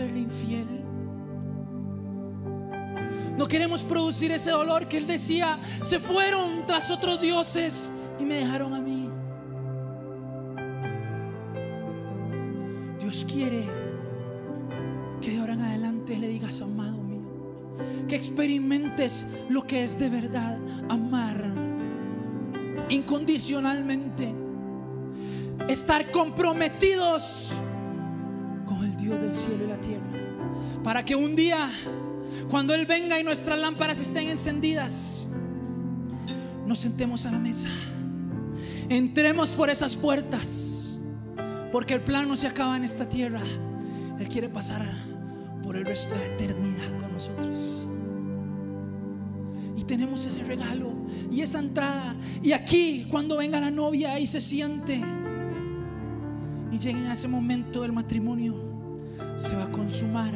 Serle 0.00 0.20
infiel. 0.20 0.66
No 3.36 3.46
queremos 3.46 3.84
producir 3.84 4.32
ese 4.32 4.50
dolor 4.50 4.88
que 4.88 4.96
él 4.96 5.06
decía, 5.06 5.60
se 5.82 6.00
fueron 6.00 6.64
tras 6.66 6.90
otros 6.90 7.20
dioses 7.20 7.90
y 8.18 8.24
me 8.24 8.36
dejaron 8.36 8.72
a 8.74 8.80
mí. 8.80 9.08
Dios 12.98 13.26
quiere 13.30 13.80
seas 16.50 16.62
amado 16.62 16.98
mío. 17.02 17.20
Que 18.08 18.16
experimentes 18.16 19.26
lo 19.48 19.62
que 19.66 19.84
es 19.84 19.98
de 19.98 20.08
verdad 20.08 20.58
amar 20.88 21.52
incondicionalmente. 22.88 24.34
Estar 25.68 26.10
comprometidos 26.10 27.52
Del 29.18 29.32
cielo 29.32 29.64
y 29.64 29.68
la 29.68 29.80
tierra. 29.80 30.06
Para 30.84 31.04
que 31.04 31.16
un 31.16 31.34
día, 31.34 31.68
cuando 32.48 32.74
Él 32.74 32.86
venga 32.86 33.18
y 33.18 33.24
nuestras 33.24 33.58
lámparas 33.58 33.98
estén 33.98 34.28
encendidas, 34.28 35.26
nos 36.64 36.78
sentemos 36.78 37.26
a 37.26 37.32
la 37.32 37.40
mesa. 37.40 37.68
Entremos 38.88 39.50
por 39.50 39.68
esas 39.68 39.96
puertas. 39.96 41.00
Porque 41.72 41.94
el 41.94 42.02
plan 42.02 42.28
no 42.28 42.36
se 42.36 42.46
acaba 42.46 42.76
en 42.76 42.84
esta 42.84 43.08
tierra. 43.08 43.42
Él 44.18 44.28
quiere 44.28 44.48
pasar 44.48 44.88
por 45.62 45.76
el 45.76 45.84
resto 45.84 46.14
de 46.14 46.20
la 46.20 46.26
eternidad 46.26 46.98
con 47.00 47.12
nosotros. 47.12 47.86
Y 49.76 49.82
tenemos 49.84 50.24
ese 50.24 50.44
regalo 50.44 50.92
y 51.32 51.40
esa 51.40 51.58
entrada. 51.58 52.14
Y 52.42 52.52
aquí, 52.52 53.08
cuando 53.10 53.38
venga 53.38 53.58
la 53.60 53.72
novia 53.72 54.20
y 54.20 54.28
se 54.28 54.40
siente 54.40 55.00
y 56.70 56.78
lleguen 56.78 57.06
a 57.06 57.14
ese 57.14 57.26
momento 57.26 57.82
del 57.82 57.92
matrimonio, 57.92 58.69
se 59.40 59.56
va 59.56 59.64
a 59.64 59.72
consumar 59.72 60.32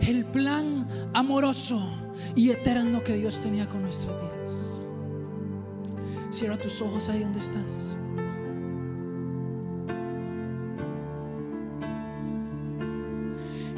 el 0.00 0.24
plan 0.24 0.86
amoroso 1.12 1.80
y 2.34 2.50
eterno 2.50 3.04
que 3.04 3.14
Dios 3.14 3.40
tenía 3.40 3.66
con 3.66 3.82
nuestras 3.82 4.14
vidas. 4.20 4.80
Cierra 6.30 6.56
tus 6.56 6.80
ojos 6.80 7.08
ahí 7.08 7.20
donde 7.20 7.38
estás. 7.38 7.96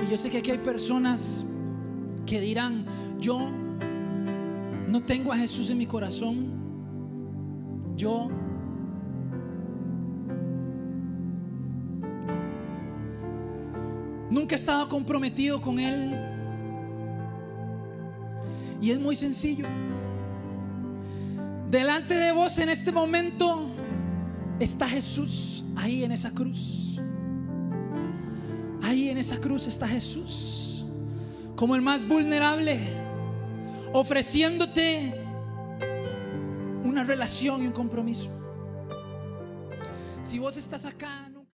Y 0.04 0.10
yo 0.10 0.16
sé 0.16 0.30
que 0.30 0.38
aquí 0.38 0.52
hay 0.52 0.58
personas 0.58 1.44
que 2.24 2.40
dirán, 2.40 2.86
yo 3.18 3.50
no 4.88 5.02
tengo 5.02 5.32
a 5.32 5.36
Jesús 5.36 5.70
en 5.70 5.78
mi 5.78 5.86
corazón. 5.86 6.56
Yo 7.96 8.28
nunca 14.30 14.54
he 14.54 14.58
estado 14.58 14.88
comprometido 14.88 15.60
con 15.60 15.78
Él. 15.78 16.16
Y 18.80 18.90
es 18.90 18.98
muy 18.98 19.16
sencillo. 19.16 19.66
Delante 21.70 22.14
de 22.14 22.32
vos 22.32 22.58
en 22.58 22.68
este 22.68 22.92
momento 22.92 23.68
está 24.58 24.88
Jesús 24.88 25.64
ahí 25.76 26.04
en 26.04 26.12
esa 26.12 26.30
cruz. 26.30 26.98
Ahí 28.82 29.10
en 29.10 29.18
esa 29.18 29.38
cruz 29.38 29.66
está 29.66 29.86
Jesús. 29.86 30.86
Como 31.56 31.74
el 31.74 31.82
más 31.82 32.06
vulnerable. 32.06 32.78
Ofreciéndote 33.92 35.14
una 36.84 37.04
relación 37.04 37.62
y 37.62 37.66
un 37.66 37.72
compromiso. 37.72 38.28
Si 40.22 40.38
vos 40.38 40.56
estás 40.56 40.84
acá... 40.84 41.27